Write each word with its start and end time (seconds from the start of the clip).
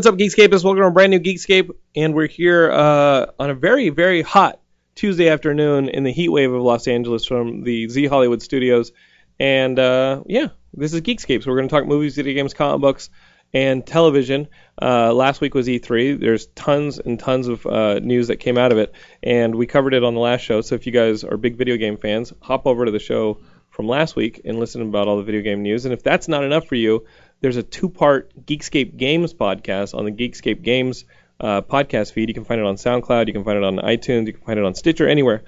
what's 0.00 0.06
up, 0.06 0.16
Geekscapists? 0.16 0.64
Welcome 0.64 0.80
to 0.80 0.86
a 0.86 0.90
brand 0.90 1.10
new 1.10 1.20
Geekscape, 1.20 1.72
and 1.94 2.14
we're 2.14 2.26
here 2.26 2.72
uh, 2.72 3.26
on 3.38 3.50
a 3.50 3.54
very, 3.54 3.90
very 3.90 4.22
hot 4.22 4.58
Tuesday 4.94 5.28
afternoon 5.28 5.90
in 5.90 6.04
the 6.04 6.10
heat 6.10 6.30
wave 6.30 6.50
of 6.50 6.62
Los 6.62 6.88
Angeles 6.88 7.26
from 7.26 7.64
the 7.64 7.86
Z 7.86 8.06
Hollywood 8.06 8.40
Studios. 8.40 8.92
And 9.38 9.78
uh, 9.78 10.22
yeah, 10.24 10.46
this 10.72 10.94
is 10.94 11.02
Geekscape, 11.02 11.42
so 11.42 11.50
we're 11.50 11.58
going 11.58 11.68
to 11.68 11.74
talk 11.74 11.86
movies, 11.86 12.16
video 12.16 12.32
games, 12.32 12.54
comic 12.54 12.80
books, 12.80 13.10
and 13.52 13.86
television. 13.86 14.48
Uh, 14.80 15.12
last 15.12 15.42
week 15.42 15.52
was 15.52 15.66
E3. 15.66 16.18
There's 16.18 16.46
tons 16.46 16.98
and 16.98 17.20
tons 17.20 17.48
of 17.48 17.66
uh, 17.66 17.98
news 17.98 18.28
that 18.28 18.36
came 18.36 18.56
out 18.56 18.72
of 18.72 18.78
it, 18.78 18.94
and 19.22 19.54
we 19.54 19.66
covered 19.66 19.92
it 19.92 20.02
on 20.02 20.14
the 20.14 20.20
last 20.20 20.40
show. 20.40 20.62
So 20.62 20.76
if 20.76 20.86
you 20.86 20.92
guys 20.92 21.24
are 21.24 21.36
big 21.36 21.56
video 21.56 21.76
game 21.76 21.98
fans, 21.98 22.32
hop 22.40 22.66
over 22.66 22.86
to 22.86 22.90
the 22.90 22.98
show 22.98 23.42
from 23.68 23.86
last 23.86 24.16
week 24.16 24.40
and 24.46 24.58
listen 24.58 24.80
about 24.80 25.08
all 25.08 25.18
the 25.18 25.24
video 25.24 25.42
game 25.42 25.62
news. 25.62 25.84
And 25.84 25.92
if 25.92 26.02
that's 26.02 26.26
not 26.26 26.42
enough 26.42 26.66
for 26.66 26.74
you, 26.74 27.04
there's 27.40 27.56
a 27.56 27.62
two-part 27.62 28.46
Geekscape 28.46 28.96
Games 28.96 29.34
podcast 29.34 29.94
on 29.94 30.04
the 30.04 30.12
Geekscape 30.12 30.62
Games 30.62 31.04
uh, 31.40 31.62
podcast 31.62 32.12
feed. 32.12 32.28
You 32.28 32.34
can 32.34 32.44
find 32.44 32.60
it 32.60 32.66
on 32.66 32.76
SoundCloud, 32.76 33.26
you 33.26 33.32
can 33.32 33.44
find 33.44 33.56
it 33.56 33.64
on 33.64 33.76
iTunes, 33.76 34.26
you 34.26 34.32
can 34.32 34.42
find 34.42 34.58
it 34.58 34.64
on 34.64 34.74
Stitcher, 34.74 35.08
anywhere. 35.08 35.42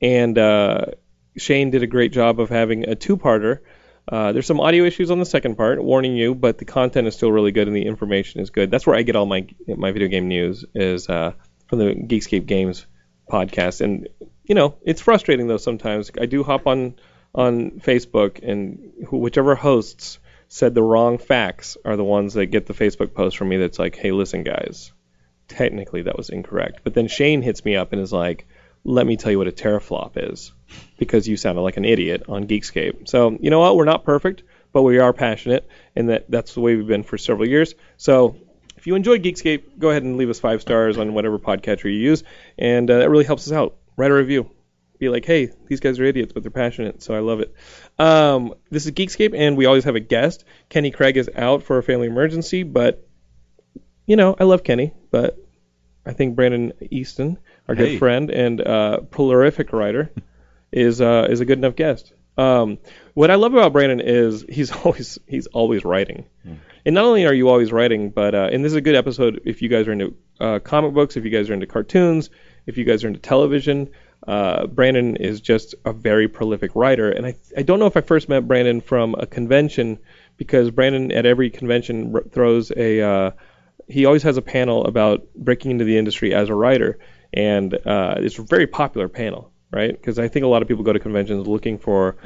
And 0.00 0.38
uh, 0.38 0.86
Shane 1.36 1.70
did 1.70 1.82
a 1.82 1.86
great 1.86 2.12
job 2.12 2.40
of 2.40 2.48
having 2.50 2.88
a 2.88 2.94
two-parter. 2.94 3.60
Uh, 4.10 4.32
there's 4.32 4.46
some 4.46 4.60
audio 4.60 4.84
issues 4.84 5.10
on 5.10 5.18
the 5.18 5.26
second 5.26 5.56
part, 5.56 5.82
warning 5.82 6.16
you, 6.16 6.34
but 6.34 6.58
the 6.58 6.64
content 6.64 7.06
is 7.06 7.14
still 7.14 7.30
really 7.30 7.52
good 7.52 7.68
and 7.68 7.76
the 7.76 7.84
information 7.84 8.40
is 8.40 8.50
good. 8.50 8.70
That's 8.70 8.86
where 8.86 8.96
I 8.96 9.02
get 9.02 9.16
all 9.16 9.26
my 9.26 9.46
my 9.66 9.92
video 9.92 10.08
game 10.08 10.28
news 10.28 10.64
is 10.74 11.08
uh, 11.10 11.32
from 11.66 11.78
the 11.78 11.94
Geekscape 11.94 12.46
Games 12.46 12.86
podcast. 13.30 13.82
And 13.82 14.08
you 14.44 14.54
know, 14.54 14.78
it's 14.82 15.02
frustrating 15.02 15.46
though 15.46 15.58
sometimes. 15.58 16.10
I 16.18 16.24
do 16.24 16.42
hop 16.42 16.66
on 16.66 16.94
on 17.34 17.72
Facebook, 17.80 18.42
and 18.42 18.92
whichever 19.12 19.54
hosts 19.54 20.18
said 20.48 20.74
the 20.74 20.82
wrong 20.82 21.18
facts 21.18 21.76
are 21.84 21.96
the 21.96 22.04
ones 22.04 22.34
that 22.34 22.46
get 22.46 22.66
the 22.66 22.74
Facebook 22.74 23.14
post 23.14 23.36
from 23.36 23.48
me 23.48 23.58
that's 23.58 23.78
like, 23.78 23.96
hey, 23.96 24.12
listen, 24.12 24.42
guys, 24.42 24.92
technically 25.46 26.02
that 26.02 26.16
was 26.16 26.30
incorrect. 26.30 26.80
But 26.84 26.94
then 26.94 27.06
Shane 27.06 27.42
hits 27.42 27.64
me 27.64 27.76
up 27.76 27.92
and 27.92 28.00
is 28.00 28.12
like, 28.12 28.46
let 28.84 29.06
me 29.06 29.16
tell 29.16 29.30
you 29.30 29.38
what 29.38 29.48
a 29.48 29.52
teraflop 29.52 30.12
is 30.16 30.52
because 30.98 31.28
you 31.28 31.36
sounded 31.36 31.60
like 31.60 31.76
an 31.76 31.84
idiot 31.84 32.24
on 32.28 32.46
Geekscape. 32.46 33.08
So, 33.08 33.36
you 33.40 33.50
know 33.50 33.60
what? 33.60 33.76
We're 33.76 33.84
not 33.84 34.04
perfect, 34.04 34.42
but 34.72 34.82
we 34.82 34.98
are 34.98 35.12
passionate, 35.12 35.68
and 35.94 36.08
that, 36.08 36.30
that's 36.30 36.54
the 36.54 36.60
way 36.60 36.76
we've 36.76 36.86
been 36.86 37.02
for 37.02 37.18
several 37.18 37.48
years. 37.48 37.74
So, 37.96 38.36
if 38.76 38.86
you 38.86 38.94
enjoyed 38.94 39.22
Geekscape, 39.22 39.78
go 39.78 39.90
ahead 39.90 40.04
and 40.04 40.16
leave 40.16 40.30
us 40.30 40.38
five 40.38 40.62
stars 40.62 40.98
on 40.98 41.12
whatever 41.12 41.38
podcatcher 41.38 41.84
you 41.84 41.98
use, 41.98 42.22
and 42.56 42.90
uh, 42.90 42.98
that 43.00 43.10
really 43.10 43.24
helps 43.24 43.46
us 43.48 43.52
out. 43.52 43.76
Write 43.96 44.12
a 44.12 44.14
review 44.14 44.48
be 44.98 45.08
like, 45.08 45.24
hey, 45.24 45.50
these 45.68 45.80
guys 45.80 45.98
are 46.00 46.04
idiots, 46.04 46.32
but 46.32 46.42
they're 46.42 46.50
passionate, 46.50 47.02
so 47.02 47.14
I 47.14 47.20
love 47.20 47.40
it. 47.40 47.54
Um, 47.98 48.54
this 48.70 48.86
is 48.86 48.92
Geekscape, 48.92 49.34
and 49.36 49.56
we 49.56 49.66
always 49.66 49.84
have 49.84 49.96
a 49.96 50.00
guest. 50.00 50.44
Kenny 50.68 50.90
Craig 50.90 51.16
is 51.16 51.28
out 51.34 51.62
for 51.64 51.78
a 51.78 51.82
family 51.82 52.06
emergency, 52.06 52.62
but 52.62 53.04
you 54.06 54.16
know, 54.16 54.36
I 54.38 54.44
love 54.44 54.62
Kenny, 54.64 54.94
but 55.10 55.36
I 56.06 56.12
think 56.12 56.36
Brandon 56.36 56.72
Easton, 56.90 57.38
our 57.66 57.74
Hey. 57.74 57.92
good 57.92 57.98
friend 57.98 58.30
and 58.30 58.60
uh, 58.60 59.00
prolific 59.00 59.72
writer, 59.72 60.12
is 60.72 61.00
uh, 61.00 61.26
is 61.28 61.40
a 61.40 61.44
good 61.44 61.58
enough 61.58 61.76
guest. 61.76 62.12
Um, 62.36 62.78
what 63.14 63.32
I 63.32 63.34
love 63.34 63.52
about 63.52 63.72
Brandon 63.72 64.00
is 64.00 64.44
he's 64.48 64.70
always 64.84 65.18
he's 65.26 65.48
always 65.48 65.84
writing, 65.84 66.26
and 66.86 66.94
not 66.94 67.04
only 67.04 67.26
are 67.26 67.34
you 67.34 67.48
always 67.48 67.72
writing, 67.72 68.10
but 68.10 68.34
uh, 68.34 68.48
and 68.52 68.64
this 68.64 68.72
is 68.72 68.76
a 68.76 68.80
good 68.80 68.94
episode 68.94 69.42
if 69.44 69.60
you 69.60 69.68
guys 69.68 69.88
are 69.88 69.92
into 69.92 70.14
uh, 70.38 70.60
comic 70.60 70.94
books, 70.94 71.16
if 71.16 71.24
you 71.24 71.30
guys 71.30 71.50
are 71.50 71.54
into 71.54 71.66
cartoons, 71.66 72.30
if 72.66 72.78
you 72.78 72.84
guys 72.84 73.02
are 73.02 73.08
into 73.08 73.18
television. 73.20 73.90
Uh, 74.26 74.66
Brandon 74.66 75.16
is 75.16 75.40
just 75.40 75.74
a 75.84 75.92
very 75.92 76.28
prolific 76.28 76.74
writer, 76.74 77.10
and 77.10 77.24
I 77.26 77.36
I 77.56 77.62
don't 77.62 77.78
know 77.78 77.86
if 77.86 77.96
I 77.96 78.00
first 78.00 78.28
met 78.28 78.46
Brandon 78.48 78.80
from 78.80 79.14
a 79.18 79.26
convention 79.26 79.98
because 80.36 80.70
Brandon 80.70 81.12
at 81.12 81.24
every 81.24 81.50
convention 81.50 82.12
r- 82.14 82.24
throws 82.30 82.70
a 82.76 83.00
uh, 83.00 83.30
he 83.86 84.04
always 84.04 84.22
has 84.24 84.36
a 84.36 84.42
panel 84.42 84.84
about 84.84 85.26
breaking 85.34 85.70
into 85.70 85.84
the 85.84 85.96
industry 85.96 86.34
as 86.34 86.48
a 86.48 86.54
writer, 86.54 86.98
and 87.32 87.72
uh, 87.74 88.16
it's 88.18 88.38
a 88.38 88.42
very 88.42 88.66
popular 88.66 89.08
panel, 89.08 89.50
right? 89.70 89.92
Because 89.92 90.18
I 90.18 90.28
think 90.28 90.44
a 90.44 90.48
lot 90.48 90.62
of 90.62 90.68
people 90.68 90.84
go 90.84 90.92
to 90.92 90.98
conventions 90.98 91.46
looking 91.46 91.78
for 91.78 92.16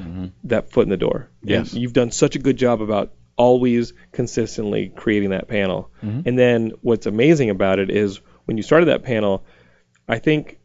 that 0.44 0.70
foot 0.70 0.82
in 0.84 0.90
the 0.90 0.96
door. 0.96 1.30
Yes. 1.42 1.72
And 1.72 1.82
you've 1.82 1.92
done 1.92 2.10
such 2.10 2.36
a 2.36 2.38
good 2.38 2.56
job 2.56 2.80
about 2.82 3.12
always 3.36 3.92
consistently 4.12 4.88
creating 4.94 5.30
that 5.30 5.46
panel. 5.48 5.90
And 6.00 6.38
then 6.38 6.72
what's 6.80 7.06
amazing 7.06 7.50
about 7.50 7.78
it 7.78 7.90
is 7.90 8.20
when 8.46 8.56
you 8.56 8.62
started 8.62 8.86
that 8.86 9.04
panel, 9.04 9.44
I 10.08 10.18
think 10.18 10.58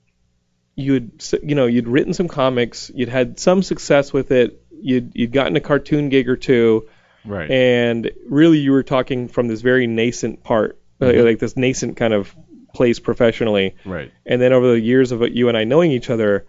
you'd 0.77 1.21
you 1.43 1.55
know 1.55 1.65
you'd 1.65 1.87
written 1.89 2.13
some 2.13 2.27
comics, 2.29 2.89
you'd 2.95 3.09
had 3.09 3.39
some 3.39 3.61
success 3.63 4.13
with 4.13 4.31
it, 4.31 4.61
you'd 4.79 5.11
you'd 5.15 5.31
gotten 5.33 5.55
a 5.57 5.59
cartoon 5.59 6.07
gig 6.09 6.29
or 6.29 6.37
two, 6.37 6.87
Right. 7.25 7.49
and 7.51 8.11
really 8.29 8.59
you 8.59 8.71
were 8.71 8.83
talking 8.83 9.27
from 9.27 9.47
this 9.49 9.59
very 9.61 9.87
nascent 9.87 10.43
part, 10.43 10.79
uh, 11.01 11.11
like 11.11 11.39
this 11.39 11.57
nascent 11.57 11.97
kind 11.97 12.13
of 12.13 12.33
place 12.73 12.99
professionally. 12.99 13.75
right. 13.85 14.11
And 14.25 14.39
then 14.41 14.53
over 14.53 14.67
the 14.71 14.79
years 14.79 15.11
of 15.11 15.21
you 15.29 15.49
and 15.49 15.57
I 15.57 15.63
knowing 15.63 15.91
each 15.91 16.09
other, 16.11 16.45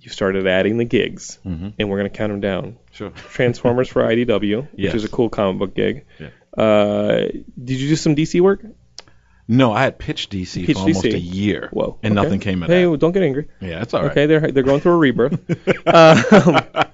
you 0.00 0.08
started 0.08 0.46
adding 0.46 0.76
the 0.78 0.84
gigs, 0.84 1.38
Mm-hmm. 1.44 1.70
and 1.78 1.90
we're 1.90 1.96
gonna 1.96 2.10
count 2.10 2.30
them 2.32 2.40
down. 2.40 2.76
Sure. 2.92 3.10
Transformers 3.32 3.88
for 3.88 4.02
IDW, 4.02 4.62
which 4.62 4.68
Yes. 4.76 4.94
is 4.94 5.04
a 5.04 5.08
cool 5.08 5.28
comic 5.30 5.58
book 5.58 5.74
gig. 5.74 6.04
Yeah. 6.20 6.28
Uh, 6.56 7.26
did 7.62 7.80
you 7.80 7.88
do 7.88 7.96
some 7.96 8.14
DC 8.14 8.40
work? 8.40 8.64
No, 9.46 9.72
I 9.72 9.82
had 9.82 9.98
pitched 9.98 10.32
DC 10.32 10.72
for 10.72 10.78
almost 10.78 11.04
DC. 11.04 11.14
a 11.14 11.18
year. 11.18 11.68
Whoa. 11.72 11.98
And 12.02 12.18
okay. 12.18 12.22
nothing 12.24 12.40
came 12.40 12.62
out 12.62 12.66
of 12.66 12.70
it. 12.70 12.74
Hey, 12.74 12.82
that. 12.82 12.90
well, 12.90 12.96
don't 12.96 13.12
get 13.12 13.22
angry. 13.22 13.48
Yeah, 13.60 13.78
that's 13.80 13.92
all 13.92 14.02
right. 14.02 14.10
Okay, 14.10 14.26
they're 14.26 14.50
they're 14.52 14.62
going 14.62 14.80
through 14.80 14.92
a 14.92 14.96
rebirth. 14.96 15.86
um, 15.86 16.84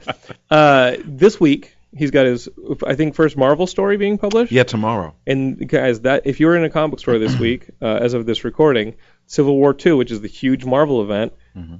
uh, 0.51 0.97
this 1.05 1.39
week 1.39 1.77
he's 1.97 2.11
got 2.11 2.27
his 2.27 2.49
I 2.87 2.95
think 2.95 3.15
first 3.15 3.37
Marvel 3.37 3.67
story 3.67 3.97
being 3.97 4.19
published. 4.19 4.53
Yeah, 4.53 4.65
tomorrow. 4.65 5.15
And 5.27 5.69
guys, 5.69 6.01
that 6.01 6.27
if 6.27 6.41
you're 6.41 6.57
in 6.57 6.65
a 6.65 6.71
comic 6.71 6.93
book 6.93 7.01
store 7.01 7.19
this 7.19 7.39
week, 7.39 7.71
uh, 7.81 7.87
as 7.87 8.15
of 8.15 8.27
this 8.27 8.45
recording, 8.45 8.97
Civil 9.27 9.57
War 9.57 9.77
II, 9.85 9.93
which 9.93 10.11
is 10.11 10.21
the 10.21 10.29
huge 10.29 10.65
Marvel 10.65 11.03
event, 11.03 11.33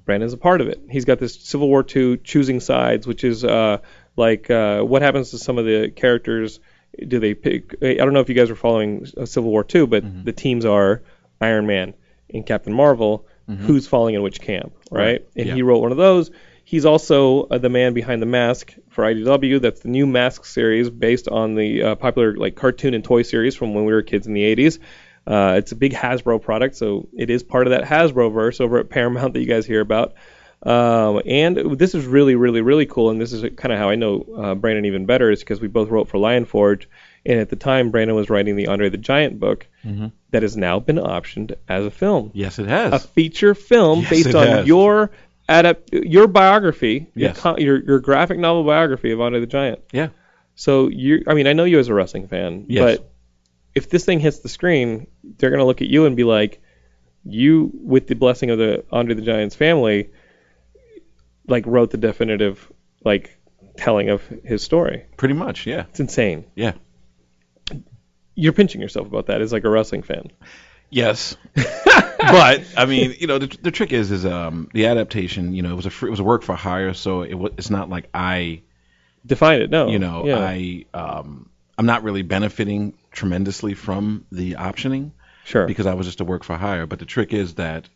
Brandon's 0.05 0.33
a 0.33 0.37
part 0.37 0.61
of 0.61 0.69
it. 0.69 0.81
He's 0.91 1.05
got 1.05 1.19
this 1.19 1.35
Civil 1.35 1.69
War 1.69 1.85
II 1.85 2.19
choosing 2.19 2.61
sides, 2.61 3.07
which 3.07 3.25
is 3.25 3.45
uh, 3.45 3.79
like 4.17 4.51
uh, 4.51 4.83
what 4.83 5.03
happens 5.03 5.31
to 5.31 5.39
some 5.39 5.59
of 5.59 5.65
the 5.65 5.91
characters. 5.91 6.61
Do 7.07 7.19
they 7.21 7.35
pick? 7.35 7.77
I 7.83 7.95
don't 7.95 8.13
know 8.13 8.21
if 8.21 8.29
you 8.29 8.35
guys 8.35 8.51
were 8.51 8.57
following 8.57 9.07
uh, 9.17 9.25
Civil 9.27 9.51
War 9.51 9.65
two, 9.65 9.87
but 9.87 10.03
the 10.25 10.33
teams 10.33 10.65
are 10.65 11.03
Iron 11.41 11.67
Man 11.67 11.95
and 12.33 12.45
Captain 12.45 12.73
Marvel. 12.73 13.27
Who's 13.49 13.89
falling 13.89 14.15
in 14.15 14.23
which 14.23 14.41
camp, 14.41 14.73
right? 14.93 15.03
Right. 15.05 15.27
And 15.37 15.47
Yeah. 15.49 15.55
he 15.57 15.63
wrote 15.63 15.81
one 15.81 15.91
of 15.91 15.99
those. 15.99 16.31
He's 16.65 16.85
also 16.85 17.45
uh, 17.49 17.59
the 17.59 17.69
man 17.69 17.95
behind 17.95 18.23
the 18.23 18.27
mask 18.27 18.77
for 18.91 19.03
IDW. 19.03 19.61
That's 19.61 19.81
the 19.81 19.89
new 19.89 20.07
Mask 20.07 20.45
series 20.45 20.89
based 20.89 21.27
on 21.27 21.57
the 21.57 21.83
uh, 21.83 21.95
popular 21.97 22.37
like 22.37 22.55
cartoon 22.55 22.95
and 22.95 23.03
toy 23.03 23.23
series 23.23 23.57
from 23.57 23.75
when 23.75 23.87
we 23.87 23.93
were 23.93 24.03
kids 24.03 24.29
in 24.29 24.35
the 24.35 24.43
80s. 24.55 24.79
Uh, 25.27 25.57
it's 25.59 25.73
a 25.73 25.77
big 25.77 25.93
Hasbro 25.93 26.41
product, 26.41 26.77
so 26.77 27.09
it 27.17 27.29
is 27.29 27.43
part 27.43 27.67
of 27.67 27.73
that 27.73 27.83
Hasbro 27.83 28.33
verse 28.33 28.61
over 28.61 28.79
at 28.79 28.89
Paramount 28.89 29.35
that 29.35 29.41
you 29.41 29.47
guys 29.47 29.67
hear 29.67 29.81
about. 29.81 30.15
Um, 30.63 31.23
and 31.25 31.79
this 31.79 31.95
is 31.95 32.05
really, 32.05 32.35
really, 32.35 32.61
really 32.61 32.87
cool. 32.87 33.11
And 33.11 33.21
this 33.21 33.33
is 33.33 33.43
kind 33.57 33.73
of 33.73 33.79
how 33.79 33.89
I 33.89 33.95
know 33.95 34.27
uh, 34.37 34.55
Brandon 34.55 34.85
even 34.85 35.07
better 35.07 35.31
is 35.31 35.41
because 35.41 35.61
we 35.61 35.69
both 35.69 35.89
wrote 35.89 36.09
for 36.09 36.19
Lion 36.19 36.45
Forge. 36.45 36.89
And 37.25 37.39
at 37.41 37.49
the 37.51 37.57
time, 37.57 37.91
Brandon 37.91 38.17
was 38.17 38.29
writing 38.31 38.57
the 38.57 38.67
Andre 38.69 38.89
the 38.89 38.97
Giant 38.99 39.39
book 39.41 39.67
that 40.31 40.43
has 40.43 40.57
now 40.57 40.79
been 40.81 40.97
optioned 40.97 41.55
as 41.69 41.85
a 41.87 41.91
film 41.91 42.31
Yes, 42.35 42.59
it 42.59 42.67
has. 42.67 42.93
a 42.93 42.99
feature 42.99 43.55
film 43.55 44.01
Yes, 44.01 44.11
based 44.11 44.35
on 44.35 44.47
has. 44.47 44.67
your 44.67 45.11
adapt 45.49 45.93
your 45.93 46.29
biography, 46.29 47.09
your, 47.15 47.31
Yes. 47.31 47.41
co- 47.41 47.59
your 47.59 47.83
your 47.85 47.99
graphic 48.01 48.39
novel 48.39 48.65
biography 48.65 49.11
of 49.13 49.21
Andre 49.21 49.41
the 49.41 49.47
Giant. 49.47 49.81
yeah. 49.93 50.09
So 50.55 50.89
you, 50.89 51.25
I 51.27 51.35
mean, 51.35 51.47
I 51.47 51.53
know 51.55 51.65
you 51.65 51.79
as 51.79 51.89
a 51.89 51.95
wrestling 51.95 52.29
fan, 52.29 52.67
Yes. 52.69 52.99
but 52.99 53.11
if 53.75 53.89
this 53.91 54.05
thing 54.05 54.21
hits 54.21 54.39
the 54.41 54.49
screen, 54.51 55.07
they're 55.39 55.51
gonna 55.51 55.65
look 55.65 55.81
at 55.83 55.89
you 55.89 56.05
and 56.07 56.17
be 56.17 56.25
like, 56.25 56.61
you, 57.25 57.71
with 57.75 58.07
the 58.07 58.15
blessing 58.15 58.51
of 58.51 58.59
the 58.59 58.85
Andre 58.93 59.15
the 59.15 59.23
Giant's 59.23 59.55
family, 59.57 60.11
like 61.51 61.67
wrote 61.67 61.91
the 61.91 61.99
definitive 61.99 62.73
like 63.05 63.39
telling 63.77 64.11
of 64.11 64.27
his 64.45 64.63
story. 64.63 65.05
Pretty 65.17 65.35
much, 65.35 65.67
yeah. 65.67 65.85
It's 65.91 66.01
insane. 66.01 66.45
Yeah. 66.55 66.73
You're 68.35 68.53
pinching 68.53 68.81
yourself 68.81 69.07
about 69.07 69.27
that 69.27 69.41
as 69.41 69.53
like 69.53 69.65
a 69.65 69.71
wrestling 69.71 70.03
fan. 70.03 70.31
Yes. 70.89 71.37
but 71.55 72.65
I 72.77 72.87
mean, 72.87 73.15
you 73.19 73.27
know, 73.27 73.39
the, 73.39 73.57
the 73.63 73.71
trick 73.71 73.93
is, 73.93 74.11
is 74.11 74.25
um, 74.25 74.69
the 74.73 74.87
adaptation. 74.87 75.53
You 75.53 75.63
know, 75.63 75.73
it 75.73 75.77
was 75.77 75.87
a 75.87 75.91
free, 75.91 76.09
it 76.09 76.11
was 76.11 76.21
a 76.21 76.25
work 76.25 76.43
for 76.43 76.55
hire, 76.55 76.95
so 76.95 77.23
it 77.23 77.35
was, 77.35 77.53
it's 77.59 77.71
not 77.71 77.89
like 77.89 78.09
I, 78.15 78.63
Define 79.27 79.61
it. 79.61 79.71
No. 79.71 79.89
you 79.89 79.99
know, 79.99 80.27
Yeah. 80.27 80.39
I, 80.39 80.87
um, 80.95 81.51
I'm 81.77 81.87
not 81.87 82.03
really 82.03 82.23
benefiting 82.23 82.95
tremendously 83.11 83.75
from 83.75 84.25
the 84.33 84.53
optioning 84.55 85.13
sure. 85.45 85.67
because 85.67 85.87
I 85.87 85.95
was 85.95 86.07
just 86.07 86.21
a 86.21 86.25
work 86.25 86.45
for 86.45 86.57
hire. 86.57 86.87
But 86.87 86.99
the 86.99 87.07
trick 87.07 87.33
is 87.33 87.55
that 87.55 87.89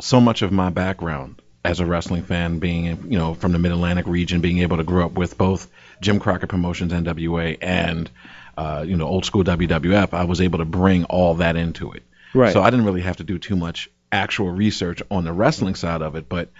so 0.00 0.20
much 0.20 0.42
of 0.42 0.52
my 0.52 0.70
background 0.70 1.42
as 1.64 1.80
a 1.80 1.86
wrestling 1.86 2.22
fan, 2.22 2.58
being 2.58 2.84
you 3.10 3.18
know 3.18 3.34
from 3.34 3.52
the 3.52 3.58
Mid 3.58 3.72
Atlantic 3.72 4.06
region, 4.06 4.40
being 4.40 4.58
able 4.58 4.78
to 4.78 4.84
grow 4.84 5.06
up 5.06 5.12
with 5.12 5.36
both 5.36 5.68
Jim 6.00 6.18
Crockett 6.20 6.48
Promotions 6.48 6.92
NWA 6.92 7.58
and 7.60 8.10
uh, 8.56 8.84
you 8.86 8.96
know 8.96 9.06
old 9.06 9.24
school 9.24 9.44
WWF, 9.44 10.14
I 10.14 10.24
was 10.24 10.40
able 10.40 10.58
to 10.58 10.64
bring 10.64 11.04
all 11.04 11.34
that 11.36 11.56
into 11.56 11.92
it. 11.92 12.02
Right. 12.32 12.52
So 12.52 12.62
I 12.62 12.70
didn't 12.70 12.86
really 12.86 13.02
have 13.02 13.16
to 13.18 13.24
do 13.24 13.38
too 13.38 13.56
much 13.56 13.90
actual 14.12 14.50
research 14.50 15.02
on 15.10 15.24
the 15.24 15.32
wrestling 15.32 15.74
side 15.74 16.02
of 16.02 16.16
it, 16.16 16.28
but 16.28 16.50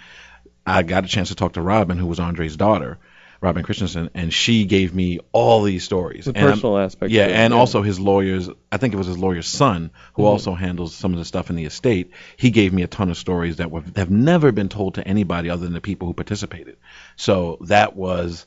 I 0.65 0.83
got 0.83 1.05
a 1.05 1.07
chance 1.07 1.29
to 1.29 1.35
talk 1.35 1.53
to 1.53 1.61
Robin, 1.61 1.97
who 1.97 2.05
was 2.05 2.19
Andre's 2.19 2.55
daughter. 2.55 2.97
Robin 3.41 3.63
Christensen, 3.63 4.11
and 4.13 4.31
she 4.31 4.65
gave 4.65 4.93
me 4.93 5.19
all 5.31 5.63
these 5.63 5.83
stories. 5.83 6.25
The 6.25 6.31
And 6.35 6.37
I'm- 6.45 6.51
personal 6.53 6.77
aspect. 6.77 7.11
yeah, 7.11 7.25
and 7.25 7.53
also 7.53 7.81
his 7.81 7.99
lawyer's. 7.99 8.49
I 8.71 8.77
think 8.77 8.93
it 8.93 8.97
was 8.97 9.07
his 9.07 9.17
lawyer's 9.17 9.47
son 9.47 9.89
who 10.13 10.21
Mm-hmm. 10.21 10.29
also 10.29 10.53
handles 10.53 10.93
some 10.93 11.11
of 11.13 11.17
the 11.19 11.25
stuff 11.25 11.49
in 11.49 11.55
the 11.55 11.65
estate. 11.65 12.11
He 12.37 12.51
gave 12.51 12.71
me 12.71 12.83
a 12.83 12.87
ton 12.87 13.09
of 13.09 13.17
stories 13.17 13.55
that 13.57 13.71
were, 13.71 13.83
have 13.95 14.11
never 14.11 14.51
been 14.51 14.69
told 14.69 14.93
to 14.95 15.07
anybody 15.07 15.49
other 15.49 15.63
than 15.63 15.73
the 15.73 15.81
people 15.81 16.07
who 16.07 16.13
participated. 16.13 16.77
So 17.15 17.57
that 17.61 17.95
was 17.95 18.45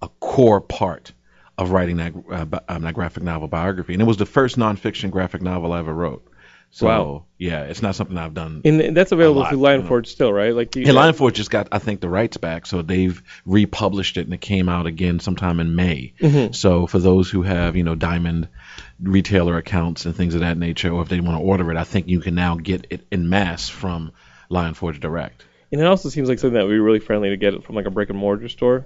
a 0.00 0.08
core 0.20 0.60
part 0.60 1.12
of 1.58 1.72
writing 1.72 1.96
that 1.96 2.12
uh, 2.30 2.60
um, 2.68 2.82
that 2.82 2.94
graphic 2.94 3.24
novel 3.24 3.48
biography, 3.48 3.94
and 3.94 4.02
it 4.02 4.06
was 4.06 4.18
the 4.18 4.26
first 4.26 4.56
nonfiction 4.56 5.10
graphic 5.10 5.42
novel 5.42 5.72
I 5.72 5.80
ever 5.80 5.92
wrote. 5.92 6.24
So 6.76 6.86
Wow. 6.86 7.24
yeah, 7.38 7.62
it's 7.62 7.80
not 7.80 7.94
something 7.94 8.18
I've 8.18 8.34
done. 8.34 8.60
and 8.66 8.94
that's 8.94 9.10
available 9.10 9.40
lot, 9.40 9.48
through 9.48 9.60
you 9.60 9.64
Lion 9.64 9.80
know. 9.80 9.86
Forge 9.86 10.08
still, 10.08 10.30
right? 10.30 10.54
Like 10.54 10.76
you, 10.76 10.82
Yeah, 10.82 10.92
Lion 10.92 11.14
Forge 11.14 11.34
just 11.36 11.50
got, 11.50 11.68
I 11.72 11.78
think, 11.78 12.02
the 12.02 12.08
rights 12.10 12.36
back, 12.36 12.66
so 12.66 12.82
they've 12.82 13.22
republished 13.46 14.18
it, 14.18 14.26
and 14.26 14.34
it 14.34 14.42
came 14.42 14.68
out 14.68 14.84
again 14.84 15.18
sometime 15.18 15.58
in 15.58 15.74
May. 15.74 16.12
Mm-hmm. 16.20 16.52
So 16.52 16.86
for 16.86 16.98
those 16.98 17.30
who 17.30 17.40
have, 17.40 17.76
you 17.76 17.82
know, 17.82 17.94
Diamond 17.94 18.48
retailer 19.00 19.56
accounts 19.56 20.04
and 20.04 20.14
things 20.14 20.34
of 20.34 20.42
that 20.42 20.58
nature, 20.58 20.90
or 20.90 21.00
if 21.00 21.08
they 21.08 21.18
want 21.18 21.38
to 21.38 21.42
order 21.42 21.70
it, 21.70 21.78
I 21.78 21.84
think 21.84 22.08
you 22.08 22.20
can 22.20 22.34
now 22.34 22.56
get 22.56 22.88
it 22.90 23.06
in 23.10 23.30
mass 23.30 23.70
from 23.70 24.12
Lion 24.50 24.74
Forge 24.74 25.00
Direct. 25.00 25.46
And 25.72 25.80
it 25.80 25.86
also 25.86 26.10
seems 26.10 26.28
like 26.28 26.38
something 26.38 26.58
that 26.58 26.64
would 26.66 26.72
be 26.72 26.78
really 26.78 27.00
friendly 27.00 27.30
to 27.30 27.38
get 27.38 27.54
it 27.54 27.64
from 27.64 27.74
like 27.74 27.86
a 27.86 27.90
brick 27.90 28.10
and 28.10 28.18
mortar 28.18 28.50
store. 28.50 28.84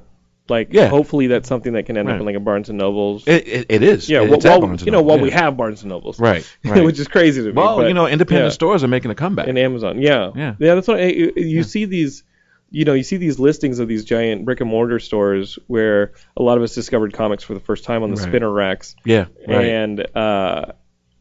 Like, 0.50 0.72
Yeah. 0.72 0.88
hopefully 0.88 1.28
that's 1.28 1.48
something 1.48 1.72
that 1.74 1.86
can 1.86 1.96
end 1.96 2.10
up 2.10 2.18
in 2.20 2.26
like 2.26 2.36
a 2.36 2.40
Barnes 2.40 2.68
and 2.68 2.76
Nobles. 2.78 3.26
It, 3.26 3.46
it, 3.48 3.66
it 3.70 3.82
is. 3.82 4.08
yeah, 4.10 4.22
It's 4.22 4.44
well, 4.44 4.60
while, 4.60 4.76
you 4.76 4.90
know, 4.90 5.00
while 5.02 5.16
yeah. 5.18 5.22
we 5.22 5.30
have 5.30 5.56
Barnes 5.56 5.82
and 5.82 5.88
Nobles, 5.90 6.18
Right, 6.20 6.44
right. 6.64 6.84
which 6.84 6.98
is 6.98 7.08
crazy 7.08 7.40
to 7.42 7.46
me. 7.48 7.52
well, 7.52 7.76
but, 7.78 7.88
you 7.88 7.94
know, 7.94 8.06
independent 8.06 8.46
yeah. 8.46 8.54
stores 8.54 8.84
are 8.84 8.88
making 8.88 9.10
a 9.10 9.14
comeback. 9.14 9.46
and 9.48 9.56
Amazon, 9.58 10.02
yeah, 10.02 10.30
Yeah. 10.34 10.54
That's 10.58 10.88
what 10.88 10.98
you 11.00 11.62
see 11.62 11.86
these. 11.86 12.24
You 12.72 12.84
know, 12.84 12.92
you 12.92 13.02
see 13.02 13.16
these 13.16 13.40
listings 13.40 13.80
of 13.80 13.88
these 13.88 14.04
giant 14.04 14.44
brick 14.44 14.60
and 14.60 14.70
mortar 14.70 15.00
stores 15.00 15.58
where 15.66 16.12
a 16.36 16.42
lot 16.42 16.56
of 16.56 16.62
us 16.62 16.72
discovered 16.74 17.12
comics 17.12 17.42
for 17.42 17.52
the 17.54 17.58
first 17.58 17.82
time 17.82 18.04
on 18.04 18.10
the 18.10 18.16
Right. 18.16 18.28
spinner 18.28 18.50
racks, 18.52 18.94
yeah, 19.04 19.24
right. 19.48 19.64
and 19.66 20.16
uh, 20.16 20.66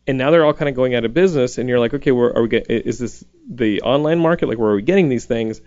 and 0.05 0.17
now 0.19 0.29
they're 0.29 0.45
all 0.45 0.53
kind 0.53 0.69
of 0.69 0.75
going 0.75 0.93
out 0.93 1.05
of 1.05 1.13
business. 1.15 1.57
And 1.57 1.67
you're 1.67 1.79
like, 1.79 1.93
okay, 1.95 2.11
where 2.11 2.35
are 2.37 2.43
we? 2.43 2.49
Get, 2.49 2.69
is 2.69 2.99
this 2.99 3.23
the 3.49 3.81
online 3.81 4.19
market? 4.19 4.47
Like, 4.47 4.59
where 4.59 4.69
are 4.71 4.75
we 4.75 4.83
getting 4.83 5.09
these 5.09 5.25
things? 5.25 5.59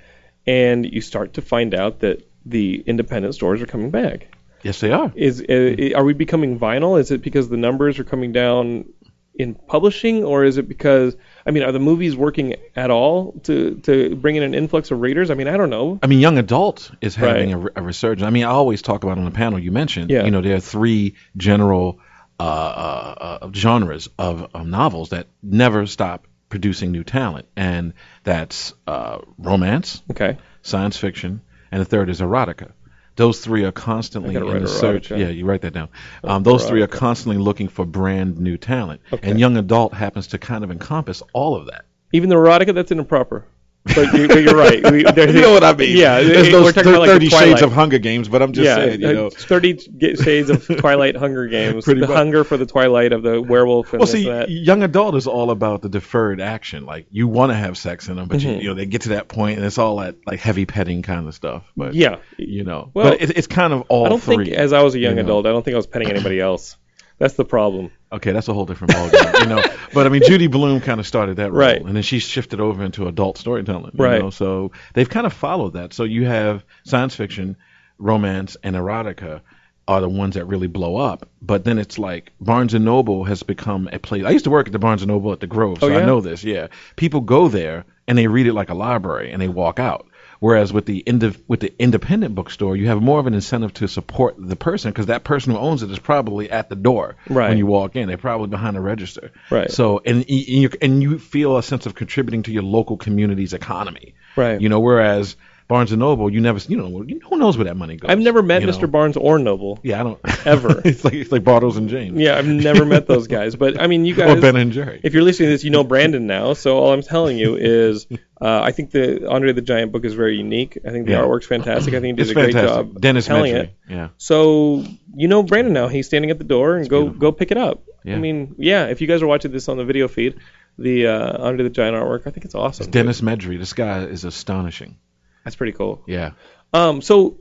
And 0.46 0.84
you 0.86 1.00
start 1.00 1.34
to 1.34 1.42
find 1.42 1.74
out 1.74 2.00
that 2.00 2.28
the 2.46 2.82
independent 2.86 3.34
stores 3.34 3.62
are 3.62 3.66
coming 3.66 3.90
back. 3.90 4.28
yes, 4.62 4.80
they 4.80 4.92
are. 4.92 5.12
Is 5.14 5.40
uh, 5.42 5.90
are 5.96 6.04
we 6.04 6.12
becoming 6.14 6.58
vinyl? 6.58 6.98
Is 7.00 7.10
it 7.10 7.22
because 7.22 7.48
the 7.48 7.56
numbers 7.56 7.98
are 7.98 8.04
coming 8.04 8.32
down 8.32 8.86
in 9.34 9.54
publishing, 9.54 10.24
or 10.24 10.44
is 10.44 10.58
it 10.58 10.68
because 10.68 11.16
I 11.46 11.50
mean, 11.52 11.62
are 11.62 11.72
the 11.72 11.78
movies 11.80 12.14
working 12.16 12.54
at 12.76 12.90
all 12.90 13.32
to 13.44 13.76
to 13.84 14.14
bring 14.16 14.36
in 14.36 14.42
an 14.42 14.54
influx 14.54 14.90
of 14.90 15.00
readers? 15.00 15.30
I 15.30 15.34
mean, 15.34 15.48
I 15.48 15.56
don't 15.56 15.70
know. 15.70 15.98
I 16.02 16.06
mean, 16.06 16.20
young 16.20 16.38
adult 16.38 16.90
is 17.00 17.14
having 17.14 17.54
Right. 17.58 17.72
a, 17.76 17.80
a 17.80 17.82
resurgence. 17.82 18.26
I 18.26 18.30
mean, 18.30 18.44
I 18.44 18.48
always 18.50 18.82
talk 18.82 19.04
about 19.04 19.18
on 19.18 19.24
the 19.24 19.30
panel 19.30 19.58
you 19.58 19.72
mentioned. 19.72 20.10
Yeah. 20.10 20.24
You 20.24 20.30
know, 20.30 20.42
there 20.42 20.56
are 20.56 20.60
three 20.60 21.14
general 21.36 21.98
uh, 22.38 22.42
uh, 22.42 23.38
uh, 23.42 23.50
genres 23.54 24.08
of, 24.18 24.48
of 24.54 24.66
novels 24.66 25.10
that 25.10 25.28
never 25.42 25.86
stop 25.86 26.26
producing 26.48 26.92
new 26.92 27.02
talent, 27.04 27.46
and 27.56 27.94
that's 28.24 28.74
uh, 28.86 29.18
romance, 29.38 30.02
Okay, 30.10 30.36
science 30.60 30.98
fiction, 30.98 31.40
and 31.72 31.80
the 31.80 31.84
third 31.84 32.08
is 32.08 32.20
erotica. 32.20 32.70
Those 33.16 33.40
three 33.40 33.64
are 33.64 33.72
constantly 33.72 34.34
in 34.36 34.62
the 34.62 34.68
search. 34.68 35.08
erotica. 35.10 35.18
Yeah, 35.18 35.28
you 35.28 35.44
write 35.44 35.60
that 35.62 35.72
down. 35.74 35.88
Um, 36.24 36.44
those 36.44 36.66
three 36.66 36.80
are 36.82 36.86
constantly 36.86 37.36
looking 37.42 37.68
for 37.68 37.84
brand 37.84 38.38
new 38.38 38.56
talent, 38.56 39.00
Okay. 39.12 39.28
and 39.30 39.38
young 39.40 39.56
adult 39.56 39.92
happens 39.92 40.28
to 40.28 40.38
kind 40.38 40.62
of 40.64 40.70
encompass 40.70 41.22
all 41.32 41.56
of 41.56 41.66
that. 41.66 41.84
even 42.12 42.28
the 42.28 42.36
erotica 42.36 42.72
that's 42.74 42.92
improper. 42.92 43.44
But, 43.84 44.12
you, 44.14 44.28
but 44.28 44.42
you're 44.44 44.54
right. 44.56 44.80
We, 44.92 44.98
You 45.32 45.40
know 45.40 45.52
what 45.52 45.64
I 45.64 45.74
mean? 45.74 45.96
Yeah, 45.96 46.20
There's 46.22 46.46
it- 46.48 46.52
those 46.52 46.64
we're 46.66 46.72
talking 46.72 46.90
about 46.90 47.00
like 47.00 47.08
the 47.08 47.14
Thirty 47.14 47.28
Shades 47.30 47.62
of 47.62 47.72
Hunger 47.72 47.98
Games, 47.98 48.28
but 48.28 48.40
I'm 48.40 48.52
just 48.52 48.64
yeah, 48.64 48.76
saying, 48.76 49.00
you 49.00 49.08
uh, 49.08 49.12
know. 49.12 49.30
Thirty 49.30 49.76
Shades 50.14 50.50
of 50.50 50.64
Twilight, 50.78 51.16
Hunger 51.16 51.46
Games, 51.48 51.84
Pretty 51.84 52.00
the 52.00 52.06
much. 52.06 52.16
hunger 52.16 52.44
for 52.44 52.56
the 52.56 52.64
Twilight 52.66 53.12
of 53.12 53.22
the 53.24 53.42
werewolf 53.42 53.92
and 53.92 53.98
Well, 53.98 54.06
see, 54.06 54.28
and 54.28 54.48
young 54.48 54.84
adult 54.84 55.16
is 55.16 55.26
all 55.26 55.50
about 55.50 55.82
the 55.82 55.88
deferred 55.88 56.40
action. 56.40 56.86
Like 56.86 57.06
you 57.10 57.26
want 57.26 57.50
to 57.50 57.56
have 57.56 57.76
sex 57.76 58.08
in 58.08 58.14
them, 58.16 58.28
but 58.28 58.38
Mm-hmm. 58.38 58.50
you, 58.50 58.56
you 58.58 58.68
know 58.68 58.74
they 58.74 58.86
get 58.86 59.02
to 59.02 59.08
that 59.10 59.26
point, 59.26 59.56
and 59.58 59.66
it's 59.66 59.78
all 59.78 59.96
that 59.96 60.14
like 60.26 60.38
heavy 60.38 60.64
petting 60.64 61.02
kind 61.02 61.26
of 61.26 61.34
stuff. 61.34 61.64
But 61.76 61.94
Yeah, 61.94 62.18
you 62.38 62.62
know, 62.62 62.92
Well, 62.94 63.10
but 63.10 63.20
it, 63.22 63.36
it's 63.36 63.48
kind 63.48 63.72
of 63.72 63.82
all 63.88 64.06
I 64.06 64.10
don't 64.10 64.22
three. 64.22 64.44
think 64.44 64.56
as 64.56 64.72
I 64.72 64.82
was 64.82 64.94
a 64.94 65.00
young 65.00 65.16
you 65.16 65.22
know. 65.24 65.28
adult, 65.28 65.46
I 65.46 65.50
don't 65.50 65.64
think 65.64 65.74
I 65.74 65.78
was 65.78 65.88
petting 65.88 66.08
anybody 66.08 66.38
else. 66.40 66.76
That's 67.22 67.34
the 67.34 67.44
problem. 67.44 67.90
okay, 68.10 68.32
that's 68.32 68.48
a 68.48 68.52
whole 68.52 68.66
different 68.66 68.92
ballgame, 68.94 69.40
you 69.40 69.46
know. 69.46 69.62
But 69.94 70.06
I 70.06 70.08
mean, 70.10 70.22
Judy 70.26 70.48
Blume 70.48 70.80
kind 70.80 70.98
of 71.00 71.06
started 71.06 71.36
that 71.36 71.52
role, 71.52 71.60
Right. 71.60 71.80
and 71.80 71.94
then 71.94 72.02
she 72.02 72.18
shifted 72.18 72.60
over 72.60 72.82
into 72.82 73.06
adult 73.06 73.38
storytelling. 73.38 73.92
You 73.96 74.04
Right. 74.04 74.20
Know? 74.22 74.30
So 74.30 74.72
they've 74.94 75.08
kind 75.08 75.26
of 75.26 75.32
followed 75.32 75.74
that. 75.74 75.92
So 75.94 76.02
you 76.04 76.24
have 76.26 76.64
science 76.84 77.14
fiction, 77.14 77.56
romance, 77.98 78.56
and 78.64 78.74
erotica 78.74 79.40
are 79.86 80.00
the 80.00 80.08
ones 80.08 80.34
that 80.34 80.46
really 80.46 80.66
blow 80.66 80.96
up. 80.96 81.28
But 81.40 81.64
then 81.64 81.78
it's 81.78 81.98
like 81.98 82.32
Barnes 82.40 82.74
and 82.74 82.84
Noble 82.84 83.24
has 83.24 83.42
become 83.42 83.88
a 83.92 83.98
place. 83.98 84.24
I 84.24 84.30
used 84.30 84.44
to 84.44 84.50
work 84.50 84.66
at 84.66 84.72
the 84.72 84.78
Barnes 84.78 85.02
and 85.02 85.10
Noble 85.10 85.32
at 85.32 85.40
the 85.40 85.46
Grove, 85.46 85.78
so 85.80 85.92
Oh, 85.92 85.96
I 85.98 86.04
know 86.04 86.20
this. 86.20 86.42
Yeah, 86.44 86.68
people 86.96 87.20
go 87.20 87.48
there 87.48 87.84
and 88.08 88.16
they 88.18 88.26
read 88.26 88.46
it 88.46 88.52
like 88.54 88.70
a 88.70 88.74
library 88.74 89.30
and 89.32 89.40
they 89.40 89.48
walk 89.48 89.78
out. 89.78 90.06
Whereas 90.42 90.72
with 90.72 90.86
the 90.86 90.98
indi- 90.98 91.36
with 91.46 91.60
the 91.60 91.72
independent 91.78 92.34
bookstore, 92.34 92.76
you 92.76 92.88
have 92.88 93.00
more 93.00 93.20
of 93.20 93.28
an 93.28 93.34
incentive 93.34 93.72
to 93.74 93.86
support 93.86 94.34
the 94.36 94.56
person 94.56 94.90
because 94.90 95.06
that 95.06 95.22
person 95.22 95.52
who 95.52 95.58
owns 95.58 95.84
it 95.84 95.90
is 95.92 96.00
probably 96.00 96.50
at 96.50 96.68
the 96.68 96.74
door 96.74 97.14
Right. 97.30 97.50
when 97.50 97.58
you 97.58 97.66
walk 97.66 97.94
in. 97.94 98.08
They're 98.08 98.16
probably 98.18 98.48
behind 98.48 98.74
the 98.74 98.80
register. 98.80 99.30
Right. 99.50 99.70
So 99.70 100.02
and 100.04 100.16
and 100.16 100.28
you, 100.28 100.70
and 100.82 101.00
you 101.00 101.20
feel 101.20 101.58
a 101.58 101.62
sense 101.62 101.86
of 101.86 101.94
contributing 101.94 102.42
to 102.42 102.50
your 102.52 102.64
local 102.64 102.96
community's 102.96 103.52
economy. 103.52 104.16
Right. 104.34 104.60
You 104.60 104.68
know, 104.68 104.80
whereas 104.80 105.36
Barnes 105.72 105.90
and 105.90 106.00
Noble, 106.00 106.30
you 106.30 106.40
never, 106.42 106.58
you 106.68 106.76
know, 106.76 107.02
who 107.28 107.38
knows 107.38 107.56
where 107.56 107.64
that 107.64 107.76
money 107.78 107.96
goes. 107.96 108.10
I've 108.10 108.18
never 108.18 108.42
met 108.42 108.62
Mr. 108.62 108.82
know? 108.82 108.86
Barnes 108.88 109.16
or 109.16 109.38
Noble. 109.38 109.80
Yeah, 109.82 110.00
I 110.00 110.02
don't 110.02 110.20
Ever. 110.46 110.82
it's 110.84 111.02
like 111.02 111.14
it's 111.14 111.32
like 111.32 111.42
Bartles 111.44 111.78
and 111.78 111.88
James. 111.88 112.20
Yeah, 112.20 112.36
I've 112.36 112.46
never 112.46 112.84
met 112.84 113.06
those 113.06 113.26
guys. 113.26 113.56
But 113.56 113.80
I 113.80 113.86
mean, 113.86 114.04
you 114.04 114.14
guys. 114.20 114.36
Or 114.36 114.40
Ben 114.40 114.56
and 114.56 114.70
Jerry. 114.70 115.00
if 115.02 115.14
you're 115.14 115.22
listening 115.22 115.46
to 115.48 115.52
this, 115.54 115.64
you 115.64 115.70
know 115.70 115.82
Brandon 115.82 116.26
now. 116.26 116.52
So 116.52 116.76
all 116.76 116.92
I'm 116.92 117.00
telling 117.02 117.38
you 117.38 117.56
is, 117.56 118.06
uh, 118.40 118.60
I 118.62 118.72
think 118.72 118.90
the 118.90 119.28
Andre 119.30 119.52
the 119.52 119.62
Giant 119.62 119.92
book 119.92 120.04
is 120.04 120.12
very 120.12 120.36
unique. 120.36 120.76
I 120.86 120.90
think 120.90 121.06
the 121.06 121.12
Yeah. 121.12 121.22
artwork's 121.22 121.46
fantastic. 121.46 121.94
I 121.94 122.00
think 122.00 122.06
he 122.06 122.12
did 122.12 122.20
it's 122.22 122.30
a 122.32 122.34
great 122.34 122.52
fantastic. 122.52 122.92
job 122.92 123.00
Dennis 123.00 123.26
telling 123.26 123.54
Medry. 123.54 123.58
it. 123.64 123.74
Yeah. 123.88 124.08
So 124.18 124.84
you 125.14 125.28
know 125.28 125.42
Brandon 125.42 125.72
now. 125.72 125.88
He's 125.88 126.06
standing 126.06 126.30
at 126.30 126.36
the 126.38 126.44
door, 126.44 126.76
and 126.76 126.86
go 126.88 127.02
beautiful. 127.04 127.20
go 127.20 127.32
pick 127.32 127.50
it 127.50 127.56
up. 127.56 127.82
Yeah. 128.04 128.16
I 128.16 128.18
mean, 128.18 128.54
yeah. 128.58 128.86
If 128.88 129.00
you 129.00 129.06
guys 129.06 129.22
are 129.22 129.26
watching 129.26 129.52
this 129.52 129.68
on 129.70 129.76
the 129.78 129.84
video 129.84 130.06
feed, 130.08 130.34
the 130.76 131.06
uh, 131.06 131.44
Andre 131.44 131.64
the 131.64 131.70
Giant 131.70 131.96
artwork, 131.96 132.26
I 132.26 132.30
think 132.30 132.44
it's 132.44 132.54
awesome. 132.54 132.90
Denis 132.90 133.20
Medri. 133.22 133.58
This 133.58 133.72
guy 133.72 134.04
is 134.04 134.24
astonishing. 134.24 134.96
That's 135.44 135.56
pretty 135.56 135.72
cool. 135.72 136.02
Yeah. 136.06 136.30
Um, 136.72 137.02
so 137.02 137.38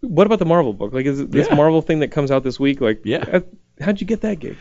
what 0.00 0.26
about 0.26 0.38
the 0.38 0.44
Marvel 0.46 0.72
book? 0.72 0.92
Like, 0.92 1.06
is 1.06 1.26
this 1.26 1.48
Yeah. 1.48 1.54
Marvel 1.54 1.82
thing 1.82 2.00
that 2.00 2.08
comes 2.08 2.30
out 2.30 2.42
this 2.42 2.58
week? 2.60 2.80
Like, 2.80 3.00
Yeah. 3.04 3.24
uh, 3.32 3.40
how'd 3.80 4.00
you 4.00 4.06
get 4.06 4.22
that 4.22 4.38
gig? 4.40 4.56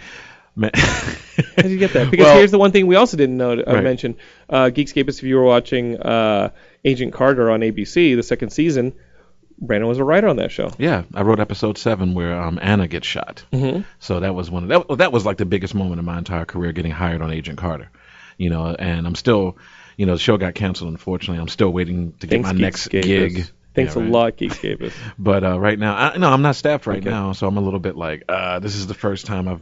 Man. 0.55 0.71
How 0.75 1.61
did 1.61 1.71
you 1.71 1.77
get 1.77 1.93
that? 1.93 2.09
Because 2.11 2.25
Well- 2.25 2.37
here's 2.37 2.51
the 2.51 2.59
one 2.59 2.71
thing 2.71 2.87
we 2.87 2.95
also 2.95 3.15
didn't 3.17 3.37
know 3.37 3.51
uh, 3.53 3.63
Right. 3.73 3.83
mention. 3.83 4.17
Uh, 4.49 4.65
Geekscapists, 4.73 5.19
if 5.19 5.23
you 5.23 5.35
were 5.37 5.43
watching 5.43 5.97
uh, 5.97 6.49
Agent 6.83 7.13
Carter 7.13 7.49
on 7.51 7.61
ABC, 7.61 8.15
the 8.15 8.23
second 8.23 8.49
season, 8.51 8.93
Brandon 9.61 9.87
was 9.87 9.99
a 9.99 10.03
writer 10.03 10.27
on 10.27 10.37
that 10.37 10.51
show. 10.51 10.71
Yeah, 10.77 11.03
I 11.13 11.21
wrote 11.21 11.39
episode 11.39 11.77
seven 11.77 12.13
where 12.13 12.41
um, 12.41 12.59
Anna 12.61 12.87
gets 12.87 13.05
shot. 13.07 13.43
Mm-hmm. 13.53 13.81
So 13.99 14.21
that 14.21 14.33
was 14.33 14.49
one 14.49 14.63
of 14.63 14.69
that. 14.87 14.97
That 14.97 15.11
was 15.11 15.25
like 15.25 15.37
the 15.37 15.45
biggest 15.45 15.75
moment 15.75 15.99
of 15.99 16.05
my 16.05 16.17
entire 16.17 16.45
career, 16.45 16.71
getting 16.71 16.91
hired 16.91 17.21
on 17.21 17.31
Agent 17.31 17.57
Carter. 17.57 17.89
You 18.37 18.49
know, 18.49 18.67
and 18.73 19.05
I'm 19.05 19.15
still, 19.15 19.57
you 19.99 20.05
know, 20.05 20.13
the 20.13 20.19
show 20.19 20.37
got 20.37 20.55
canceled. 20.55 20.89
Unfortunately, 20.91 21.41
I'm 21.41 21.49
still 21.49 21.71
waiting 21.71 22.13
to 22.21 22.27
get 22.27 22.41
Thanks, 22.41 22.53
my 22.53 22.53
next 22.59 22.87
gig. 22.87 23.45
Thanks 23.75 23.95
Yeah, 23.95 24.01
a 24.01 24.03
right. 24.05 24.11
lot, 24.11 24.37
Geekscapists. 24.37 24.93
But 25.19 25.43
uh, 25.43 25.59
right 25.59 25.77
now, 25.77 25.93
I, 25.95 26.17
no, 26.17 26.29
I'm 26.31 26.41
not 26.41 26.55
staffed 26.55 26.87
right 26.87 26.99
Okay. 26.99 27.09
now, 27.09 27.33
so 27.33 27.47
I'm 27.47 27.57
a 27.57 27.61
little 27.61 27.81
bit 27.81 27.97
like, 27.97 28.23
uh, 28.29 28.59
this 28.59 28.75
is 28.75 28.87
the 28.87 28.93
first 28.93 29.25
time 29.25 29.49
I've 29.49 29.61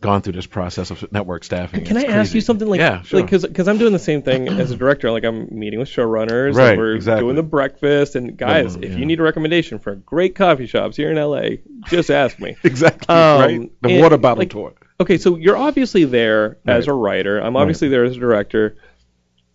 gone 0.00 0.22
through 0.22 0.32
this 0.32 0.46
process 0.46 0.90
of 0.90 1.10
network 1.12 1.44
staffing. 1.44 1.84
Can 1.84 1.96
I 1.96 2.02
It's 2.02 2.10
ask 2.10 2.34
you 2.34 2.40
something 2.40 2.66
like, 2.68 2.80
yeah, 2.80 3.02
sure. 3.02 3.22
because 3.22 3.68
I'm 3.68 3.78
doing 3.78 3.92
the 3.92 3.98
same 4.00 4.22
thing 4.22 4.48
as 4.48 4.70
a 4.72 4.76
director. 4.76 5.10
Like 5.12 5.24
I'm 5.24 5.48
meeting 5.56 5.78
with 5.78 5.88
showrunners, 5.88 6.54
Right, 6.56 6.70
and 6.70 6.78
we're 6.78 6.94
exactly. 6.94 7.22
doing 7.24 7.36
the 7.36 7.42
breakfast. 7.44 8.16
And 8.16 8.36
guys, 8.36 8.74
if 8.76 8.82
yeah. 8.92 8.96
you 8.96 9.06
need 9.06 9.18
a 9.20 9.22
recommendation 9.22 9.78
for 9.78 9.94
great 9.94 10.34
coffee 10.34 10.66
shops 10.66 10.96
here 10.96 11.10
in 11.10 11.16
LA, 11.16 11.58
just 11.86 12.10
ask 12.10 12.38
me. 12.40 12.56
exactly 12.64 13.14
Um, 13.14 13.40
right. 13.40 13.82
The 13.82 13.88
and, 13.90 14.02
water 14.02 14.18
bottle 14.18 14.42
like, 14.42 14.50
tour. 14.50 14.74
Okay, 15.00 15.18
so 15.18 15.36
you're 15.36 15.56
obviously 15.56 16.04
there 16.04 16.58
as 16.66 16.88
a 16.88 16.92
writer. 16.92 17.38
I'm 17.40 17.54
obviously 17.56 17.88
there 17.88 18.02
as 18.04 18.16
a 18.16 18.20
director. 18.20 18.76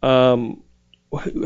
Um, 0.04 0.62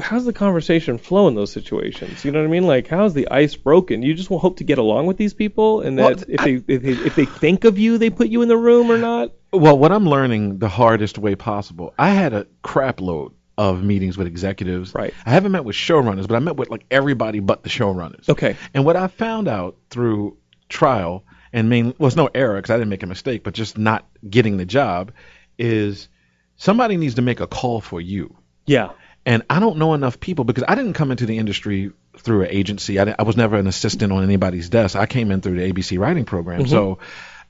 how's 0.01 0.25
the 0.25 0.33
conversation 0.33 0.97
flow 0.97 1.27
in 1.27 1.35
those 1.35 1.51
situations? 1.51 2.25
You 2.25 2.31
know 2.31 2.39
what 2.39 2.47
I 2.47 2.51
mean? 2.51 2.65
Like, 2.65 2.87
how's 2.87 3.13
the 3.13 3.29
ice 3.29 3.55
broken? 3.55 4.01
You 4.01 4.13
just 4.13 4.29
hope 4.29 4.57
to 4.57 4.63
get 4.63 4.77
along 4.77 5.05
with 5.05 5.17
these 5.17 5.33
people, 5.33 5.81
and 5.81 5.97
Well, 5.97 6.15
that 6.15 6.29
if 6.29 6.41
they 6.43 6.73
if 6.73 6.81
they 6.81 6.91
if 6.91 7.15
they 7.15 7.25
think 7.25 7.65
of 7.65 7.77
you, 7.77 7.97
they 7.97 8.09
put 8.09 8.29
you 8.29 8.41
in 8.41 8.47
the 8.47 8.57
room 8.57 8.91
or 8.91 8.97
not. 8.97 9.33
Well, 9.51 9.77
what 9.77 9.91
I'm 9.91 10.07
learning 10.07 10.59
the 10.59 10.69
hardest 10.69 11.17
way 11.17 11.35
possible. 11.35 11.93
I 11.97 12.09
had 12.09 12.33
a 12.33 12.47
crap 12.61 12.99
load 12.99 13.33
of 13.57 13.83
meetings 13.83 14.17
with 14.17 14.27
executives. 14.27 14.93
Right. 14.93 15.13
I 15.25 15.31
haven't 15.31 15.51
met 15.51 15.65
with 15.65 15.75
showrunners, 15.75 16.27
but 16.27 16.35
I 16.35 16.39
met 16.39 16.57
with 16.57 16.69
like 16.69 16.85
everybody 16.91 17.39
but 17.39 17.63
the 17.63 17.69
showrunners. 17.69 18.29
Okay. 18.29 18.55
And 18.73 18.85
what 18.85 18.95
I 18.95 19.07
found 19.07 19.47
out 19.47 19.77
through 19.89 20.37
trial 20.69 21.23
and 21.51 21.69
main 21.69 21.93
well, 21.97 22.07
it's 22.07 22.15
no 22.15 22.29
error 22.33 22.57
because 22.57 22.69
I 22.69 22.77
didn't 22.77 22.89
make 22.89 23.03
a 23.03 23.07
mistake, 23.07 23.43
but 23.43 23.53
just 23.53 23.77
not 23.77 24.07
getting 24.29 24.57
the 24.57 24.65
job 24.65 25.11
is 25.57 26.07
somebody 26.55 26.97
needs 26.97 27.15
to 27.15 27.21
make 27.21 27.39
a 27.39 27.47
call 27.47 27.81
for 27.81 27.99
you. 27.99 28.36
Yeah. 28.67 28.91
And 29.25 29.43
I 29.49 29.59
don't 29.59 29.77
know 29.77 29.93
enough 29.93 30.19
people 30.19 30.45
because 30.45 30.63
I 30.67 30.75
didn't 30.75 30.93
come 30.93 31.11
into 31.11 31.25
the 31.25 31.37
industry 31.37 31.91
through 32.17 32.43
an 32.43 32.49
agency. 32.51 32.99
I, 32.99 33.15
I 33.19 33.23
was 33.23 33.35
never 33.35 33.57
an 33.57 33.67
assistant 33.67 34.13
on 34.13 34.23
anybody's 34.23 34.69
desk. 34.69 34.95
I 34.95 35.05
came 35.05 35.31
in 35.31 35.41
through 35.41 35.59
the 35.59 35.71
ABC 35.73 35.99
writing 35.99 36.23
program. 36.25 36.61
Mm-hmm. 36.61 36.69
So 36.69 36.99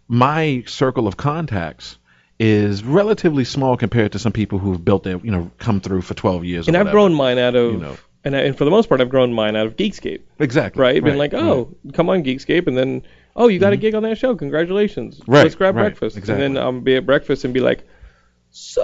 my 0.08 0.64
circle 0.66 1.08
of 1.08 1.18
contacts 1.18 1.98
is 2.40 2.84
relatively 2.84 3.44
small 3.44 3.78
compared 3.78 4.14
to 4.14 4.20
some 4.20 4.32
people 4.32 4.58
who've 4.60 4.84
built 4.84 5.04
their, 5.04 5.18
you 5.18 5.32
know, 5.32 5.52
come 5.60 5.82
through 5.82 6.02
for 6.02 6.14
12 6.14 6.46
years. 6.46 6.68
or 6.68 6.72
And 6.72 6.78
I've 6.78 6.82
whatever. 6.86 6.94
grown 6.96 7.14
mine 7.14 7.38
out 7.40 7.56
of, 7.56 7.74
you 7.74 7.80
know. 7.80 7.98
and, 8.24 8.36
I, 8.36 8.40
and 8.42 8.58
for 8.58 8.64
the 8.66 8.72
most 8.72 8.90
part, 8.90 9.02
I've 9.02 9.10
grown 9.10 9.34
mine 9.34 9.56
out 9.56 9.68
of 9.68 9.76
Geekscape. 9.76 10.22
exactly 10.40 10.82
right? 10.82 11.04
Been 11.04 11.18
like, 11.18 11.34
oh, 11.34 11.76
come 11.94 12.10
on 12.10 12.24
Geekscape, 12.24 12.68
and 12.68 12.78
then, 12.78 13.04
oh, 13.36 13.48
you 13.48 13.60
got 13.60 13.74
a 13.74 13.78
gig 13.78 13.94
on 13.96 14.04
that 14.04 14.18
show. 14.18 14.36
Congratulations. 14.36 15.20
Mm-hmm. 15.20 15.32
Right, 15.32 15.44
Let's 15.44 15.56
grab 15.56 15.76
right, 15.76 15.84
breakfast. 15.84 16.18
exactly. 16.18 16.46
And 16.46 16.56
then 16.58 16.64
I'll 16.64 16.80
be 16.80 16.96
at 16.96 17.06
breakfast 17.06 17.44
and 17.44 17.54
be 17.54 17.60
like, 17.60 17.88
so 18.50 18.84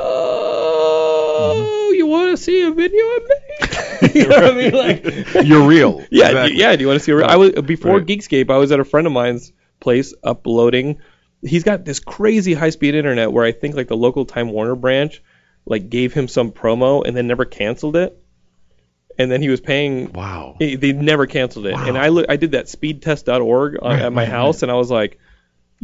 Mm-hmm. 1.43 1.95
you 1.95 2.07
want 2.07 2.31
to 2.31 2.37
see 2.37 2.61
a 2.63 2.71
video 2.71 3.03
I 3.03 3.19
made? 4.01 4.15
you 4.15 4.27
know 4.27 4.35
what 4.35 4.45
I 4.45 4.53
mean? 4.55 4.71
Like, 4.73 5.43
You're 5.45 5.67
real. 5.67 6.03
yeah, 6.11 6.27
Exactly. 6.27 6.59
yeah. 6.59 6.75
Do 6.75 6.81
you 6.81 6.87
want 6.87 6.99
to 6.99 7.03
see? 7.03 7.11
A 7.11 7.15
re- 7.17 7.23
I 7.23 7.35
was 7.37 7.51
before 7.63 7.97
Right. 7.97 8.05
Geekscape. 8.07 8.49
I 8.49 8.57
was 8.57 8.71
at 8.71 8.79
a 8.79 8.85
friend 8.85 9.07
of 9.07 9.13
mine's 9.13 9.51
place 9.79 10.13
uploading. 10.23 10.99
He's 11.41 11.63
got 11.63 11.83
this 11.85 11.99
crazy 11.99 12.53
high 12.53 12.69
speed 12.69 12.95
internet 12.95 13.31
where 13.31 13.43
I 13.45 13.51
think 13.51 13.75
like 13.75 13.87
the 13.87 13.97
local 13.97 14.25
Time 14.25 14.49
Warner 14.51 14.75
branch 14.75 15.21
like 15.65 15.89
gave 15.89 16.13
him 16.13 16.27
some 16.27 16.51
promo 16.51 17.05
and 17.05 17.15
then 17.15 17.27
never 17.27 17.45
canceled 17.45 17.95
it. 17.95 18.17
And 19.17 19.31
then 19.31 19.41
he 19.41 19.49
was 19.49 19.61
paying 19.61 20.11
Wow. 20.13 20.55
they 20.59 20.75
they 20.75 20.91
never 20.91 21.27
canceled 21.27 21.67
it. 21.67 21.73
Wow. 21.73 21.85
And 21.87 21.97
I 21.97 22.07
look, 22.09 22.25
I 22.29 22.35
did 22.37 22.51
that 22.51 22.65
speedtest.org 22.65 23.77
on, 23.81 23.91
Right, 23.91 24.01
at 24.01 24.11
my 24.13 24.23
right, 24.23 24.29
house, 24.29 24.63
and 24.63 24.71
I 24.71 24.75
was 24.75 24.89
like, 24.89 25.19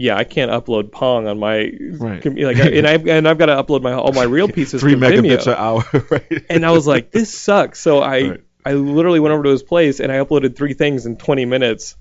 yeah, 0.01 0.15
I 0.17 0.23
can't 0.23 0.49
upload 0.49 0.91
Pong 0.91 1.27
on 1.27 1.39
my 1.39 1.71
Right. 1.99 2.25
like, 2.25 2.57
and 2.57 2.87
I've 2.87 3.05
and 3.07 3.27
I've 3.27 3.37
got 3.37 3.47
to 3.47 3.61
upload 3.61 3.81
my 3.81 3.93
all 3.93 4.13
my 4.13 4.23
real 4.23 4.47
pieces 4.57 4.79
Three 4.81 4.95
megabits 4.95 5.45
Vimeo. 5.45 5.47
an 5.47 5.55
hour, 5.57 6.05
right? 6.09 6.45
And 6.49 6.65
I 6.65 6.71
was 6.71 6.87
like, 6.87 7.11
this 7.11 7.37
sucks. 7.37 7.79
So 7.79 7.99
I 7.99 8.21
Right. 8.29 8.41
I 8.65 8.73
literally 8.73 9.19
went 9.19 9.33
over 9.33 9.43
to 9.43 9.49
his 9.49 9.63
place 9.63 9.99
and 9.99 10.11
I 10.11 10.15
uploaded 10.15 10.55
three 10.55 10.73
things 10.73 11.05
in 11.05 11.17
20 11.17 11.45
minutes. 11.45 11.95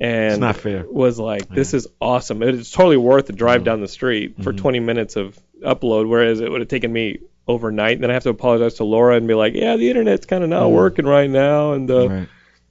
And 0.00 0.32
It's 0.32 0.40
not 0.40 0.56
fair. 0.56 0.84
was 0.88 1.18
like, 1.18 1.48
this 1.48 1.74
is 1.74 1.88
awesome. 2.00 2.42
It's 2.42 2.70
totally 2.70 2.96
worth 2.96 3.26
the 3.26 3.32
Mm-hmm. 3.32 3.38
drive 3.38 3.64
down 3.64 3.80
the 3.80 3.88
street 3.88 4.42
for 4.42 4.52
20 4.52 4.80
minutes 4.80 5.16
of 5.16 5.38
upload, 5.64 6.08
whereas 6.08 6.40
it 6.40 6.50
would 6.50 6.60
have 6.60 6.68
taken 6.68 6.92
me 6.92 7.18
overnight. 7.48 7.94
And 7.94 8.02
then 8.04 8.10
I 8.10 8.14
have 8.14 8.22
to 8.24 8.28
apologize 8.30 8.74
to 8.74 8.84
Laura 8.84 9.16
and 9.16 9.26
be 9.26 9.34
like, 9.34 9.54
yeah, 9.54 9.76
the 9.76 9.88
internet's 9.90 10.26
kind 10.26 10.44
of 10.44 10.50
not 10.50 10.70
working 10.70 11.04
right 11.06 11.28
now, 11.30 11.72
and 11.72 11.90
uh, 11.90 11.94
Mm. 11.94 12.10
Right. 12.20 12.28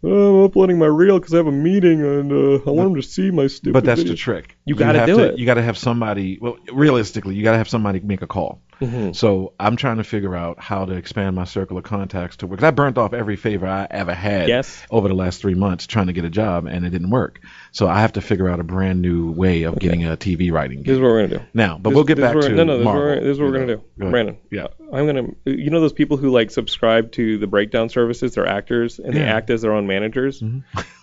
Oh, 0.07 0.39
I'm 0.39 0.45
uploading 0.45 0.77
my 0.77 0.85
reel 0.85 1.19
because 1.19 1.33
I 1.33 1.37
have 1.37 1.47
a 1.47 1.51
meeting 1.51 2.01
and 2.01 2.31
uh, 2.31 2.55
I 2.67 2.71
want 2.71 2.89
them 2.89 2.95
to 2.95 3.07
see 3.07 3.31
my 3.31 3.47
stupid. 3.47 3.73
But 3.73 3.83
that's 3.83 4.01
video. 4.01 4.13
the 4.13 4.17
trick. 4.17 4.57
You 4.65 4.75
gotta 4.75 4.99
have 4.99 5.07
do 5.07 5.17
to, 5.17 5.23
it. 5.33 5.39
You 5.39 5.45
got 5.45 5.55
to 5.55 5.63
have 5.63 5.77
somebody. 5.77 6.37
Well, 6.41 6.57
realistically, 6.71 7.35
you 7.35 7.43
got 7.43 7.51
to 7.51 7.57
have 7.57 7.69
somebody 7.69 7.99
make 7.99 8.21
a 8.21 8.27
call. 8.27 8.61
Mhm. 8.81 9.15
So 9.15 9.53
I'm 9.59 9.75
trying 9.75 9.97
to 9.97 10.03
figure 10.03 10.35
out 10.35 10.59
how 10.59 10.85
to 10.85 10.93
expand 10.93 11.35
my 11.35 11.45
circle 11.45 11.77
of 11.77 11.83
contacts 11.83 12.37
to 12.37 12.47
work. 12.47 12.61
I 12.63 12.71
burnt 12.71 12.97
off 12.97 13.13
every 13.13 13.35
favor 13.35 13.65
I 13.67 13.87
ever 13.89 14.13
had 14.13 14.47
Yes. 14.47 14.83
over 14.91 15.07
the 15.07 15.13
last 15.15 15.41
three 15.41 15.55
months 15.55 15.87
trying 15.87 16.07
to 16.07 16.13
get 16.13 16.25
a 16.25 16.29
job, 16.29 16.65
and 16.67 16.85
it 16.85 16.89
didn't 16.91 17.09
work. 17.09 17.39
So 17.71 17.87
I 17.87 18.01
have 18.01 18.13
to 18.13 18.21
figure 18.21 18.47
out 18.49 18.59
a 18.59 18.63
brand 18.63 19.01
new 19.01 19.31
way 19.31 19.63
of 19.63 19.79
getting 19.79 20.05
a 20.05 20.15
TV 20.15 20.51
writing 20.51 20.77
Gig. 20.79 20.85
This 20.85 20.93
is 20.95 20.99
what 20.99 21.07
we're 21.09 21.27
gonna 21.27 21.39
do. 21.39 21.45
now. 21.53 21.79
But 21.81 21.89
This- 21.89 21.95
we'll 21.95 22.03
get 22.05 22.17
back 22.19 22.39
to 22.39 22.49
no, 22.49 22.63
no. 22.63 22.77
This, 22.77 22.85
Marvel, 22.85 23.01
is 23.03 23.07
what 23.07 23.15
we're, 23.17 23.21
this 23.23 23.31
is 23.31 23.39
what 23.39 23.45
we're 23.47 23.53
gonna 23.59 23.75
do, 23.77 23.81
Go. 23.99 24.09
Brandon. 24.11 24.37
Yeah. 24.51 24.67
I'm 24.93 25.05
gonna. 25.05 25.27
You 25.45 25.69
know 25.69 25.81
those 25.81 25.93
people 25.93 26.17
who 26.17 26.29
like 26.29 26.49
subscribe 26.51 27.11
to 27.13 27.37
the 27.37 27.47
breakdown 27.47 27.89
services? 27.89 28.35
They're 28.35 28.47
actors 28.47 28.99
and 28.99 29.13
they 29.13 29.19
Yeah. 29.19 29.27
Mm-hmm. 29.27 29.37
act 29.37 29.49
as 29.49 29.61
their 29.61 29.73
own 29.73 29.87
managers. 29.87 30.41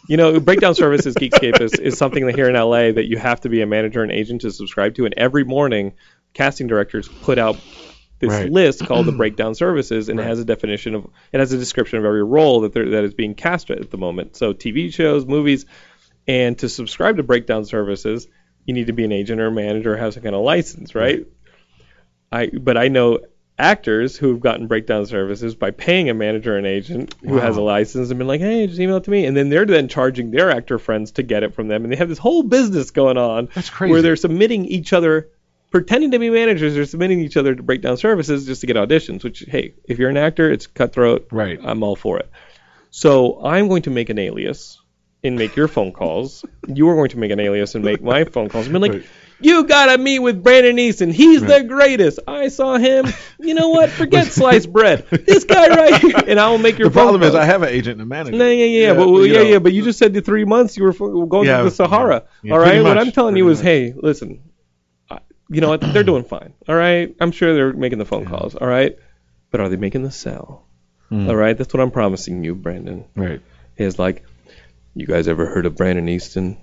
You 0.07 0.19
know, 0.19 0.39
breakdown 0.39 0.75
services 0.75 1.15
Geekscape 1.15 1.63
is, 1.63 1.73
is 1.73 1.97
something 1.97 2.27
that 2.27 2.35
here 2.35 2.47
in 2.47 2.55
LA 2.57 2.93
that 2.93 3.07
you 3.09 3.17
have 3.17 3.41
to 3.41 3.49
be 3.49 3.63
a 3.63 3.67
manager 3.67 4.03
and 4.03 4.13
agent 4.13 4.43
to 4.43 4.51
subscribe 4.51 4.97
to. 4.97 5.07
And 5.07 5.15
every 5.17 5.45
morning, 5.45 5.95
casting 6.35 6.67
directors 6.67 7.09
put 7.21 7.39
out 7.39 7.57
this 8.21 8.31
Right. 8.31 8.51
list 8.51 8.87
called 8.87 9.07
the 9.07 9.13
breakdown 9.17 9.55
services, 9.55 10.09
and 10.09 10.21
it 10.21 10.25
has 10.25 10.39
a 10.41 10.45
definition 10.45 10.95
of 10.95 11.07
it 11.33 11.41
has 11.41 11.53
a 11.53 11.59
description 11.59 11.99
of 11.99 12.05
every 12.05 12.23
role 12.23 12.61
that 12.63 12.75
that 12.75 13.05
is 13.05 13.15
being 13.15 13.35
cast 13.35 13.71
at 13.71 13.91
the 13.91 13.99
moment. 13.99 14.37
So 14.37 14.53
TV 14.53 14.93
shows, 14.93 15.27
movies, 15.27 15.67
and 16.27 16.59
to 16.59 16.69
subscribe 16.69 17.17
to 17.17 17.23
breakdown 17.23 17.65
services, 17.65 18.29
you 18.67 18.75
need 18.75 18.87
to 18.87 18.93
be 18.93 19.05
an 19.05 19.13
agent 19.13 19.41
or 19.41 19.47
a 19.49 19.53
manager 19.53 19.95
or 19.95 19.97
have 19.97 20.15
some 20.15 20.23
kind 20.23 20.35
of 20.35 20.43
license, 20.43 20.95
right? 20.95 21.27
I 22.33 22.49
but 22.49 22.77
I 22.77 22.89
know 22.89 23.21
actors 23.59 24.17
who 24.17 24.31
have 24.31 24.41
gotten 24.41 24.67
breakdown 24.67 25.07
services 25.07 25.55
by 25.55 25.71
paying 25.71 26.09
a 26.11 26.15
manager 26.15 26.57
and 26.57 26.67
agent 26.67 27.15
who 27.21 27.37
has 27.37 27.57
a 27.57 27.61
license 27.63 28.11
and 28.11 28.19
been 28.19 28.27
like, 28.27 28.41
hey, 28.41 28.67
just 28.67 28.81
email 28.81 28.97
it 28.97 29.05
to 29.05 29.11
me, 29.11 29.27
and 29.27 29.37
then 29.37 29.49
they're 29.49 29.67
then 29.67 29.87
charging 29.89 30.31
their 30.31 30.51
actor 30.51 30.79
friends 30.79 31.13
to 31.13 31.23
get 31.23 31.43
it 31.45 31.55
from 31.55 31.69
them, 31.69 31.85
and 31.85 31.93
they 31.93 31.97
have 31.97 32.09
this 32.09 32.19
whole 32.19 32.43
business 32.43 32.91
going 32.91 33.17
on 33.17 33.49
That's 33.55 33.71
crazy. 33.71 33.93
where 33.93 34.03
they're 34.03 34.17
submitting 34.17 34.65
each 34.65 34.93
other. 34.93 35.29
Pretending 35.75 36.13
to 36.13 36.21
be 36.21 36.31
managers, 36.31 36.75
they're 36.75 36.85
submitting 36.85 37.19
each 37.19 37.37
other 37.37 37.53
to 37.53 37.61
breakdown 37.61 37.97
services 37.97 38.47
just 38.47 38.61
to 38.61 38.69
get 38.69 38.77
auditions. 38.77 39.25
Which, 39.25 39.41
hey, 39.49 39.75
if 39.89 39.99
you're 39.99 40.09
an 40.09 40.17
actor, 40.17 40.49
it's 40.53 40.69
cutthroat. 40.69 41.27
Right. 41.33 41.59
I'm 41.61 41.83
all 41.83 41.97
for 41.97 42.21
it. 42.21 42.31
So 42.93 43.45
I'm 43.45 43.67
going 43.67 43.83
to 43.83 43.91
make 43.91 44.09
an 44.09 44.21
alias 44.21 44.81
and 45.25 45.37
make 45.37 45.57
your 45.57 45.67
phone 45.67 45.91
calls. 45.91 46.45
You 46.69 46.89
are 46.91 46.95
going 46.95 47.09
to 47.11 47.19
make 47.19 47.33
an 47.33 47.41
alias 47.41 47.75
and 47.75 47.85
make 47.85 48.01
my 48.03 48.23
phone 48.23 48.49
calls. 48.49 48.67
And 48.67 48.73
be 48.73 48.79
like, 48.79 48.93
Right. 48.93 49.07
you 49.41 49.65
gotta 49.67 49.99
meet 49.99 50.21
with 50.21 50.45
Brandon 50.45 50.79
Easton. 50.79 51.11
He's 51.11 51.41
the 51.43 51.65
greatest. 51.65 52.21
I 52.29 52.49
saw 52.49 52.79
him. 52.79 53.07
You 53.41 53.55
know 53.55 53.71
what? 53.71 53.91
Forget 53.91 54.27
sliced 54.39 54.73
bread. 54.73 55.05
This 55.11 55.43
guy 55.43 55.69
right 55.69 56.01
here, 56.01 56.17
and 56.29 56.39
I 56.39 56.49
will 56.51 56.59
make 56.59 56.79
your 56.79 56.89
The 56.89 56.95
problem 56.95 57.21
phone 57.21 57.29
is 57.31 57.35
I 57.35 57.45
have 57.45 57.63
an 57.63 57.69
agent 57.71 58.01
and 58.01 58.03
a 58.03 58.07
manager. 58.07 58.39
No, 58.39 58.49
yeah, 58.49 58.65
yeah, 58.65 58.95
but 58.95 59.09
you 59.09 59.25
yeah, 59.25 59.33
know. 59.39 59.43
yeah, 59.43 59.59
but 59.59 59.73
you 59.73 59.83
just 59.83 59.99
said 59.99 60.15
the 60.15 60.23
three 60.23 60.45
months 60.45 60.77
you 60.77 60.85
were 60.85 60.93
going 61.27 61.47
Yeah, 61.49 61.61
through 61.63 61.71
the 61.71 61.75
Sahara. 61.77 62.23
yeah. 62.43 62.49
Yeah, 62.49 62.53
all 62.55 62.61
right, 62.61 62.81
what 62.83 62.97
I'm 62.97 63.11
telling 63.11 63.37
you 63.37 63.49
is, 63.51 63.61
hey, 63.61 63.93
listen, 63.97 64.41
you 65.49 65.61
know 65.61 65.69
what? 65.69 65.81
They're 65.93 66.03
doing 66.05 66.25
fine. 66.25 66.55
All 66.69 66.75
right, 66.75 67.15
I'm 67.21 67.33
sure 67.33 67.55
they're 67.55 67.73
making 67.73 67.99
the 67.99 68.05
phone 68.05 68.27
calls. 68.27 68.55
All 68.55 68.67
right, 68.67 68.99
but 69.51 69.61
are 69.61 69.69
they 69.69 69.77
making 69.77 70.03
the 70.03 70.11
sale? 70.11 70.67
Mm. 71.11 71.29
All 71.29 71.37
right, 71.37 71.57
that's 71.57 71.73
what 71.73 71.81
I'm 71.81 71.91
promising 71.91 72.45
you, 72.45 72.55
Brandon. 72.55 73.05
Right. 73.15 73.41
Is 73.77 73.99
like, 73.99 74.25
you 74.95 75.07
guys 75.07 75.29
ever 75.29 75.47
heard 75.47 75.67
of 75.67 75.77
Brandon 75.77 76.09
Easton? 76.09 76.59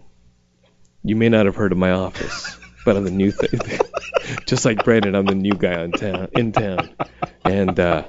You 1.04 1.16
may 1.16 1.30
not 1.30 1.46
have 1.46 1.56
heard 1.56 1.72
of 1.72 1.78
my 1.78 1.92
office, 1.92 2.58
but 2.86 2.98
I'm 2.98 3.04
the 3.04 3.12
new 3.12 3.32
thing. 3.32 3.60
Just 4.46 4.66
like 4.66 4.84
Brandon, 4.84 5.16
I'm 5.16 5.26
the 5.26 5.36
new 5.36 5.54
guy 5.54 5.82
on 5.82 5.92
town 5.92 6.30
in 6.34 6.52
town, 6.52 6.90
and 7.44 7.80
uh, 7.80 8.04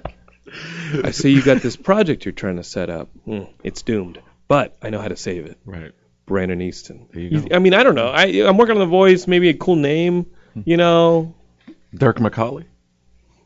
I 1.04 1.10
see 1.10 1.32
you 1.32 1.42
got 1.42 1.62
this 1.62 1.76
project 1.76 2.24
you're 2.24 2.32
trying 2.32 2.56
to 2.56 2.64
set 2.64 2.90
up. 2.90 3.08
Hmm, 3.24 3.44
it's 3.64 3.82
doomed, 3.82 4.20
but 4.48 4.76
I 4.82 4.90
know 4.90 5.00
how 5.00 5.08
to 5.08 5.16
save 5.16 5.46
it. 5.46 5.58
Right. 5.64 5.92
Brandon 6.26 6.60
Easton. 6.60 7.08
There 7.12 7.22
you 7.22 7.40
go. 7.40 7.54
I 7.54 7.58
mean, 7.58 7.74
I 7.74 7.82
don't 7.82 7.94
know. 7.94 8.08
I, 8.08 8.24
I'm 8.46 8.56
working 8.56 8.76
on 8.76 8.80
the 8.80 8.86
voice, 8.86 9.26
maybe 9.26 9.48
a 9.48 9.54
cool 9.54 9.76
name, 9.76 10.26
you 10.64 10.76
know. 10.76 11.35
Dirk 11.94 12.18
McCauley. 12.18 12.64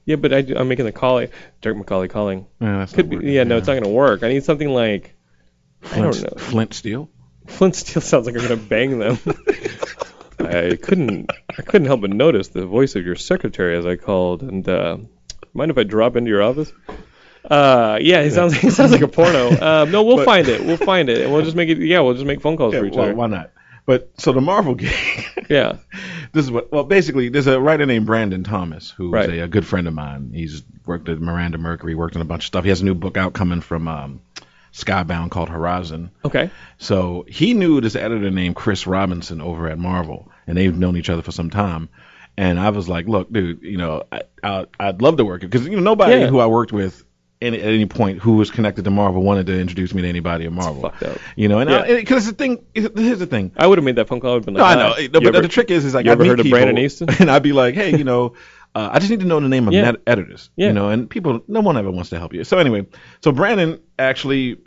Yeah, 0.05 0.17
but 0.17 0.33
I, 0.33 0.39
am 0.39 0.69
making 0.69 0.85
the 0.85 0.93
calling. 0.93 1.29
Dirk 1.61 1.77
McCauley 1.77 2.09
calling. 2.09 2.47
Yeah, 2.61 2.79
that's 2.79 2.93
Could 2.93 3.11
be. 3.11 3.17
working. 3.17 3.33
Yeah, 3.33 3.43
no, 3.45 3.57
it's 3.57 3.67
not 3.67 3.75
gonna 3.75 3.89
work. 3.89 4.23
I 4.23 4.29
need 4.29 4.45
something 4.45 4.69
like. 4.69 5.15
I 5.93 5.99
don't 6.01 6.15
Flint, 6.15 6.37
know. 6.37 6.43
Flint 6.43 6.75
Steel. 6.75 7.11
Flint 7.47 7.75
Steel 7.77 8.01
sounds 8.03 8.27
like 8.27 8.37
I'm 8.37 8.43
gonna 8.43 8.57
bang 8.57 8.99
them. 8.99 9.19
I 10.39 10.79
couldn't. 10.81 11.31
I 11.51 11.63
couldn't 11.63 11.87
help 11.87 12.03
but 12.03 12.11
notice 12.11 12.49
the 12.49 12.67
voice 12.67 12.95
of 12.95 13.05
your 13.05 13.17
secretary 13.17 13.77
as 13.77 13.85
I 13.87 13.97
called. 13.97 14.43
And 14.43 14.69
uh, 14.69 14.99
mind 15.55 15.71
if 15.71 15.79
I 15.79 15.83
drop 15.83 16.15
into 16.15 16.31
your 16.31 16.43
office? 16.43 16.71
Uh, 17.45 17.99
yeah, 18.01 18.23
he 18.23 18.31
sounds. 18.31 18.55
He 18.55 18.71
sounds 18.71 18.93
like 18.93 19.03
a 19.03 19.09
porno. 19.09 19.51
Um, 19.51 19.91
no, 19.91 20.03
we'll 20.03 20.17
But- 20.19 20.25
find 20.27 20.49
it. 20.49 20.65
We'll 20.65 20.77
find 20.77 21.09
it, 21.09 21.23
and 21.23 21.33
we'll 21.33 21.43
just 21.43 21.57
make 21.57 21.69
it. 21.69 21.79
Yeah, 21.79 22.01
we'll 22.01 22.15
just 22.15 22.27
make 22.27 22.41
phone 22.41 22.57
calls 22.57 22.75
Yeah, 22.75 22.81
for 22.81 22.87
each 22.87 22.95
well, 22.95 23.05
other. 23.07 23.15
why 23.15 23.27
not? 23.29 23.51
But 23.87 24.11
so 24.19 24.33
the 24.33 24.41
Marvel 24.41 24.75
game. 24.77 24.93
Yeah. 25.49 25.77
this 26.33 26.45
is 26.45 26.51
what. 26.51 26.71
Well, 26.73 26.85
basically, 26.85 27.29
there's 27.29 27.47
a 27.47 27.61
writer 27.61 27.87
named 27.87 28.05
Brandon 28.07 28.43
Thomas 28.45 28.91
who's 28.91 29.13
Right. 29.13 29.31
a, 29.31 29.45
a 29.45 29.49
good 29.49 29.67
friend 29.67 29.87
of 29.89 29.95
mine. 29.95 30.33
He's 30.35 30.63
worked 30.85 31.09
at 31.09 31.21
Miranda 31.21 31.57
Mercury, 31.59 31.95
worked 31.95 32.17
on 32.17 32.23
a 32.23 32.27
bunch 32.27 32.43
of 32.43 32.47
stuff. 32.49 32.65
He 32.65 32.71
has 32.71 32.81
a 32.81 32.85
new 32.85 32.95
book 32.95 33.17
out 33.17 33.33
coming 33.33 33.61
from 33.61 33.87
um, 33.89 34.21
Skybound 34.73 35.31
called 35.31 35.49
Horizon. 35.49 36.11
Okay. 36.25 36.51
So 36.79 37.25
he 37.29 37.55
knew 37.55 37.81
this 37.81 37.97
editor 37.97 38.31
named 38.31 38.57
Chris 38.57 38.87
Robinson 38.87 39.41
over 39.41 39.69
at 39.69 39.79
Marvel, 39.79 40.31
and 40.47 40.57
they've 40.59 40.77
known 40.77 40.97
each 40.97 41.09
other 41.11 41.23
for 41.23 41.33
some 41.33 41.51
time. 41.51 41.89
And 42.37 42.61
I 42.61 42.69
was 42.71 42.87
like, 42.89 43.07
"Look, 43.07 43.33
dude, 43.33 43.63
you 43.63 43.79
know, 43.79 44.03
I, 44.13 44.23
I, 44.43 44.67
I'd 44.79 45.01
love 45.01 45.17
to 45.17 45.25
work 45.25 45.43
it, 45.43 45.47
because 45.51 45.67
you 45.67 45.77
know 45.77 45.83
nobody 45.83 46.17
Yeah. 46.21 46.27
who 46.27 46.39
I 46.41 46.47
worked 46.47 46.73
with 46.73 47.03
any, 47.41 47.61
at 47.61 47.69
any 47.69 47.87
point 47.87 48.19
who 48.21 48.37
was 48.37 48.51
connected 48.51 48.85
to 48.85 48.91
Marvel 48.91 49.23
wanted 49.23 49.47
to 49.47 49.59
introduce 49.59 49.93
me 49.95 50.03
to 50.03 50.09
anybody 50.09 50.47
at 50.47 50.53
Marvel. 50.53 50.83
fucked 50.83 51.03
up. 51.03 51.19
You 51.37 51.49
know, 51.49 51.59
and 51.59 51.69
Yeah. 51.71 51.97
because 51.97 52.27
the 52.27 52.33
thing, 52.33 52.65
here's 52.75 53.19
the 53.19 53.27
thing. 53.27 53.53
I 53.57 53.67
would 53.67 53.79
have 53.79 53.85
made 53.85 53.97
that 53.97 54.09
phone 54.09 54.21
call. 54.21 54.31
I 54.31 54.35
would 54.35 54.39
have 54.41 54.47
been 54.47 54.55
No, 54.55 54.61
like, 54.63 54.77
I 54.77 54.81
know, 54.81 54.95
"Ah, 54.97 55.01
no, 55.13 55.21
but 55.21 55.27
ever- 55.35 55.43
the 55.43 55.49
trick 55.49 55.71
is, 55.71 55.85
is 55.85 55.95
like 55.95 56.05
you 56.07 56.11
I 56.11 56.15
ever 56.15 56.23
meet 56.23 56.29
heard 56.31 56.41
of 56.41 56.49
Brandon 56.49 56.79
Easton? 56.79 57.09
and 57.21 57.31
I'd 57.31 57.43
be 57.43 57.53
like, 57.53 57.75
hey, 57.75 57.97
you 57.97 58.05
know, 58.05 58.35
uh, 58.75 58.89
I 58.93 58.99
just 58.99 59.11
need 59.11 59.21
to 59.21 59.27
know 59.27 59.39
the 59.41 59.49
name 59.49 59.69
of 59.69 59.75
Yeah. 59.75 59.83
net 59.83 59.97
editors, 60.07 60.51
Yeah. 60.57 60.69
you 60.69 60.73
know, 60.73 60.89
and 60.89 61.09
people, 61.11 61.43
no 61.49 61.61
one 61.61 61.77
ever 61.77 61.91
wants 61.91 62.11
to 62.11 62.19
help 62.19 62.33
you. 62.35 62.45
So 62.45 62.59
anyway, 62.59 62.87
so 63.23 63.33
Brandon 63.33 63.81
actually 63.99 64.59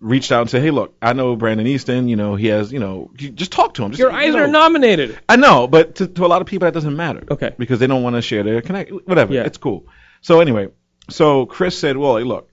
reached 0.00 0.30
out 0.30 0.42
and 0.42 0.50
said, 0.50 0.62
hey, 0.62 0.70
look, 0.70 0.94
I 1.02 1.12
know 1.12 1.34
Brandon 1.34 1.66
Easton, 1.66 2.08
you 2.08 2.14
know, 2.16 2.36
he 2.36 2.46
has, 2.48 2.72
you 2.72 2.78
know, 2.78 3.10
you 3.18 3.30
just 3.30 3.50
talk 3.50 3.74
to 3.74 3.82
him. 3.84 3.90
Just, 3.90 3.98
Your 4.00 4.10
you 4.12 4.16
eyes 4.16 4.34
know. 4.34 4.44
are 4.44 4.46
nominated. 4.48 5.18
I 5.28 5.34
know, 5.36 5.66
but 5.66 5.96
to, 5.96 6.06
to 6.06 6.24
a 6.24 6.28
lot 6.28 6.40
of 6.40 6.46
people 6.46 6.66
that 6.66 6.74
doesn't 6.74 6.96
matter. 6.96 7.24
Okay. 7.30 7.52
Because 7.58 7.80
they 7.80 7.88
don't 7.88 8.02
want 8.04 8.14
to 8.14 8.22
share 8.22 8.44
their 8.44 8.60
connect, 8.62 8.90
whatever. 9.06 9.34
Yeah. 9.34 9.42
It's 9.42 9.58
cool. 9.58 9.86
So 10.20 10.40
anyway, 10.40 10.68
so 11.10 11.46
Chris 11.46 11.78
said, 11.78 11.96
well, 11.96 12.20
look, 12.20 12.50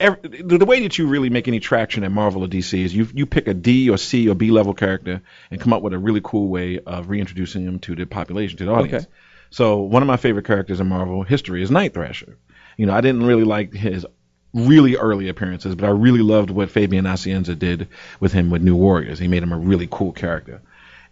every, 0.00 0.42
the, 0.42 0.64
way 0.64 0.80
that 0.80 0.98
you 0.98 1.06
really 1.06 1.30
make 1.30 1.48
any 1.48 1.60
traction 1.60 2.04
at 2.04 2.10
Marvel 2.10 2.44
or 2.44 2.48
DC 2.48 2.84
is 2.84 2.94
you 2.94 3.08
you 3.14 3.26
pick 3.26 3.46
a 3.46 3.54
D 3.54 3.88
or 3.88 3.96
C 3.96 4.28
or 4.28 4.34
B 4.34 4.50
level 4.50 4.74
character 4.74 5.22
and 5.50 5.60
come 5.60 5.72
up 5.72 5.82
with 5.82 5.94
a 5.94 5.98
really 5.98 6.20
cool 6.22 6.48
way 6.48 6.80
of 6.80 7.08
reintroducing 7.08 7.64
them 7.64 7.78
to 7.80 7.94
the 7.94 8.06
population, 8.06 8.58
to 8.58 8.64
the 8.64 8.72
audience. 8.72 9.04
Okay. 9.04 9.12
So 9.50 9.78
one 9.78 10.02
of 10.02 10.06
my 10.06 10.16
favorite 10.16 10.46
characters 10.46 10.80
in 10.80 10.88
Marvel 10.88 11.22
history 11.22 11.62
is 11.62 11.70
Night 11.70 11.94
Thrasher. 11.94 12.38
You 12.76 12.86
know, 12.86 12.94
I 12.94 13.00
didn't 13.00 13.26
really 13.26 13.44
like 13.44 13.72
his 13.72 14.06
really 14.54 14.96
early 14.96 15.28
appearances, 15.28 15.74
but 15.74 15.86
I 15.86 15.90
really 15.90 16.20
loved 16.20 16.50
what 16.50 16.70
Fabian 16.70 17.04
Nicieza 17.04 17.58
did 17.58 17.88
with 18.18 18.32
him 18.32 18.50
with 18.50 18.62
New 18.62 18.76
Warriors. 18.76 19.18
He 19.18 19.28
made 19.28 19.42
him 19.42 19.52
a 19.52 19.58
really 19.58 19.88
cool 19.90 20.12
character. 20.12 20.62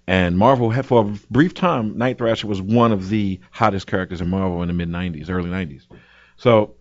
And 0.06 0.36
Marvel 0.36 0.70
had 0.70 0.86
for 0.86 1.02
a 1.02 1.18
brief 1.30 1.54
time, 1.54 1.96
Night 1.96 2.18
Thrasher 2.18 2.46
was 2.46 2.60
one 2.60 2.92
of 2.92 3.10
the 3.10 3.40
hottest 3.50 3.86
characters 3.86 4.20
in 4.20 4.28
Marvel 4.28 4.62
in 4.62 4.68
the 4.68 4.74
mid 4.74 4.88
'90s, 4.88 5.30
early 5.30 5.50
'90s. 5.50 5.86
So 6.36 6.74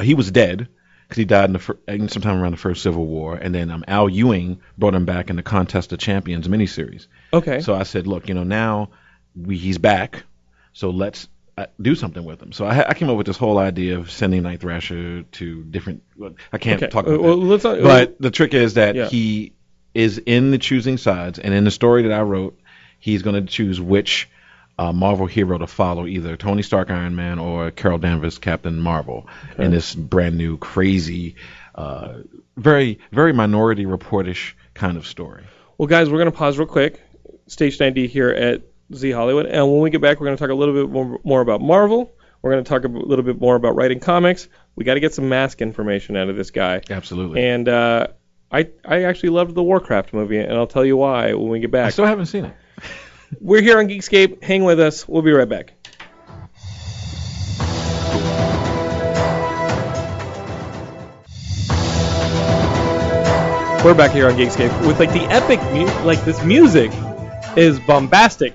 he 0.00 0.14
was 0.14 0.30
dead 0.30 0.68
because 1.08 1.16
he 1.18 1.24
died 1.24 1.46
in 1.46 1.52
the 1.52 1.58
fir- 1.58 1.78
in 1.88 2.08
sometime 2.08 2.40
around 2.40 2.52
the 2.52 2.56
first 2.58 2.82
Civil 2.82 3.06
War, 3.06 3.36
and 3.36 3.54
then 3.54 3.70
um, 3.70 3.84
Al 3.88 4.08
Ewing 4.08 4.60
brought 4.78 4.94
him 4.94 5.04
back 5.04 5.30
in 5.30 5.36
the 5.36 5.42
Contest 5.42 5.92
of 5.92 5.98
Champions 5.98 6.48
miniseries. 6.48 7.06
Okay. 7.32 7.60
So 7.60 7.74
I 7.74 7.82
said, 7.82 8.06
look, 8.06 8.28
you 8.28 8.34
know, 8.34 8.44
now 8.44 8.90
we, 9.36 9.56
he's 9.58 9.78
back, 9.78 10.22
so 10.72 10.90
let's 10.90 11.28
uh, 11.58 11.66
do 11.80 11.94
something 11.94 12.24
with 12.24 12.42
him. 12.42 12.52
So 12.52 12.64
I, 12.66 12.88
I 12.90 12.94
came 12.94 13.10
up 13.10 13.16
with 13.16 13.26
this 13.26 13.36
whole 13.36 13.58
idea 13.58 13.98
of 13.98 14.10
sending 14.10 14.42
Night 14.42 14.60
Thrasher 14.60 15.22
to 15.22 15.62
different. 15.64 16.02
well, 16.16 16.34
I 16.52 16.58
can't 16.58 16.82
Okay. 16.82 16.90
talk 16.90 17.06
about 17.06 17.18
Uh, 17.20 17.22
well, 17.22 17.36
that. 17.38 17.46
let's 17.46 17.64
not- 17.64 17.82
But 17.82 18.20
the 18.20 18.30
trick 18.30 18.54
is 18.54 18.74
that 18.74 18.94
Yeah. 18.96 19.08
he 19.08 19.52
is 19.94 20.18
in 20.18 20.50
the 20.50 20.58
choosing 20.58 20.96
sides, 20.96 21.38
and 21.38 21.54
in 21.54 21.62
the 21.64 21.70
story 21.70 22.02
that 22.04 22.12
I 22.12 22.22
wrote, 22.22 22.58
he's 22.98 23.22
going 23.22 23.44
to 23.44 23.48
choose 23.52 23.80
which 23.80 24.28
uh, 24.78 24.92
Marvel 24.92 25.26
hero 25.26 25.58
to 25.58 25.66
follow, 25.66 26.06
either 26.06 26.36
Tony 26.36 26.62
Stark 26.62 26.90
Iron 26.90 27.14
Man 27.14 27.38
or 27.38 27.70
Carol 27.70 27.98
Danvers 27.98 28.38
Captain 28.38 28.78
Marvel, 28.78 29.28
in 29.58 29.70
this 29.70 29.94
brand 29.94 30.36
new, 30.36 30.56
crazy, 30.56 31.36
uh, 31.74 32.18
very 32.56 32.98
very 33.12 33.32
Minority 33.32 33.84
Reportish 33.84 34.52
kind 34.74 34.96
of 34.96 35.06
story. 35.06 35.44
Well, 35.78 35.88
guys, 35.88 36.10
we're 36.10 36.18
going 36.18 36.30
to 36.30 36.36
pause 36.36 36.58
real 36.58 36.66
quick. 36.66 37.00
Station 37.46 37.86
ID 37.86 38.06
here 38.06 38.30
at 38.30 38.62
Z 38.94 39.10
Hollywood. 39.10 39.46
And 39.46 39.70
when 39.70 39.80
we 39.80 39.90
get 39.90 40.00
back, 40.00 40.20
we're 40.20 40.26
going 40.26 40.36
to 40.36 40.40
talk 40.40 40.50
a 40.50 40.54
little 40.54 40.74
bit 40.74 40.90
more, 40.90 41.20
more 41.24 41.40
about 41.40 41.60
Marvel. 41.60 42.12
We're 42.42 42.52
going 42.52 42.64
to 42.64 42.68
talk 42.68 42.84
a 42.84 42.88
little 42.88 43.24
bit 43.24 43.40
more 43.40 43.56
about 43.56 43.74
writing 43.74 44.00
comics. 44.00 44.48
We 44.76 44.84
got 44.84 44.94
to 44.94 45.00
get 45.00 45.14
some 45.14 45.28
mask 45.28 45.62
information 45.62 46.16
out 46.16 46.28
of 46.28 46.36
this 46.36 46.50
guy. 46.50 46.82
Absolutely. 46.90 47.42
And 47.44 47.68
uh, 47.68 48.08
I, 48.52 48.68
I 48.84 49.04
actually 49.04 49.30
loved 49.30 49.54
the 49.54 49.62
Warcraft 49.62 50.12
movie, 50.12 50.38
and 50.38 50.52
I'll 50.52 50.66
tell 50.66 50.84
you 50.84 50.96
why 50.96 51.32
when 51.32 51.48
we 51.48 51.60
get 51.60 51.70
back. 51.70 51.86
I 51.86 51.90
still 51.90 52.06
haven't 52.06 52.26
seen 52.26 52.44
it. 52.44 52.54
We're 53.40 53.62
here 53.62 53.78
on 53.78 53.88
Geekscape. 53.88 54.42
Hang 54.42 54.64
with 54.64 54.80
us. 54.80 55.06
We'll 55.08 55.22
be 55.22 55.32
right 55.32 55.48
back. 55.48 55.72
We're 63.84 63.92
back 63.92 64.12
here 64.12 64.26
on 64.26 64.32
Geekscape 64.36 64.86
with 64.86 64.98
like 64.98 65.12
the 65.12 65.26
epic, 65.28 65.60
mu- 65.74 66.06
like 66.06 66.24
this 66.24 66.42
music 66.42 66.90
is 67.54 67.78
bombastic. 67.80 68.54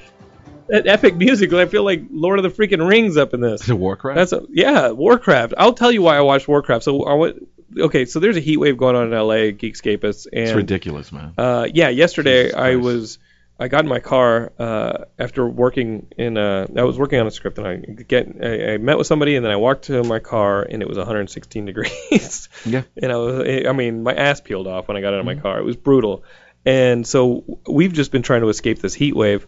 That 0.69 0.87
epic 0.87 1.17
music, 1.17 1.53
I 1.53 1.67
feel 1.67 1.83
like 1.83 2.01
Lord 2.09 2.39
of 2.39 2.43
the 2.43 2.49
freaking 2.49 2.87
Rings 2.87 3.15
up 3.15 3.35
in 3.35 3.39
this. 3.39 3.61
Is 3.61 3.69
it 3.69 3.77
Warcraft? 3.77 4.15
That's 4.15 4.33
a, 4.33 4.47
yeah, 4.49 4.89
Warcraft. 4.89 5.53
I'll 5.55 5.73
tell 5.73 5.91
you 5.91 6.01
why 6.01 6.17
I 6.17 6.21
watched 6.21 6.47
Warcraft. 6.47 6.83
So 6.83 7.03
I 7.03 7.13
went, 7.13 7.47
okay, 7.77 8.05
so 8.05 8.19
there's 8.19 8.37
a 8.37 8.39
heat 8.39 8.57
wave 8.57 8.77
going 8.79 8.95
on 8.95 9.03
in 9.05 9.11
LA, 9.11 9.51
Geekscapists, 9.53 10.25
and 10.33 10.41
it's 10.47 10.53
ridiculous, 10.53 11.11
man. 11.11 11.33
uh, 11.37 11.67
yeah, 11.71 11.89
yesterday 11.89 12.45
Jesus 12.45 12.55
I 12.57 12.71
Christ. 12.73 12.83
was 12.83 13.19
I 13.59 13.67
got 13.67 13.83
in 13.83 13.89
my 13.89 13.99
car 13.99 14.53
uh, 14.57 15.05
after 15.17 15.47
working 15.47 16.07
in 16.17 16.37
uh, 16.37 16.67
I 16.75 16.83
was 16.83 16.97
working 16.97 17.19
on 17.19 17.27
a 17.27 17.31
script 17.31 17.57
and 17.57 17.67
I 17.67 17.75
get 17.75 18.27
I, 18.41 18.73
I 18.73 18.77
met 18.77 18.97
with 18.97 19.05
somebody 19.05 19.35
and 19.35 19.43
then 19.43 19.51
I 19.51 19.57
walked 19.57 19.85
to 19.85 20.01
my 20.03 20.19
car 20.19 20.63
and 20.63 20.81
it 20.81 20.87
was 20.87 20.97
116 20.97 21.65
degrees. 21.65 22.47
Yeah. 22.65 22.83
And 23.01 23.11
I 23.11 23.17
was 23.17 23.65
I 23.67 23.73
mean 23.73 24.03
my 24.03 24.13
ass 24.13 24.39
peeled 24.39 24.67
off 24.67 24.87
when 24.87 24.95
I 24.95 25.01
got 25.01 25.13
out 25.13 25.19
of 25.19 25.25
my 25.25 25.35
car. 25.35 25.59
It 25.59 25.65
was 25.65 25.75
brutal. 25.75 26.23
And 26.65 27.05
so 27.05 27.59
we've 27.67 27.93
just 27.93 28.11
been 28.11 28.21
trying 28.21 28.41
to 28.41 28.49
escape 28.49 28.79
this 28.79 28.93
heat 28.93 29.15
wave. 29.15 29.45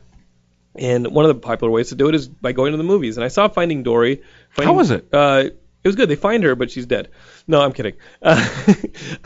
And 0.76 1.08
one 1.08 1.26
of 1.26 1.30
the 1.30 1.42
popular 1.42 1.72
ways 1.72 1.90
to 1.90 1.96
do 1.96 2.08
it 2.08 2.16
is 2.16 2.28
by 2.28 2.54
going 2.54 2.72
to 2.72 2.78
the 2.78 2.84
movies. 2.84 3.18
And 3.18 3.24
I 3.26 3.28
saw 3.28 3.50
Finding 3.50 3.84
Dory. 3.84 4.24
Finding, 4.52 4.74
How 4.74 4.78
was 4.78 4.92
it? 4.92 5.08
Uh, 5.12 5.50
it 5.84 5.88
was 5.88 5.96
good. 5.96 6.10
They 6.10 6.16
find 6.16 6.44
her, 6.44 6.56
but 6.56 6.70
she's 6.72 6.86
dead. 6.86 7.10
No, 7.48 7.62
I'm 7.62 7.74
kidding. 7.74 7.94
Uh, 8.24 8.48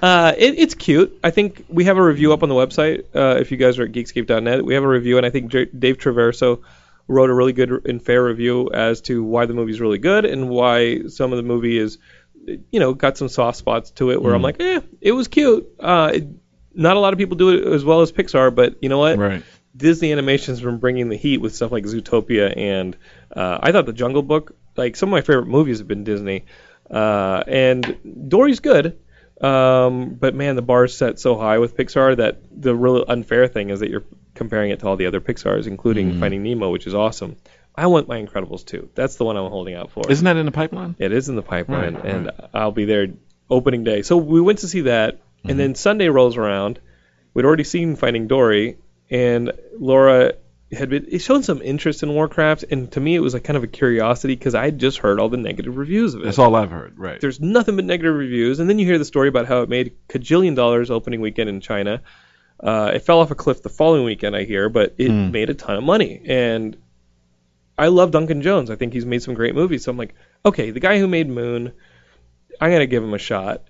uh, 0.02 0.34
it, 0.38 0.58
it's 0.58 0.74
cute. 0.74 1.20
I 1.24 1.30
think 1.32 1.66
we 1.68 1.86
have 1.86 1.98
a 1.98 2.02
review 2.04 2.32
up 2.34 2.44
on 2.44 2.50
the 2.50 2.56
website. 2.56 3.06
Uh, 3.14 3.38
if 3.40 3.52
you 3.52 3.58
guys 3.58 3.78
are 3.78 3.84
at 3.84 3.92
geekscape.net, 3.92 4.64
we 4.64 4.74
have 4.74 4.84
a 4.84 4.88
review, 4.88 5.18
and 5.18 5.26
I 5.26 5.30
think 5.30 5.52
J- 5.52 5.66
Dave 5.66 5.98
Traverso 5.98 6.62
wrote 7.08 7.30
a 7.30 7.34
really 7.34 7.54
good 7.54 7.86
and 7.86 8.02
fair 8.02 8.24
review 8.24 8.70
as 8.74 9.02
to 9.02 9.24
why 9.24 9.46
the 9.46 9.54
movie's 9.54 9.80
really 9.80 9.98
good 9.98 10.26
and 10.26 10.50
why 10.50 11.04
some 11.08 11.32
of 11.32 11.38
the 11.38 11.44
movie 11.44 11.78
is, 11.78 11.98
you 12.72 12.80
know, 12.80 12.94
got 12.94 13.18
some 13.18 13.30
soft 13.30 13.58
spots 13.58 13.92
to 13.92 14.12
it 14.12 14.22
where 14.22 14.34
I'm 14.34 14.42
like, 14.42 14.60
eh, 14.60 14.82
it 15.02 15.12
was 15.12 15.28
cute. 15.28 15.68
Uh, 15.80 16.12
it, 16.16 16.28
not 16.74 16.98
a 16.98 17.00
lot 17.00 17.14
of 17.14 17.20
people 17.20 17.38
do 17.38 17.50
it 17.50 17.74
as 17.74 17.84
well 17.86 18.02
as 18.02 18.12
Pixar, 18.12 18.54
but 18.54 18.82
you 18.82 18.90
know 18.90 18.98
what? 19.00 19.18
Right. 19.18 19.44
Disney 19.76 20.12
Animation's 20.12 20.62
been 20.62 20.78
bringing 20.78 21.10
the 21.10 21.16
heat 21.18 21.40
with 21.40 21.54
stuff 21.54 21.72
like 21.72 21.84
Zootopia 21.84 22.56
and 22.56 22.98
uh, 23.36 23.60
I 23.62 23.72
thought 23.72 23.86
the 23.86 23.94
Jungle 23.94 24.24
Book, 24.24 24.56
like 24.76 24.96
some 24.96 25.10
of 25.10 25.12
my 25.12 25.22
favorite 25.22 25.48
movies 25.48 25.80
have 25.80 25.88
been 25.88 26.04
Disney, 26.04 26.46
uh, 26.90 27.44
and 27.48 28.30
Dory's 28.30 28.60
good, 28.60 29.00
um, 29.42 30.16
but 30.16 30.36
man, 30.36 30.56
the 30.56 30.62
bar's 30.62 30.96
set 30.96 31.20
so 31.20 31.38
high 31.38 31.58
with 31.58 31.76
Pixar 31.76 32.18
that 32.18 32.40
the 32.52 32.76
real 32.76 33.04
unfair 33.08 33.48
thing 33.48 33.70
is 33.70 33.82
that 33.82 33.90
you're 33.90 34.04
comparing 34.34 34.72
it 34.72 34.80
to 34.80 34.88
all 34.88 34.96
the 34.96 35.06
other 35.08 35.22
Pixars, 35.22 35.68
including 35.68 36.20
Finding 36.20 36.44
Nemo, 36.44 36.70
which 36.72 36.88
is 36.88 36.96
awesome. 36.96 37.38
I 37.76 37.88
want 37.88 38.08
My 38.08 38.22
Incredibles 38.22 38.66
too. 38.66 38.90
That's 38.96 39.16
the 39.18 39.26
one 39.26 39.36
I'm 39.36 39.50
holding 39.50 39.76
out 39.76 39.92
for. 39.92 40.10
Isn't 40.10 40.24
that 40.26 40.38
in 40.38 40.46
the 40.46 40.52
pipeline? 40.52 40.96
It 40.98 41.12
is 41.12 41.28
in 41.28 41.36
the 41.36 41.42
pipeline, 41.42 41.96
Right, 41.96 42.06
and 42.06 42.32
I'll 42.54 42.72
be 42.72 42.86
there 42.86 43.08
opening 43.50 43.84
day. 43.84 44.02
So 44.02 44.16
we 44.18 44.40
went 44.40 44.60
to 44.60 44.68
see 44.68 44.82
that, 44.82 45.20
and 45.44 45.60
then 45.60 45.76
Sunday 45.76 46.08
rolls 46.08 46.38
around. 46.38 46.80
We'd 47.34 47.46
already 47.46 47.66
seen 47.66 47.98
Finding 47.98 48.28
Dory, 48.28 48.78
and 49.10 49.52
Laura 49.78 50.34
had 50.76 50.90
been 50.90 51.08
it 51.10 51.20
shown 51.20 51.44
some 51.44 51.62
interest 51.62 52.04
in 52.04 52.14
Warcraft, 52.14 52.66
and 52.70 52.92
to 52.92 53.00
me 53.00 53.16
it 53.16 53.20
was 53.20 53.34
like 53.34 53.44
kind 53.44 53.58
of 53.58 53.64
a 53.64 53.68
curiosity 53.68 54.36
because 54.36 54.56
I 54.56 54.66
had 54.66 54.80
just 54.80 55.00
heard 55.00 55.20
all 55.20 55.30
the 55.30 55.38
negative 55.38 55.78
reviews 55.78 56.14
of 56.14 56.22
it. 56.22 56.26
That's 56.26 56.40
all 56.40 56.56
I've 56.56 56.72
heard. 56.72 56.98
Right. 56.98 57.20
There's 57.20 57.40
nothing 57.40 57.76
but 57.76 57.86
negative 57.86 58.16
reviews, 58.16 58.60
and 58.60 58.70
then 58.70 58.80
you 58.80 58.86
hear 58.86 58.98
the 58.98 59.06
story 59.06 59.28
about 59.28 59.48
how 59.48 59.62
it 59.62 59.70
made 59.70 59.88
a 59.88 60.18
cajillion 60.18 60.56
dollars 60.56 60.92
opening 60.92 61.22
weekend 61.22 61.50
in 61.50 61.62
China. 61.62 62.02
Uh, 62.60 62.92
it 62.96 63.00
fell 63.00 63.20
off 63.20 63.32
a 63.32 63.36
cliff 63.36 63.62
the 63.62 63.70
following 63.70 64.06
weekend, 64.06 64.36
I 64.36 64.46
hear, 64.46 64.70
but 64.70 64.96
it 64.98 65.10
made 65.12 65.50
a 65.50 65.54
ton 65.54 65.76
of 65.76 65.84
money. 65.84 66.22
And 66.26 66.78
I 67.78 67.88
love 67.88 68.12
Duncan 68.12 68.42
Jones. 68.42 68.70
I 68.70 68.76
think 68.76 68.94
he's 68.94 69.06
made 69.06 69.22
some 69.22 69.34
great 69.34 69.56
movies. 69.56 69.84
So 69.84 69.92
I'm 69.92 69.98
like, 69.98 70.16
okay, 70.46 70.72
the 70.72 70.80
guy 70.80 70.98
who 70.98 71.08
made 71.08 71.28
Moon, 71.28 71.74
I'm 72.62 72.72
gonna 72.72 72.86
give 72.86 73.04
him 73.04 73.14
a 73.14 73.20
shot. 73.20 73.64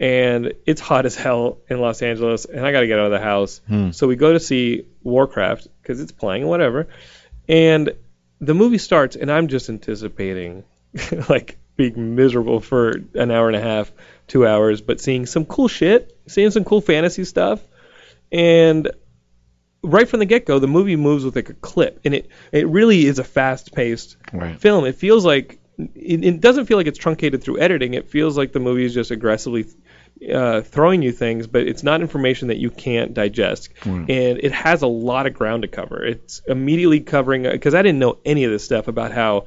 And 0.00 0.52
it's 0.66 0.80
hot 0.80 1.06
as 1.06 1.14
hell 1.14 1.58
in 1.68 1.80
Los 1.80 2.02
Angeles, 2.02 2.44
and 2.44 2.66
I 2.66 2.72
gotta 2.72 2.86
get 2.86 2.98
out 2.98 3.06
of 3.06 3.12
the 3.12 3.20
house. 3.20 3.60
Hmm. 3.68 3.90
So 3.92 4.08
we 4.08 4.16
go 4.16 4.32
to 4.32 4.40
see 4.40 4.86
Warcraft 5.02 5.68
because 5.80 6.00
it's 6.00 6.12
playing, 6.12 6.46
whatever. 6.46 6.88
And 7.48 7.92
the 8.40 8.54
movie 8.54 8.78
starts, 8.78 9.14
and 9.16 9.30
I'm 9.30 9.48
just 9.48 9.68
anticipating 9.68 10.64
like 11.28 11.58
being 11.76 12.16
miserable 12.16 12.60
for 12.60 13.00
an 13.14 13.30
hour 13.30 13.46
and 13.48 13.56
a 13.56 13.60
half, 13.60 13.92
two 14.28 14.46
hours, 14.46 14.80
but 14.80 15.00
seeing 15.00 15.26
some 15.26 15.44
cool 15.44 15.68
shit, 15.68 16.16
seeing 16.26 16.50
some 16.50 16.64
cool 16.64 16.80
fantasy 16.80 17.24
stuff, 17.24 17.60
and 18.30 18.90
right 19.82 20.08
from 20.08 20.20
the 20.20 20.26
get 20.26 20.46
go, 20.46 20.58
the 20.58 20.66
movie 20.68 20.96
moves 20.96 21.24
with 21.24 21.36
like 21.36 21.48
a 21.50 21.54
clip, 21.54 22.00
and 22.04 22.14
it 22.14 22.28
it 22.50 22.66
really 22.68 23.04
is 23.06 23.18
a 23.18 23.24
fast 23.24 23.72
paced 23.74 24.16
Right. 24.32 24.58
film. 24.60 24.84
It 24.84 24.96
feels 24.96 25.24
like 25.24 25.58
it, 25.78 26.24
it 26.24 26.40
doesn't 26.40 26.66
feel 26.66 26.76
like 26.76 26.86
it's 26.86 26.98
truncated 26.98 27.42
through 27.42 27.58
editing. 27.60 27.94
It 27.94 28.08
feels 28.10 28.36
like 28.36 28.52
the 28.52 28.60
movie 28.60 28.84
is 28.84 28.94
just 28.94 29.10
aggressively 29.10 29.66
uh, 30.32 30.60
throwing 30.60 31.02
you 31.02 31.12
things, 31.12 31.46
but 31.46 31.66
it's 31.66 31.82
not 31.82 32.00
information 32.00 32.48
that 32.48 32.58
you 32.58 32.70
can't 32.70 33.14
digest. 33.14 33.70
And 33.84 34.08
it 34.08 34.52
has 34.52 34.82
a 34.82 34.86
lot 34.86 35.26
of 35.26 35.34
ground 35.34 35.62
to 35.62 35.68
cover. 35.68 36.04
It's 36.04 36.40
immediately 36.46 37.00
covering 37.00 37.42
because 37.44 37.74
I 37.74 37.82
didn't 37.82 37.98
know 37.98 38.18
any 38.24 38.44
of 38.44 38.50
this 38.52 38.64
stuff 38.64 38.86
about 38.88 39.12
how 39.12 39.46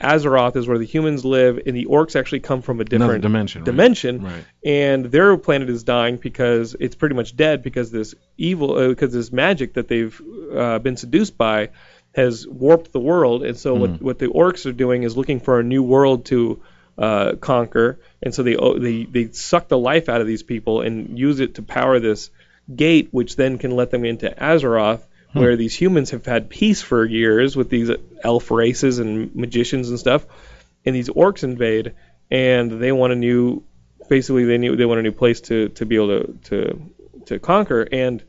Azeroth 0.00 0.56
is 0.56 0.66
where 0.66 0.78
the 0.78 0.86
humans 0.86 1.26
live, 1.26 1.60
and 1.66 1.76
the 1.76 1.84
orcs 1.84 2.18
actually 2.18 2.40
come 2.40 2.62
from 2.62 2.80
a 2.80 2.84
different 2.84 3.20
dimension, 3.20 3.64
dimension, 3.64 4.22
Right. 4.22 4.44
and 4.64 5.04
their 5.04 5.36
planet 5.36 5.68
is 5.68 5.84
dying 5.84 6.16
because 6.16 6.74
it's 6.80 6.94
pretty 6.96 7.14
much 7.14 7.36
dead 7.36 7.62
because 7.62 7.90
this 7.90 8.14
evil, 8.38 8.78
uh, 8.78 8.88
because 8.88 9.12
this 9.12 9.30
magic 9.30 9.74
that 9.74 9.88
they've 9.88 10.18
uh, 10.56 10.78
been 10.78 10.96
seduced 10.96 11.36
by 11.36 11.68
has 12.12 12.46
warped 12.46 12.92
the 12.92 13.00
world, 13.00 13.44
and 13.44 13.56
so 13.56 13.74
what 13.74 14.02
what 14.02 14.18
the 14.18 14.26
orcs 14.26 14.66
are 14.66 14.72
doing 14.72 15.04
is 15.04 15.16
looking 15.16 15.40
for 15.40 15.60
a 15.60 15.62
new 15.62 15.82
world 15.82 16.24
to 16.26 16.60
uh, 16.98 17.36
conquer, 17.36 17.98
and 18.22 18.34
so 18.34 18.42
they 18.42 18.56
oh, 18.56 18.78
they 18.78 19.04
they 19.04 19.30
suck 19.32 19.68
the 19.68 19.78
life 19.78 20.08
out 20.08 20.20
of 20.20 20.26
these 20.26 20.42
people 20.42 20.80
and 20.80 21.18
use 21.18 21.40
it 21.40 21.54
to 21.54 21.62
power 21.62 22.00
this 22.00 22.30
gate, 22.74 23.08
which 23.12 23.36
then 23.36 23.58
can 23.58 23.70
let 23.70 23.90
them 23.90 24.04
into 24.04 24.28
Azeroth, 24.28 25.02
where 25.32 25.56
these 25.56 25.74
humans 25.74 26.10
have 26.10 26.26
had 26.26 26.50
peace 26.50 26.82
for 26.82 27.04
years 27.04 27.56
with 27.56 27.70
these 27.70 27.90
elf 28.22 28.50
races 28.50 28.98
and 28.98 29.34
magicians 29.34 29.88
and 29.88 29.98
stuff, 29.98 30.26
and 30.84 30.94
these 30.94 31.08
orcs 31.08 31.44
invade, 31.44 31.94
and 32.30 32.82
they 32.82 32.90
want 32.90 33.12
a 33.12 33.16
new, 33.16 33.62
basically 34.08 34.44
they 34.44 34.58
need 34.58 34.76
they 34.76 34.86
want 34.86 34.98
a 34.98 35.02
new 35.02 35.12
place 35.12 35.40
to 35.42 35.68
to 35.70 35.86
be 35.86 35.94
able 35.94 36.08
to 36.08 36.38
to 36.44 36.82
to 37.26 37.38
conquer, 37.38 37.82
and 37.82 38.22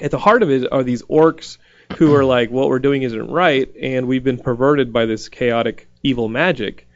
at 0.00 0.12
the 0.12 0.18
heart 0.18 0.44
of 0.44 0.50
it 0.50 0.70
are 0.70 0.84
these 0.84 1.02
orcs 1.02 1.58
who 1.96 2.14
are 2.14 2.24
like, 2.24 2.50
what 2.50 2.68
we're 2.68 2.78
doing 2.78 3.02
isn't 3.02 3.30
right, 3.30 3.72
and 3.80 4.06
we've 4.06 4.24
been 4.24 4.38
perverted 4.38 4.92
by 4.92 5.06
this 5.06 5.28
chaotic 5.28 5.88
evil 6.02 6.28
magic. 6.28 6.86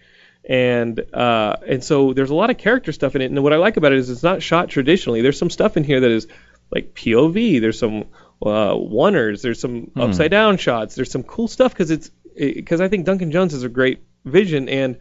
And 0.44 1.00
uh, 1.14 1.57
and 1.66 1.85
so 1.85 2.12
there's 2.12 2.31
a 2.31 2.35
lot 2.35 2.50
of 2.50 2.59
character 2.59 2.92
stuff 2.92 3.14
in 3.14 3.22
it, 3.22 3.26
and 3.26 3.42
what 3.42 3.52
I 3.52 3.57
like 3.57 3.76
about 3.76 3.92
it 3.92 3.98
is 3.98 4.11
it's 4.11 4.24
not 4.24 4.42
shot 4.42 4.68
traditionally. 4.68 5.22
There's 5.22 5.38
some 5.38 5.50
stuff 5.50 5.76
in 5.76 5.85
here 5.85 6.00
that 6.00 6.11
is 6.11 6.26
like 6.70 6.94
POV. 6.94 7.61
There's 7.61 7.78
some 7.78 8.07
uh, 8.42 8.74
oneers. 8.74 9.42
There's 9.42 9.61
some 9.61 9.92
upside 9.94 10.33
down 10.33 10.57
shots. 10.57 10.96
There's 10.96 11.12
some 11.12 11.22
cool 11.22 11.46
stuff 11.46 11.72
because 11.72 11.92
it's 11.92 12.11
because 12.35 12.81
I 12.81 12.88
think 12.88 13.07
Duncan 13.07 13.31
Jones 13.31 13.52
has 13.52 13.62
a 13.62 13.68
great 13.68 14.02
vision, 14.24 14.68
and 14.68 14.98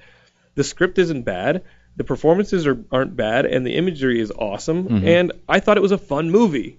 the 0.53 0.63
script 0.63 0.99
isn't 0.99 1.23
bad. 1.23 1.63
The 1.95 2.03
performances 2.03 2.67
are 2.67 2.83
aren't 2.91 3.15
bad, 3.15 3.45
and 3.45 3.65
the 3.65 3.75
imagery 3.75 4.19
is 4.19 4.31
awesome. 4.31 4.83
Mm-hmm. 4.83 5.07
And 5.07 5.31
I 5.49 5.59
thought 5.59 5.77
it 5.77 5.81
was 5.81 5.91
a 5.91 5.97
fun 5.97 6.29
movie. 6.29 6.77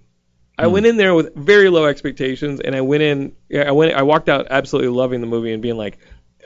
I 0.62 0.66
Hmm. 0.66 0.72
went 0.72 0.86
in 0.86 0.96
there 0.96 1.14
with 1.14 1.34
very 1.34 1.68
low 1.68 1.86
expectations, 1.86 2.60
and 2.60 2.74
I 2.74 2.80
went 2.82 3.02
in. 3.02 3.32
I 3.54 3.72
went. 3.72 3.94
I 3.94 4.02
walked 4.02 4.28
out 4.28 4.46
absolutely 4.50 4.90
loving 4.90 5.20
the 5.20 5.26
movie 5.26 5.52
and 5.52 5.60
being 5.62 5.76
like, 5.76 5.98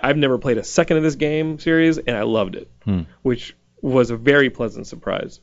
I've 0.03 0.17
never 0.17 0.39
played 0.39 0.59
a 0.59 0.65
second 0.65 0.97
of 0.97 1.03
this 1.03 1.15
game 1.17 1.59
series, 1.59 1.99
and 1.99 2.17
I 2.17 2.23
loved 2.23 2.55
it, 2.57 2.69
Hmm. 2.85 3.01
which 3.23 3.55
was 3.83 4.11
a 4.11 4.17
very 4.17 4.51
pleasant 4.51 4.87
surprise. 4.87 5.41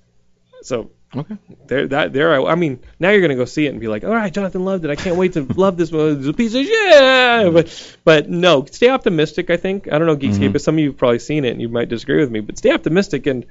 So 0.63 0.89
Okay. 1.15 1.35
there, 1.67 1.87
that 1.89 2.13
there. 2.13 2.33
I, 2.33 2.51
I 2.53 2.55
mean, 2.55 2.79
now 2.99 3.11
you're 3.11 3.21
gonna 3.21 3.35
go 3.35 3.45
see 3.45 3.65
it 3.67 3.69
and 3.69 3.79
be 3.79 3.87
like, 3.87 4.03
all 4.03 4.09
right, 4.15 4.33
Jonathan 4.33 4.65
loved 4.65 4.83
it. 4.85 4.89
I 4.91 4.95
can't 4.95 5.17
wait 5.17 5.33
to 5.33 5.41
love 5.55 5.77
this 5.77 5.91
movie. 5.91 6.19
It's 6.19 6.27
a 6.27 6.33
piece 6.33 6.55
of 6.55 6.63
shit. 6.65 7.53
But, 7.53 7.97
but 8.03 8.29
no, 8.29 8.65
stay 8.65 8.89
optimistic. 8.89 9.49
I 9.51 9.57
think 9.57 9.91
I 9.91 9.97
don't 9.99 10.07
know 10.07 10.15
Geekscape, 10.17 10.51
but 10.53 10.61
some 10.61 10.75
of 10.75 10.79
you've 10.79 10.97
probably 10.97 11.19
seen 11.19 11.45
it 11.45 11.51
and 11.51 11.61
you 11.61 11.69
might 11.69 11.89
disagree 11.89 12.17
with 12.19 12.31
me. 12.31 12.39
But 12.39 12.57
stay 12.57 12.71
optimistic. 12.71 13.27
And 13.27 13.45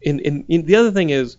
in, 0.00 0.20
in, 0.20 0.44
in 0.48 0.64
the 0.64 0.76
other 0.76 0.90
thing 0.92 1.10
is, 1.10 1.36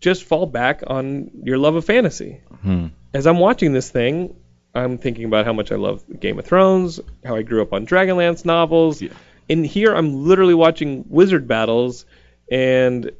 just 0.00 0.24
fall 0.24 0.46
back 0.46 0.82
on 0.86 1.30
your 1.42 1.58
love 1.58 1.74
of 1.74 1.84
fantasy. 1.84 2.40
Hmm. 2.62 2.88
As 3.14 3.26
I'm 3.26 3.38
watching 3.38 3.72
this 3.72 3.90
thing, 3.90 4.36
I'm 4.74 4.98
thinking 4.98 5.24
about 5.24 5.46
how 5.46 5.52
much 5.52 5.72
I 5.72 5.76
love 5.76 6.04
Game 6.20 6.38
of 6.38 6.44
Thrones, 6.44 7.00
how 7.24 7.36
I 7.36 7.42
grew 7.42 7.62
up 7.62 7.72
on 7.72 7.86
Dragonlance 7.86 8.44
novels. 8.44 9.00
Yeah. 9.00 9.10
And 9.48 9.64
here 9.64 9.94
I'm 9.94 10.26
literally 10.26 10.54
watching 10.54 11.04
wizard 11.08 11.48
battles 11.48 12.04
and 12.50 13.10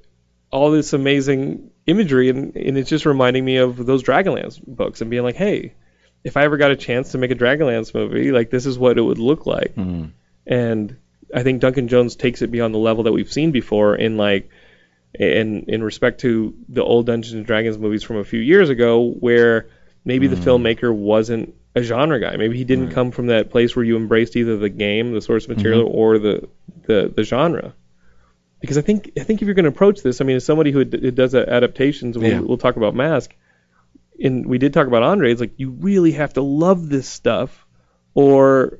all 0.50 0.70
this 0.70 0.92
amazing 0.92 1.70
imagery, 1.86 2.28
and, 2.28 2.54
and 2.56 2.76
it's 2.76 2.90
just 2.90 3.06
reminding 3.06 3.44
me 3.44 3.56
of 3.56 3.84
those 3.84 4.02
Dragonlance 4.02 4.60
books 4.66 5.00
and 5.00 5.10
being 5.10 5.22
like, 5.22 5.36
hey, 5.36 5.74
if 6.24 6.36
I 6.36 6.42
ever 6.42 6.56
got 6.56 6.72
a 6.72 6.76
chance 6.76 7.12
to 7.12 7.18
make 7.18 7.30
a 7.30 7.36
Dragonlance 7.36 7.94
movie, 7.94 8.32
like 8.32 8.50
this 8.50 8.66
is 8.66 8.78
what 8.78 8.98
it 8.98 9.02
would 9.02 9.18
look 9.18 9.46
like. 9.46 9.74
Hmm. 9.74 10.06
And 10.46 10.96
I 11.34 11.42
think 11.42 11.60
Duncan 11.60 11.88
Jones 11.88 12.16
takes 12.16 12.42
it 12.42 12.50
beyond 12.50 12.74
the 12.74 12.78
level 12.78 13.04
that 13.04 13.12
we've 13.12 13.32
seen 13.32 13.50
before 13.50 13.94
in 13.96 14.16
like 14.16 14.50
in 15.18 15.64
in 15.68 15.82
respect 15.82 16.20
to 16.20 16.54
the 16.68 16.82
old 16.82 17.06
Dungeons 17.06 17.34
and 17.34 17.46
Dragons 17.46 17.78
movies 17.78 18.02
from 18.02 18.16
a 18.16 18.24
few 18.24 18.40
years 18.40 18.70
ago 18.70 19.10
where 19.10 19.68
maybe 20.04 20.26
the 20.26 20.36
hmm. 20.36 20.42
filmmaker 20.42 20.94
wasn't 20.94 21.54
a 21.74 21.82
genre 21.82 22.18
guy. 22.18 22.36
Maybe 22.36 22.56
he 22.56 22.64
didn't 22.64 22.88
hmm. 22.88 22.94
come 22.94 23.10
from 23.10 23.26
that 23.26 23.50
place 23.50 23.76
where 23.76 23.84
you 23.84 23.96
embraced 23.96 24.36
either 24.36 24.56
the 24.56 24.70
game, 24.70 25.12
the 25.12 25.20
source 25.20 25.46
material, 25.46 25.88
hmm. 25.88 25.96
or 25.96 26.18
the, 26.18 26.48
the 26.86 27.12
the 27.14 27.22
genre. 27.22 27.74
Because 28.60 28.78
I 28.78 28.82
think 28.82 29.12
I 29.18 29.22
think 29.22 29.42
if 29.42 29.46
you're 29.46 29.54
going 29.54 29.64
to 29.64 29.70
approach 29.70 30.02
this, 30.02 30.20
I 30.20 30.24
mean, 30.24 30.36
as 30.36 30.44
somebody 30.44 30.72
who, 30.72 30.84
d- 30.84 31.10
does 31.10 31.34
adaptations, 31.34 32.16
we'll, 32.16 32.30
Yeah. 32.30 32.40
we'll 32.40 32.58
talk 32.58 32.76
about 32.76 32.94
Mask. 32.94 33.34
And 34.18 34.46
we 34.46 34.56
did 34.56 34.72
talk 34.72 34.86
about 34.86 35.02
Andre. 35.02 35.30
It's 35.30 35.42
like 35.42 35.52
you 35.58 35.70
really 35.70 36.12
have 36.12 36.32
to 36.34 36.42
love 36.42 36.88
this 36.88 37.06
stuff, 37.06 37.66
or 38.14 38.78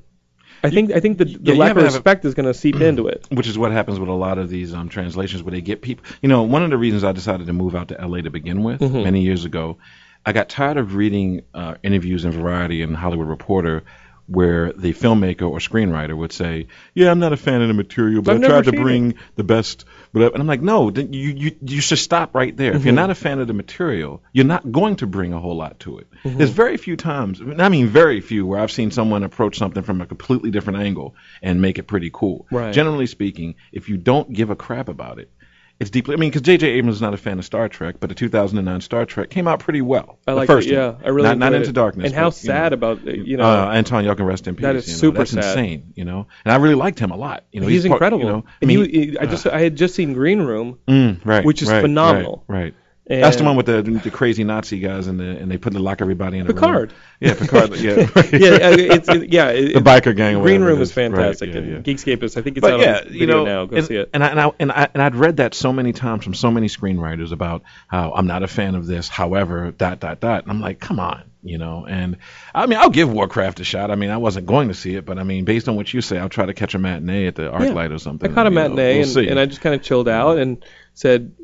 I 0.65 0.71
think 0.71 0.93
I 0.93 1.01
think 1.01 1.19
the, 1.19 1.25
the 1.27 1.53
yeah, 1.53 1.59
lack 1.59 1.71
of 1.73 1.77
have 1.77 1.85
a- 1.85 1.87
respect 1.97 2.25
is 2.25 2.35
going 2.35 2.47
to 2.47 2.55
seep 2.55 2.81
into 2.81 3.07
it. 3.09 3.27
which 3.33 3.47
is 3.47 3.59
what 3.59 3.73
happens 3.73 3.99
with 4.01 4.09
a 4.09 4.13
lot 4.13 4.39
of 4.39 4.49
these 4.49 4.73
um, 4.75 4.89
translations 4.89 5.43
where 5.43 5.53
they 5.53 5.61
get 5.61 5.83
people 5.83 6.05
you 6.23 6.29
know 6.29 6.43
one 6.43 6.63
of 6.63 6.71
the 6.71 6.77
reasons 6.79 7.05
i 7.05 7.13
decided 7.13 7.47
to 7.47 7.53
move 7.53 7.75
out 7.75 7.89
to 7.89 8.07
la 8.07 8.19
to 8.21 8.31
begin 8.31 8.63
with 8.63 8.81
Mm-hmm. 8.81 9.03
many 9.03 9.23
years 9.23 9.45
ago 9.45 9.77
i 10.25 10.33
got 10.33 10.49
tired 10.49 10.77
of 10.77 10.95
reading 10.95 11.43
uh, 11.55 11.75
interviews 11.83 12.25
in 12.25 12.33
variety 12.33 12.83
and 12.83 12.97
hollywood 12.97 13.29
reporter 13.29 13.85
where 14.29 14.73
the 14.73 14.93
filmmaker 14.93 15.43
or 15.43 15.59
screenwriter 15.59 16.17
would 16.17 16.33
say 16.33 16.67
yeah 16.95 17.11
i'm 17.11 17.19
not 17.21 17.33
a 17.33 17.37
fan 17.37 17.63
of 17.63 17.69
the 17.69 17.75
material 17.75 18.23
but 18.23 18.37
I've 18.37 18.43
i 18.43 18.47
tried 18.47 18.65
to 18.65 18.73
bring 18.73 19.15
the 19.37 19.45
best 19.45 19.85
but 20.13 20.33
and 20.33 20.41
i'm 20.41 20.47
like 20.49 20.61
no 20.63 20.91
you, 20.91 21.05
you, 21.31 21.57
you 21.63 21.81
should 21.81 21.99
stop 21.99 22.35
right 22.35 22.57
there 22.57 22.73
if 22.73 22.79
Mm-hmm. 22.79 22.87
you're 22.87 22.95
not 22.95 23.11
a 23.11 23.15
fan 23.15 23.39
of 23.39 23.47
the 23.47 23.53
material 23.53 24.23
you're 24.33 24.45
not 24.45 24.71
going 24.73 24.97
to 24.97 25.07
bring 25.07 25.33
a 25.33 25.41
whole 25.41 25.57
lot 25.57 25.79
to 25.81 25.99
it 25.99 26.07
Mm-hmm. 26.25 26.39
there's 26.39 26.51
very 26.51 26.77
few 26.77 26.97
times 26.97 27.41
i 27.59 27.69
mean 27.69 27.87
very 27.87 28.21
few 28.21 28.45
where 28.47 28.59
i've 28.59 28.73
seen 28.73 28.91
someone 28.91 29.23
approach 29.23 29.59
something 29.59 29.85
from 29.85 30.01
a 30.01 30.07
completely 30.07 30.51
different 30.51 30.81
angle 30.81 31.15
and 31.41 31.63
make 31.63 31.79
it 31.79 31.85
pretty 31.85 32.11
cool 32.13 32.47
Right. 32.51 32.75
generally 32.75 33.07
speaking, 33.07 33.55
if 33.73 33.89
you 33.89 33.97
don't 33.97 34.33
give 34.33 34.51
a 34.51 34.57
crap 34.57 34.89
about 34.89 35.19
it, 35.21 35.31
it's 35.79 35.91
deeply. 35.91 36.15
I 36.15 36.17
mean, 36.17 36.31
because 36.31 36.43
J.J. 36.43 36.67
Abrams 36.67 36.97
is 36.97 37.03
not 37.03 37.13
a 37.13 37.19
fan 37.19 37.39
of 37.39 37.45
Star 37.45 37.69
Trek, 37.69 37.97
but 38.01 38.09
the 38.09 38.15
2009 38.15 38.81
Star 38.81 39.05
Trek 39.05 39.29
came 39.29 39.47
out 39.47 39.61
pretty 39.61 39.83
well. 39.83 40.19
I 40.27 40.33
like 40.33 40.47
first 40.47 40.69
it. 40.69 40.73
Yeah, 40.73 40.93
one. 40.93 41.05
I 41.05 41.09
really 41.09 41.29
not, 41.29 41.39
not 41.39 41.55
into 41.55 41.69
it. 41.69 41.73
darkness. 41.75 42.07
And 42.07 42.15
how 42.15 42.31
but, 42.31 42.43
you 42.43 42.49
know, 42.49 42.55
sad 42.55 42.73
about 42.73 43.07
uh, 43.07 43.11
you 43.11 43.37
know 43.37 43.45
uh, 43.45 43.73
Anton 43.73 44.05
Yelchin, 44.05 44.27
rest 44.27 44.47
in 44.49 44.55
peace. 44.57 44.63
That 44.63 44.77
is 44.77 44.87
you 44.89 44.95
know, 44.95 44.99
super 44.99 45.19
That's 45.19 45.33
sad. 45.33 45.45
insane, 45.45 45.93
you 45.95 46.05
know. 46.05 46.27
And 46.45 46.53
I 46.53 46.57
really 46.57 46.75
liked 46.77 46.99
him 46.99 47.11
a 47.11 47.17
lot. 47.17 47.45
You 47.53 47.61
know, 47.61 47.67
he's, 47.67 47.83
part- 47.87 47.97
incredible. 47.97 48.25
You 48.25 48.31
know, 48.31 48.45
I 48.63 48.65
mean, 48.67 48.91
he, 48.91 49.07
he- 49.07 49.19
I 49.19 49.27
just 49.27 49.47
I 49.47 49.61
had 49.61 49.77
just 49.77 49.95
seen 49.95 50.15
Green 50.15 50.41
Room, 50.41 50.79
mm, 50.89 51.25
right, 51.25 51.45
which 51.45 51.61
is 51.63 51.69
right, 51.69 51.83
phenomenal. 51.83 52.45
Right. 52.49 52.63
right. 52.63 52.75
And 53.09 53.23
That's 53.23 53.37
the 53.37 53.45
one 53.45 53.55
with 53.55 53.67
the 53.67 53.83
the 53.83 54.11
crazy 54.11 54.43
Nazi 54.43 54.81
guys 54.81 55.07
and 55.07 55.21
the 55.21 55.25
and 55.25 55.49
they 55.49 55.59
put 55.59 55.73
the 55.73 55.79
lock 55.79 56.01
everybody 56.01 56.39
in 56.39 56.51
a 56.51 56.53
Picard. 56.53 56.91
room. 56.91 57.01
Yeah, 57.21 57.35
Picard. 57.35 57.77
Yeah, 57.77 57.93
yeah, 58.01 58.67
uh, 58.67 58.77
it's 58.77 59.09
it, 59.09 59.33
yeah. 59.33 59.51
It, 59.57 59.75
the 59.75 59.81
biker 59.81 60.15
gang. 60.17 60.41
Green 60.43 60.61
Room 60.61 60.83
is 60.83 60.91
fantastic. 60.91 61.55
Right, 61.55 61.65
yeah, 61.65 61.75
yeah. 61.75 61.79
Geekscape 61.79 62.25
I 62.37 62.43
think 62.43 62.57
it's 62.57 62.63
but 62.63 62.75
out 62.75 62.81
yeah, 62.81 63.03
on 63.07 63.15
you 63.15 63.29
know, 63.29 63.45
now. 63.45 63.67
Go 63.67 63.77
and, 63.77 63.87
see 63.87 63.95
it. 63.95 64.11
And 64.13 64.25
I, 64.25 64.29
and 64.29 64.41
I 64.41 64.51
and 64.59 64.73
I 64.73 64.89
and 64.93 65.01
I'd 65.01 65.15
read 65.15 65.37
that 65.37 65.55
so 65.55 65.73
many 65.73 65.93
times 65.93 66.25
from 66.25 66.35
so 66.35 66.51
many 66.51 66.67
screenwriters 66.67 67.31
about 67.31 67.63
how 67.87 68.13
I'm 68.13 68.27
not 68.27 68.43
a 68.43 68.49
fan 68.49 68.75
of 68.75 68.87
this. 68.89 69.09
However, 69.09 69.71
dot 69.71 70.01
dot 70.01 70.19
dot. 70.19 70.43
And 70.43 70.51
I'm 70.51 70.61
like, 70.61 70.81
come 70.81 70.99
on, 70.99 71.31
you 71.45 71.59
know. 71.59 71.87
And 71.89 72.17
I 72.53 72.67
mean, 72.67 72.81
I'll 72.81 72.91
give 72.91 73.13
Warcraft 73.13 73.61
a 73.61 73.65
shot. 73.65 73.93
I 73.93 73.95
mean, 73.95 74.11
I 74.11 74.17
wasn't 74.17 74.47
going 74.47 74.67
to 74.67 74.75
see 74.75 74.97
it, 74.97 75.07
but 75.07 75.17
I 75.21 75.23
mean, 75.23 75.45
based 75.45 75.69
on 75.69 75.77
what 75.77 75.95
you 75.95 76.01
say, 76.01 76.19
I'll 76.19 76.29
try 76.29 76.47
to 76.47 76.55
catch 76.55 76.75
a 76.75 76.79
matinee 76.81 77.29
at 77.29 77.37
the 77.37 77.53
ArcLight 77.53 77.95
or 77.95 77.99
something. 77.99 78.29
I 78.29 78.35
caught 78.35 78.49
a 78.49 78.51
you 78.51 78.57
know, 78.57 78.69
matinee 78.69 78.99
we'll 78.99 79.19
and, 79.19 79.29
and 79.29 79.39
I 79.39 79.47
just 79.47 79.61
kind 79.61 79.77
of 79.77 79.83
chilled 79.83 80.09
out 80.09 80.39
and 80.39 80.65
said, 80.93 81.37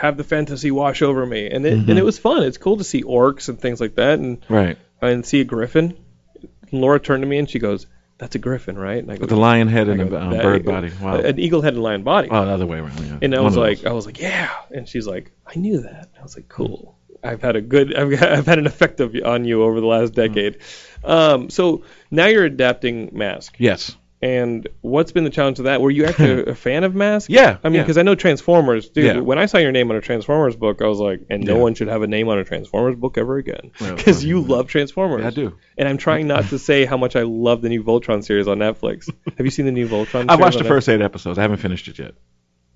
"Have 0.00 0.16
the 0.16 0.24
fantasy 0.24 0.70
wash 0.70 1.02
over 1.02 1.24
me," 1.26 1.48
and 1.50 1.64
it 1.66 1.74
Mm-hmm. 1.74 1.90
and 1.90 1.98
it 1.98 2.04
was 2.04 2.18
fun. 2.18 2.42
It's 2.42 2.58
cool 2.58 2.76
to 2.78 2.84
see 2.84 3.02
orcs 3.02 3.48
and 3.48 3.60
things 3.60 3.80
like 3.80 3.96
that, 3.96 4.18
and 4.18 4.44
right. 4.48 4.78
and 5.00 5.24
see 5.24 5.40
a 5.40 5.44
griffin. 5.44 5.96
And 6.70 6.80
Laura 6.80 6.98
turned 6.98 7.22
to 7.22 7.26
me 7.28 7.38
and 7.38 7.48
she 7.48 7.58
goes, 7.58 7.86
"That's 8.18 8.34
a 8.34 8.38
griffin, 8.38 8.78
right?" 8.78 8.98
And 9.02 9.10
I 9.10 9.16
go, 9.16 9.20
With 9.22 9.30
the 9.30 9.36
lion 9.36 9.68
head 9.68 9.88
and 9.88 10.00
I 10.02 10.04
a 10.04 10.08
go, 10.08 10.18
um, 10.18 10.30
"That- 10.30 10.42
bird 10.42 10.64
body. 10.64 10.90
Wow. 11.00 11.16
An 11.16 11.38
eagle 11.38 11.62
head 11.62 11.74
and 11.74 11.82
lion 11.82 12.02
body. 12.02 12.28
oh, 12.30 12.44
the 12.44 12.50
other 12.50 12.66
way 12.66 12.78
around. 12.78 12.98
Yeah. 13.00 13.18
And 13.22 13.34
I 13.34 13.38
One 13.38 13.44
was 13.46 13.56
like. 13.56 13.84
I 13.86 13.92
was 13.92 14.06
like, 14.06 14.20
yeah. 14.20 14.50
And 14.70 14.88
she's 14.88 15.06
like, 15.06 15.32
I 15.46 15.58
knew 15.58 15.82
that. 15.82 16.10
I 16.18 16.22
was 16.22 16.34
like, 16.36 16.48
cool. 16.48 16.98
I've 17.22 17.42
had 17.42 17.56
a 17.56 17.60
good, 17.60 17.94
I've, 17.96 18.12
I've 18.22 18.46
had 18.46 18.58
an 18.58 18.66
effect 18.66 19.00
of, 19.00 19.14
on 19.24 19.44
you 19.44 19.62
over 19.64 19.80
the 19.80 19.86
last 19.86 20.14
decade. 20.14 20.58
Um, 21.02 21.50
so 21.50 21.82
now 22.10 22.26
you're 22.26 22.44
adapting 22.44 23.10
Mask. 23.12 23.56
yes. 23.58 23.96
And 24.22 24.66
what's 24.80 25.12
been 25.12 25.24
the 25.24 25.30
challenge 25.30 25.58
of 25.58 25.66
that? 25.66 25.82
Were 25.82 25.90
you 25.90 26.06
actually 26.06 26.44
a 26.50 26.54
fan 26.54 26.84
of 26.84 26.94
Mask? 26.94 27.28
Yeah, 27.30 27.58
I 27.62 27.68
mean, 27.68 27.76
yeah. 27.76 27.82
because 27.82 27.98
I 27.98 28.02
know 28.02 28.14
Transformers, 28.14 28.88
dude. 28.88 29.04
Yeah. 29.04 29.20
When 29.20 29.38
I 29.38 29.44
saw 29.44 29.58
your 29.58 29.72
name 29.72 29.90
on 29.90 29.96
a 29.96 30.00
Transformers 30.00 30.56
book, 30.56 30.80
I 30.80 30.86
was 30.86 30.98
like, 30.98 31.20
and 31.28 31.44
no 31.44 31.56
Yeah. 31.56 31.62
one 31.62 31.74
should 31.74 31.88
have 31.88 32.00
a 32.02 32.06
name 32.06 32.28
on 32.28 32.38
a 32.38 32.44
Transformers 32.44 32.96
book 32.96 33.18
ever 33.18 33.36
again, 33.36 33.72
because 33.78 34.24
you 34.24 34.40
love 34.40 34.68
Transformers. 34.68 35.20
Yeah, 35.20 35.26
I 35.26 35.30
do. 35.30 35.58
And 35.76 35.86
I'm 35.86 35.98
trying 35.98 36.26
not 36.26 36.44
to 36.46 36.58
say 36.58 36.86
how 36.86 36.96
much 36.96 37.14
I 37.14 37.22
love 37.22 37.60
the 37.60 37.68
new 37.68 37.84
Voltron 37.84 38.24
series 38.24 38.48
on 38.48 38.58
Netflix. 38.58 39.10
have 39.36 39.44
you 39.46 39.50
seen 39.50 39.66
the 39.66 39.72
new 39.72 39.86
Voltron? 39.86 40.26
I 40.30 40.36
watched 40.36 40.58
the 40.58 40.64
first 40.64 40.88
eight 40.88 41.02
episodes. 41.02 41.38
I 41.38 41.42
haven't 41.42 41.58
finished 41.58 41.88
it 41.88 41.98
yet. 41.98 42.14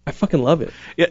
I 0.06 0.12
fucking 0.12 0.42
love 0.42 0.62
it. 0.62 0.72
Yeah, 0.96 1.06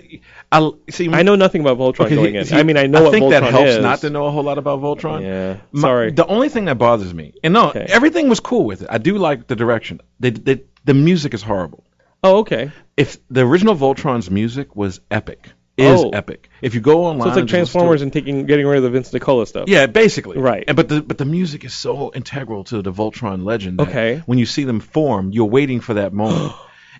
I 0.52 0.71
see. 0.89 1.10
I 1.13 1.21
know 1.23 1.36
nothing 1.36 1.62
about 1.62 1.78
Voltron 1.78 2.06
Okay, 2.08 2.15
going 2.15 2.36
in. 2.36 2.45
see, 2.45 2.56
I 2.56 2.63
mean, 2.63 2.75
I 2.75 2.88
know 2.88 3.04
what 3.04 3.12
think 3.12 3.25
Voltron 3.25 3.28
I 3.28 3.39
think 3.39 3.43
that 3.45 3.52
helps 3.52 3.69
is. 3.71 3.80
not 3.80 3.99
to 4.02 4.10
know 4.10 4.25
a 4.25 4.32
whole 4.32 4.43
lot 4.43 4.58
about 4.58 4.82
Voltron. 4.82 5.21
Yeah. 5.21 5.58
My- 5.71 5.82
Sorry. 5.82 6.12
The 6.12 6.25
only 6.25 6.49
thing 6.49 6.65
that 6.65 6.78
bothers 6.78 7.13
me, 7.13 7.34
and 7.43 7.54
no, 7.54 7.69
Okay. 7.69 7.86
everything 7.88 8.30
was 8.30 8.39
cool 8.39 8.65
with 8.65 8.82
it. 8.82 8.88
I 8.91 8.97
do 8.97 9.17
like 9.17 9.47
the 9.47 9.56
direction. 9.56 10.02
They, 10.19 10.32
they, 10.32 10.63
the 10.86 10.93
music 10.95 11.34
is 11.34 11.41
horrible. 11.43 11.84
oh, 12.23 12.39
okay. 12.39 12.71
If 12.97 13.17
the 13.30 13.41
original 13.41 13.75
Voltron's 13.75 14.30
music 14.30 14.75
was 14.75 14.99
epic, 15.10 15.49
is 15.78 16.02
Oh. 16.02 16.10
epic. 16.10 16.49
If 16.62 16.73
you 16.75 16.82
go 16.82 17.06
online, 17.06 17.28
So 17.28 17.30
it's 17.30 17.36
like 17.38 17.47
Transformers 17.47 18.02
and 18.02 18.12
taking 18.12 18.45
getting 18.45 18.65
rid 18.67 18.78
of 18.78 18.84
the 18.84 18.89
Vince 18.89 19.12
DiCola 19.12 19.47
stuff. 19.47 19.69
Yeah, 19.69 19.86
basically. 19.86 20.38
Right. 20.38 20.65
And, 20.67 20.75
but 20.75 20.89
the 20.89 21.02
but 21.02 21.17
the 21.17 21.23
music 21.23 21.63
is 21.63 21.73
so 21.73 22.12
integral 22.13 22.65
to 22.65 22.82
the 22.82 22.91
Voltron 22.91 23.45
legend. 23.45 23.80
That 23.80 23.88
Okay. 23.88 24.21
When 24.25 24.38
you 24.39 24.45
see 24.45 24.65
them 24.65 24.82
form, 24.82 25.32
you're 25.32 25.45
waiting 25.45 25.80
for 25.80 25.93
that 25.93 26.12
moment. 26.23 26.52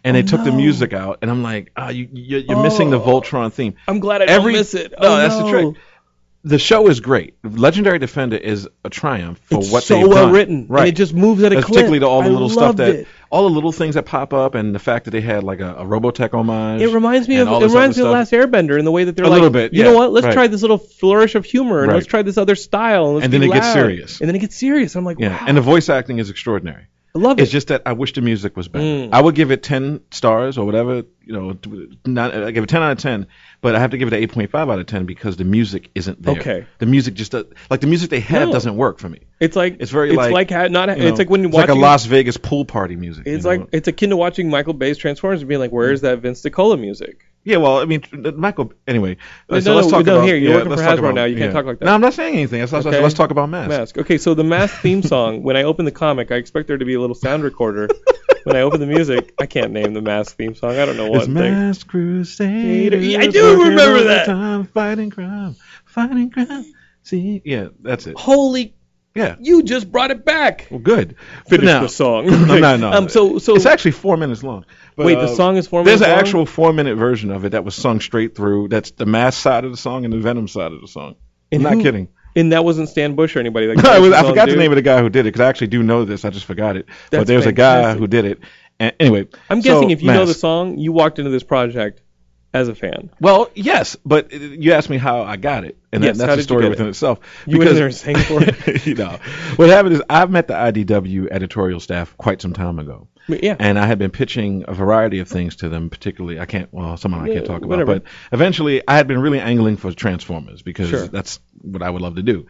And 0.03 0.15
they 0.15 0.23
took 0.23 0.43
the 0.43 0.51
music 0.51 0.93
out, 0.93 1.19
and 1.21 1.29
I'm 1.29 1.43
like, 1.43 1.71
ah, 1.75 1.89
you, 1.89 2.07
you're, 2.13 2.39
you're 2.39 2.63
missing 2.63 2.89
the 2.89 2.99
Oh. 2.99 3.05
Voltron 3.21 3.51
theme. 3.51 3.75
I'm 3.88 3.99
glad 3.99 4.21
I 4.21 4.25
Every- 4.25 4.53
don't 4.53 4.59
miss 4.62 4.73
it. 4.73 4.91
No, 4.91 4.97
oh, 5.13 5.17
that's 5.17 5.35
the 5.38 5.49
trick. 5.49 5.75
The 6.45 6.57
show 6.57 6.88
is 6.88 7.01
great. 7.01 7.33
Legendary 7.43 7.99
Defender 7.99 8.38
is 8.38 8.65
a 8.85 8.89
triumph 8.89 9.41
for 9.43 9.59
It's 9.59 9.69
what 9.69 9.83
so 9.83 9.95
they've 9.97 10.07
well 10.07 10.27
done. 10.27 10.33
written, 10.33 10.55
and 10.59 10.69
right? 10.69 10.88
it 10.88 10.95
just 10.95 11.13
moves 11.13 11.43
at 11.43 11.51
a 11.51 11.55
clip. 11.55 11.65
particularly 11.67 11.99
to 11.99 12.05
all 12.07 12.21
the 12.21 12.29
I 12.29 12.31
little 12.31 12.47
stuff 12.49 12.77
that, 12.77 12.95
it. 12.95 13.07
all 13.29 13.43
the 13.43 13.49
little 13.53 13.73
things 13.73 13.95
that 13.95 14.05
pop 14.05 14.33
up, 14.33 14.55
and 14.55 14.73
the 14.73 14.79
fact 14.79 15.03
that 15.03 15.12
they 15.12 15.19
had 15.19 15.43
like 15.43 15.59
a, 15.59 15.75
a 15.75 15.83
Robotech 15.83 16.33
homage. 16.33 16.81
It 16.81 16.93
reminds 16.93 17.27
me 17.27 17.39
of 17.39 17.49
it 17.49 17.67
reminds 17.67 17.97
me 17.97 18.05
of. 18.05 18.12
Last 18.12 18.31
Airbender 18.31 18.79
in 18.79 18.85
the 18.85 18.91
way 18.91 19.03
that 19.03 19.17
they're 19.17 19.25
A 19.25 19.27
like, 19.27 19.35
little 19.35 19.49
bit, 19.49 19.73
you 19.73 19.83
yeah, 19.83 19.91
know 19.91 19.97
what? 19.97 20.13
Let's 20.13 20.27
right. 20.27 20.33
try 20.33 20.47
this 20.47 20.62
little 20.62 20.77
flourish 20.77 21.35
of 21.35 21.43
humor 21.43 21.79
and 21.79 21.89
Right. 21.89 21.95
let's 21.95 22.07
try 22.07 22.21
this 22.21 22.38
other 22.38 22.55
style. 22.55 23.15
And, 23.17 23.25
And 23.25 23.33
then 23.33 23.43
it 23.43 23.51
gets 23.51 23.73
serious. 23.73 24.21
And 24.21 24.29
then 24.29 24.35
it 24.38 24.39
gets 24.39 24.55
serious. 24.55 24.95
I'm 24.95 25.03
like, 25.03 25.19
Yeah, 25.19 25.31
wow, 25.41 25.45
and 25.45 25.57
the 25.57 25.62
voice 25.62 25.89
acting 25.89 26.19
is 26.19 26.29
extraordinary. 26.29 26.85
I 27.15 27.19
love 27.19 27.39
it. 27.39 27.43
It's 27.43 27.52
just 27.52 27.69
that 27.69 27.84
I 27.86 27.93
wish 27.93 28.13
the 28.13 28.22
music 28.22 28.56
was 28.56 28.67
better. 28.67 28.86
Mm. 28.86 29.10
I 29.12 29.22
would 29.22 29.36
give 29.36 29.52
it 29.52 29.63
10 29.63 30.02
stars 30.12 30.58
or 30.58 30.65
whatever, 30.65 31.04
you 31.24 31.34
know, 31.34 31.58
not, 32.06 32.34
I 32.34 32.52
give 32.52 32.63
it 32.63 32.69
10 32.69 32.82
out 32.82 32.91
of 32.91 32.98
10, 33.00 33.28
but 33.62 33.76
I 33.76 33.80
have 33.80 33.91
to 33.91 33.98
give 33.98 34.12
it 34.12 34.13
an 34.13 34.28
8.5 34.30 34.72
out 34.72 34.80
of 34.80 34.86
10 34.86 35.06
because 35.06 35.36
the 35.38 35.43
music 35.43 35.89
isn't 35.95 36.22
there. 36.22 36.38
Okay. 36.39 36.65
The 36.78 36.86
music 36.86 37.13
just, 37.15 37.32
does, 37.32 37.45
like 37.69 37.82
the 37.82 37.88
music 37.88 38.10
they 38.10 38.19
have 38.22 38.48
No. 38.48 38.54
doesn't 38.54 38.76
work 38.78 39.00
for 39.00 39.10
me. 39.10 39.19
it's 39.39 39.56
like 39.56 39.78
It's 39.80 39.91
very 39.91 40.10
it's 40.10 40.17
like, 40.17 40.32
like, 40.32 40.50
ha- 40.52 40.67
not. 40.67 40.98
You 40.98 41.08
it's 41.08 41.19
like 41.19 41.30
when 41.30 41.41
you 41.41 41.48
it's 41.48 41.58
like 41.58 41.69
a 41.69 41.74
Las 41.76 42.06
Vegas 42.06 42.38
pool 42.38 42.65
party 42.65 42.95
music. 42.95 43.26
It's 43.28 43.45
you 43.45 43.52
know? 43.52 43.60
like 43.63 43.69
it's 43.74 43.88
akin 43.88 44.12
to 44.12 44.17
watching 44.17 44.50
Michael 44.50 44.74
Bay's 44.74 44.98
Transformers 44.98 45.41
and 45.41 45.50
being 45.50 45.60
like, 45.60 45.72
"Where's 45.72 46.02
that 46.02 46.19
Vince 46.19 46.41
DiCola 46.41 46.80
music?" 46.80 47.26
Yeah, 47.45 47.58
well, 47.58 47.80
I 47.80 47.86
mean, 47.86 48.04
Michael. 48.36 48.74
Anyway, 48.86 49.15
No, 49.50 49.60
so 49.62 49.74
let's 49.74 49.88
no, 49.88 49.91
talk 50.00 50.06
no, 50.06 50.15
about. 50.17 50.26
here, 50.28 50.36
you're 50.36 50.50
yeah, 50.52 50.56
working 50.58 50.69
let's 50.72 50.82
for 50.82 50.88
talk 50.88 50.95
Hasbro 50.98 51.00
about- 51.00 51.15
now, 51.15 51.24
you 51.24 51.38
can't 51.38 51.50
yeah. 51.52 51.54
talk 51.54 51.65
like 51.65 51.80
that. 51.80 51.86
No, 51.86 51.93
I'm 51.93 52.02
not 52.02 52.13
saying 52.13 52.36
anything. 52.36 52.60
Let's, 52.60 52.74
let's, 52.74 52.86
Okay. 52.86 53.02
let's 53.02 53.13
talk 53.15 53.32
about 53.32 53.50
Mask. 53.50 53.69
Mask. 53.69 53.98
Okay, 53.98 54.17
so 54.17 54.34
the 54.34 54.43
Mask 54.43 54.76
theme 54.82 55.02
song. 55.02 55.41
When 55.41 55.56
I 55.56 55.63
open 55.63 55.86
the 55.86 55.91
comic, 55.91 56.32
I 56.32 56.36
expect 56.36 56.67
there 56.67 56.78
to 56.78 56.84
be 56.86 56.95
a 56.95 57.00
little 57.00 57.15
sound 57.15 57.43
recorder. 57.43 57.88
when 58.43 58.58
I 58.58 58.62
open 58.62 58.82
the 58.82 58.86
music, 58.88 59.34
I 59.39 59.45
can't 59.45 59.72
name 59.72 59.93
the 59.93 60.02
Mask 60.02 60.36
theme 60.36 60.54
song. 60.54 60.72
I 60.78 60.86
don't 60.86 60.98
know 60.98 61.08
It's 61.15 61.28
one 61.28 61.36
thing. 61.38 61.54
Masked 61.54 61.88
Crusaders. 61.88 63.08
Yeah, 63.08 63.19
I 63.22 63.28
do 63.28 63.48
remember 63.57 64.03
that. 64.05 64.25
Time, 64.25 64.65
fighting 64.65 65.09
crime, 65.09 65.55
fighting 65.85 66.29
crime. 66.29 66.65
See, 67.03 67.41
yeah, 67.45 67.69
that's 67.81 68.07
it. 68.07 68.17
Holy, 68.17 68.75
Yeah, 69.15 69.35
you 69.39 69.63
just 69.63 69.91
brought 69.91 70.12
it 70.12 70.23
back. 70.25 70.67
well, 70.69 70.79
good. 70.79 71.15
Finish 71.47 71.65
Now- 71.65 71.81
the 71.81 71.89
song. 71.89 72.25
no, 72.27 72.59
no, 72.59 72.77
no. 72.77 72.91
Um, 72.91 73.09
so, 73.09 73.39
so 73.39 73.55
it's 73.55 73.65
actually 73.65 73.91
four 73.91 74.17
minutes 74.17 74.43
long. 74.43 74.65
But, 74.95 75.05
wait, 75.05 75.15
the 75.15 75.21
uh, 75.21 75.27
song 75.27 75.57
is 75.57 75.67
four 75.67 75.83
minutes. 75.83 76.01
There's 76.01 76.09
an 76.09 76.15
long? 76.15 76.25
actual 76.25 76.45
four-minute 76.45 76.95
version 76.95 77.31
of 77.31 77.45
it 77.45 77.49
that 77.49 77.63
was 77.63 77.73
sung 77.73 78.01
straight 78.01 78.35
through. 78.35 78.67
That's 78.67 78.91
the 78.91 79.05
Mass 79.05 79.38
side 79.38 79.65
of 79.65 79.71
the 79.71 79.77
song 79.77 80.03
and 80.05 80.13
the 80.13 80.19
Venom 80.19 80.47
side 80.47 80.71
of 80.71 80.81
the 80.81 80.88
song. 80.88 81.15
And 81.51 81.65
I'm 81.65 81.77
not 81.77 81.83
kidding. 81.83 82.09
And 82.35 82.51
that 82.51 82.63
wasn't 82.63 82.89
Stan 82.89 83.15
Bush 83.15 83.35
or 83.35 83.39
anybody. 83.39 83.67
Like 83.73 83.83
I, 83.85 83.99
was, 83.99 84.13
I 84.13 84.23
forgot 84.23 84.49
the 84.49 84.55
name 84.55 84.71
of 84.71 84.75
the 84.75 84.81
guy 84.81 85.01
who 85.01 85.09
did 85.09 85.21
it 85.21 85.23
because 85.33 85.41
I 85.41 85.47
actually 85.49 85.67
do 85.67 85.81
know 85.83 86.05
this. 86.05 86.25
I 86.25 86.29
just 86.29 86.45
forgot 86.45 86.77
it. 86.77 86.85
but 87.09 87.17
That's 87.17 87.27
there's 87.27 87.45
a 87.45 87.51
guy 87.51 87.95
who 87.95 88.07
did 88.07 88.25
it. 88.25 88.39
And 88.79 88.93
anyway, 88.99 89.27
I'm 89.49 89.62
so, 89.62 89.73
guessing 89.73 89.89
if 89.89 90.01
you 90.01 90.12
know 90.12 90.25
the 90.25 90.33
song, 90.33 90.77
you 90.77 90.91
walked 90.91 91.17
into 91.19 91.31
this 91.31 91.43
project 91.43 92.01
as 92.53 92.67
a 92.67 92.75
fan. 92.75 93.09
Well, 93.21 93.49
yes, 93.53 93.95
but 94.05 94.31
you 94.31 94.73
asked 94.73 94.89
me 94.89 94.97
how 94.97 95.21
I 95.23 95.38
got 95.38 95.63
it, 95.65 95.77
and 95.91 96.03
Yes, 96.03 96.17
that, 96.17 96.27
that's 96.27 96.39
a 96.41 96.43
story 96.43 96.67
within 96.69 96.88
it? 96.88 96.89
itself. 96.91 97.19
You 97.45 97.57
went 97.59 97.69
in 97.69 97.75
there 97.75 97.85
and 97.85 97.95
sang 97.95 98.17
for 98.17 98.39
it. 98.43 98.85
you 98.88 98.95
know, 98.95 99.19
what 99.55 99.69
happened 99.69 99.95
is 99.95 100.01
I've 100.09 100.31
met 100.31 100.47
the 100.47 100.55
IDW 100.55 101.27
editorial 101.31 101.79
staff 101.79 102.15
quite 102.17 102.41
some 102.41 102.53
time 102.53 102.79
ago, 102.79 103.07
yeah. 103.27 103.55
and 103.59 103.77
I 103.77 103.85
had 103.85 103.99
been 103.99 104.12
pitching 104.12 104.65
a 104.67 104.73
variety 104.73 105.19
of 105.19 105.27
things 105.27 105.57
to 105.57 105.69
them. 105.69 105.89
Particularly, 105.89 106.39
I 106.39 106.45
can't. 106.45 106.69
Well, 106.73 106.97
some 106.97 107.13
I 107.13 107.19
can't 107.27 107.33
Yeah, 107.33 107.41
talk 107.41 107.57
about, 107.59 107.69
whatever. 107.69 107.99
but 107.99 108.03
eventually, 108.31 108.81
I 108.88 108.95
had 108.95 109.07
been 109.07 109.19
really 109.19 109.39
angling 109.39 109.77
for 109.77 109.91
Transformers 109.93 110.62
because 110.63 110.89
Sure. 110.89 111.07
that's 111.07 111.39
what 111.62 111.83
I 111.83 111.89
would 111.89 112.01
love 112.01 112.15
to 112.15 112.23
do. 112.23 112.47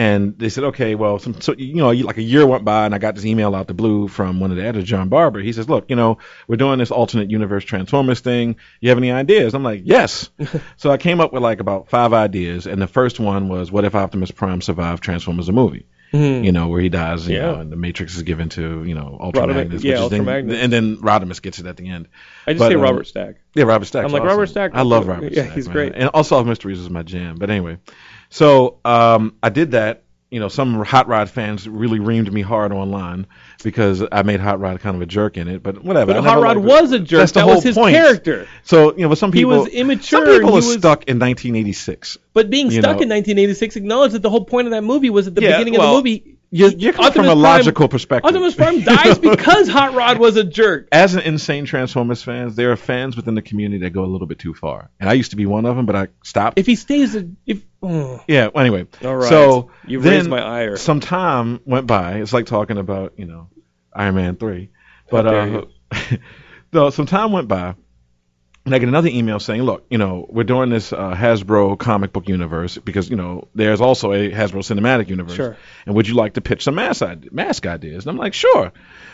And 0.00 0.38
they 0.38 0.48
said, 0.48 0.64
okay, 0.64 0.94
well, 0.94 1.18
some, 1.18 1.38
so 1.42 1.52
you 1.58 1.74
know, 1.74 1.90
like 1.90 2.16
a 2.16 2.22
year 2.22 2.46
went 2.46 2.64
by, 2.64 2.86
and 2.86 2.94
I 2.94 2.98
got 2.98 3.16
this 3.16 3.26
email 3.26 3.54
out 3.54 3.66
the 3.66 3.74
blue 3.74 4.08
from 4.08 4.40
one 4.40 4.50
of 4.50 4.56
the 4.56 4.62
editors, 4.64 4.88
John 4.88 5.10
Barber. 5.10 5.40
He 5.40 5.52
says, 5.52 5.68
look, 5.68 5.90
you 5.90 5.96
know, 5.96 6.16
we're 6.48 6.56
doing 6.56 6.78
this 6.78 6.90
alternate 6.90 7.30
universe 7.30 7.64
Transformers 7.64 8.20
thing. 8.20 8.56
You 8.80 8.88
have 8.88 8.96
any 8.96 9.12
ideas? 9.12 9.52
I'm 9.52 9.62
like, 9.62 9.82
yes. 9.84 10.30
so 10.78 10.90
I 10.90 10.96
came 10.96 11.20
up 11.20 11.34
with 11.34 11.42
like 11.42 11.60
about 11.60 11.90
five 11.90 12.14
ideas, 12.14 12.66
and 12.66 12.80
the 12.80 12.86
first 12.86 13.20
one 13.20 13.48
was, 13.50 13.70
what 13.70 13.84
if 13.84 13.94
Optimus 13.94 14.30
Prime 14.30 14.62
survived 14.62 15.02
Transformers 15.02 15.48
the 15.48 15.52
movie? 15.52 15.86
You 16.12 16.50
know, 16.50 16.66
where 16.66 16.80
he 16.80 16.88
dies, 16.88 17.28
you. 17.28 17.36
Yeah. 17.36 17.42
know, 17.42 17.60
and 17.60 17.70
the 17.70 17.76
Matrix 17.76 18.16
is 18.16 18.24
given 18.24 18.48
to, 18.48 18.82
you 18.82 18.96
know, 18.96 19.16
Ultra 19.20 19.42
Rodimus- 19.44 19.54
Magnus. 19.54 19.84
yeah, 19.84 19.90
which 19.90 19.96
is 19.96 20.02
Ultra 20.02 20.18
then- 20.18 20.26
Magnus. 20.26 20.56
And 20.60 20.72
then 20.72 20.96
Rodimus 20.96 21.40
gets 21.40 21.60
it 21.60 21.66
at 21.66 21.76
the 21.76 21.88
end. 21.88 22.08
I 22.48 22.54
just 22.54 22.58
But, 22.58 22.70
say 22.70 22.74
um, 22.74 22.80
Robert 22.80 23.06
Stack. 23.06 23.36
Yeah, 23.54 23.62
Robert 23.62 23.84
Stack. 23.84 24.04
I'm 24.04 24.10
like, 24.10 24.24
Robert 24.24 24.48
Stack- 24.48 24.72
I 24.74 24.82
love 24.82 25.06
Robert 25.06 25.32
yeah, 25.32 25.44
Stack. 25.44 25.54
he's 25.54 25.68
man. 25.68 25.72
great. 25.72 25.92
And 25.94 26.10
Unsolved 26.12 26.48
Mysteries 26.48 26.80
is 26.80 26.90
my 26.90 27.04
jam. 27.04 27.36
But 27.38 27.50
anyway, 27.50 27.78
so 28.30 28.78
um, 28.84 29.36
I 29.42 29.50
did 29.50 29.72
that. 29.72 30.04
You 30.30 30.38
know, 30.38 30.46
some 30.46 30.84
Hot 30.84 31.08
Rod 31.08 31.28
fans 31.28 31.68
really 31.68 31.98
reamed 31.98 32.30
me 32.32 32.40
hard 32.40 32.70
online 32.72 33.26
because 33.64 34.00
I 34.12 34.22
made 34.22 34.38
Hot 34.38 34.60
Rod 34.60 34.78
kind 34.78 34.94
of 34.94 35.02
a 35.02 35.06
jerk 35.06 35.36
in 35.36 35.48
it. 35.48 35.60
But 35.60 35.82
whatever. 35.82 36.14
But 36.14 36.24
I 36.24 36.28
Hot 36.30 36.40
Rod 36.40 36.58
was 36.58 36.92
a 36.92 37.00
jerk. 37.00 37.18
That's 37.18 37.32
the 37.32 37.40
that 37.40 37.44
whole 37.46 37.56
was 37.56 37.64
his 37.64 37.74
point. 37.74 37.96
character. 37.96 38.46
So 38.62 38.94
you 38.94 39.02
know, 39.02 39.08
but 39.08 39.18
some 39.18 39.32
people 39.32 39.54
He 39.54 39.58
was 39.62 39.68
immature 39.68 40.24
Some 40.24 40.24
people 40.26 40.50
are 40.50 40.54
was- 40.54 40.72
stuck 40.72 41.08
in 41.08 41.18
1986. 41.18 42.18
But 42.32 42.48
being 42.48 42.70
stuck 42.70 42.82
know. 42.84 43.02
in 43.02 43.08
1986 43.08 43.74
acknowledged 43.74 44.14
that 44.14 44.22
the 44.22 44.30
whole 44.30 44.44
point 44.44 44.68
of 44.68 44.70
that 44.70 44.84
movie 44.84 45.10
was 45.10 45.26
at 45.26 45.34
the 45.34 45.42
Yeah, 45.42 45.52
beginning 45.58 45.74
of 45.74 45.80
well, 45.80 45.90
the 45.94 45.96
movie. 45.98 46.36
You're, 46.52 46.70
you're 46.70 46.92
coming 46.92 47.12
from 47.12 47.26
a 47.26 47.28
Prime- 47.28 47.38
logical 47.38 47.88
perspective. 47.88 48.26
Optimus 48.26 48.56
Prime 48.56 48.80
dies 48.80 49.18
because 49.30 49.68
Hot 49.68 49.94
Rod 49.94 50.18
was 50.18 50.36
a 50.36 50.42
jerk. 50.42 50.88
as 50.90 51.14
an 51.14 51.20
insane 51.20 51.64
Transformers 51.64 52.22
fans, 52.24 52.56
there 52.56 52.72
are 52.72 52.76
fans 52.76 53.16
within 53.16 53.36
the 53.36 53.42
community 53.42 53.82
that 53.82 53.90
go 53.90 54.04
a 54.04 54.06
little 54.06 54.26
bit 54.26 54.40
too 54.40 54.52
far, 54.52 54.90
and 54.98 55.08
I 55.08 55.12
used 55.12 55.30
to 55.30 55.36
be 55.36 55.46
one 55.46 55.64
of 55.64 55.76
them, 55.76 55.86
but 55.86 55.94
I 55.94 56.08
stopped. 56.24 56.58
If 56.58 56.66
he 56.66 56.74
stays, 56.74 57.14
a, 57.14 57.28
if 57.46 57.62
oh, 57.82 58.22
yeah. 58.26 58.48
Well, 58.52 58.62
anyway, 58.62 58.88
all 59.04 59.16
right, 59.16 59.28
so 59.28 59.70
you've 59.86 60.02
then 60.02 60.14
raised 60.14 60.30
my 60.30 60.40
ire. 60.40 60.76
some 60.76 60.98
time 60.98 61.60
went 61.64 61.86
by. 61.86 62.14
It's 62.14 62.32
like 62.32 62.46
talking 62.46 62.78
about 62.78 63.12
you 63.16 63.26
know 63.26 63.48
Iron 63.94 64.16
Man 64.16 64.34
three, 64.34 64.70
but 65.08 65.26
uh, 65.26 65.64
no, 66.72 66.90
some 66.90 67.06
time 67.06 67.30
went 67.30 67.46
by. 67.46 67.76
And 68.66 68.74
I 68.74 68.78
get 68.78 68.88
another 68.88 69.08
email 69.08 69.40
saying, 69.40 69.62
"Look, 69.62 69.86
you 69.88 69.96
know, 69.96 70.26
we're 70.28 70.44
doing 70.44 70.68
this 70.68 70.92
uh, 70.92 71.14
Hasbro 71.14 71.78
comic 71.78 72.12
book 72.12 72.28
universe 72.28 72.76
because 72.76 73.08
you 73.08 73.16
know 73.16 73.48
there's 73.54 73.80
also 73.80 74.12
a 74.12 74.30
Hasbro 74.30 74.60
cinematic 74.60 75.08
universe. 75.08 75.34
Sure. 75.34 75.56
And 75.86 75.94
would 75.94 76.06
you 76.06 76.14
like 76.14 76.34
to 76.34 76.42
pitch 76.42 76.64
some 76.64 76.74
mask 76.74 77.02
mask 77.32 77.66
ideas?" 77.66 78.04
And 78.04 78.10
I'm 78.10 78.18
like, 78.18 78.34
"Sure." 78.34 78.72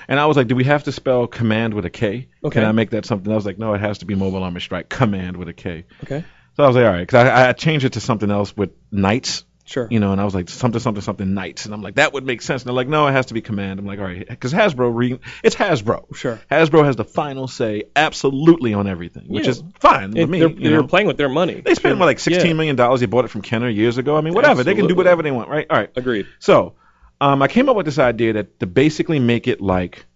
And 0.09 0.19
I 0.19 0.27
was 0.27 0.37
like, 0.37 0.49
"Do 0.49 0.57
we 0.57 0.65
have 0.65 0.85
to 0.85 0.93
spell 0.93 1.29
command 1.29 1.75
with 1.75 1.85
a 1.85 1.91
K? 1.91 2.29
Okay. 2.43 2.55
Can 2.61 2.65
I 2.65 2.73
make 2.73 2.91
that 2.91 3.07
something?" 3.07 3.33
I 3.33 3.37
was 3.37 3.47
like, 3.47 3.59
"No, 3.59 3.73
it 3.75 3.81
has 3.81 3.99
to 3.99 4.05
be 4.05 4.17
Mobile 4.17 4.43
Armor 4.43 4.61
Strike 4.61 4.89
command 4.89 5.37
with 5.37 5.49
a 5.49 5.53
K. 5.53 5.85
Okay, 6.03 6.25
So 6.57 6.65
I 6.65 6.67
was 6.67 6.75
like, 6.75 6.85
"All 6.85 6.91
right," 6.91 7.07
because 7.07 7.27
I, 7.27 7.51
I 7.51 7.53
changed 7.53 7.85
it 7.85 7.93
to 7.93 8.01
something 8.01 8.31
else 8.31 8.57
with 8.57 8.71
knights 8.91 9.45
sure. 9.67 9.87
you 9.91 10.01
know, 10.01 10.13
and 10.13 10.21
I 10.21 10.25
was 10.25 10.35
like 10.35 10.49
something, 10.49 10.81
something, 10.81 11.03
something 11.03 11.35
knights, 11.35 11.67
and 11.67 11.75
I'm 11.75 11.83
like 11.83 11.97
that 11.97 12.15
would 12.15 12.25
make 12.25 12.41
sense. 12.41 12.63
And 12.63 12.69
they're 12.69 12.75
like, 12.75 12.89
no, 12.89 13.07
it 13.07 13.13
has 13.13 13.27
to 13.27 13.35
be 13.35 13.43
command. 13.43 13.79
I'm 13.79 13.85
like, 13.87 13.99
all 13.99 14.07
right, 14.07 14.27
because 14.27 14.53
Hasbro, 14.55 14.91
re- 14.95 15.21
it's 15.45 15.55
Hasbro. 15.55 16.17
Sure. 16.17 16.41
Hasbro 16.51 16.85
has 16.85 16.97
the 16.97 17.05
final 17.05 17.47
say, 17.47 17.85
absolutely 17.95 18.73
on 18.73 18.87
everything, 18.87 19.25
which 19.29 19.45
Yeah. 19.45 19.51
is 19.51 19.63
fine 19.79 20.11
with 20.13 20.19
It- 20.19 20.29
me. 20.31 20.39
they're, 20.41 20.49
they're 20.49 20.83
playing 20.85 21.07
with 21.07 21.19
their 21.19 21.29
money. 21.29 21.61
They 21.61 21.75
spent 21.75 21.99
what, 21.99 22.07
like 22.07 22.17
Yeah. 22.19 22.23
sixteen 22.35 22.57
million 22.57 22.77
dollars. 22.77 23.01
They 23.01 23.07
bought 23.07 23.27
it 23.27 23.29
from 23.29 23.43
Kenner 23.43 23.69
years 23.69 23.99
ago. 23.99 24.17
I 24.17 24.23
mean, 24.23 24.33
whatever. 24.33 24.65
They 24.65 24.75
can 24.75 24.87
do 24.87 24.95
whatever 24.95 25.23
they 25.23 25.31
want, 25.31 25.51
right? 25.51 25.67
All 25.69 25.77
right. 25.77 25.91
Agreed. 25.97 26.27
So, 26.39 26.75
um, 27.21 27.43
I 27.43 27.49
came 27.49 27.69
up 27.69 27.77
with 27.77 27.87
this 27.87 27.99
idea 27.99 28.35
that 28.35 28.61
to 28.61 28.67
basically 28.67 29.19
make 29.19 29.49
it 29.49 29.61
like 29.61 30.07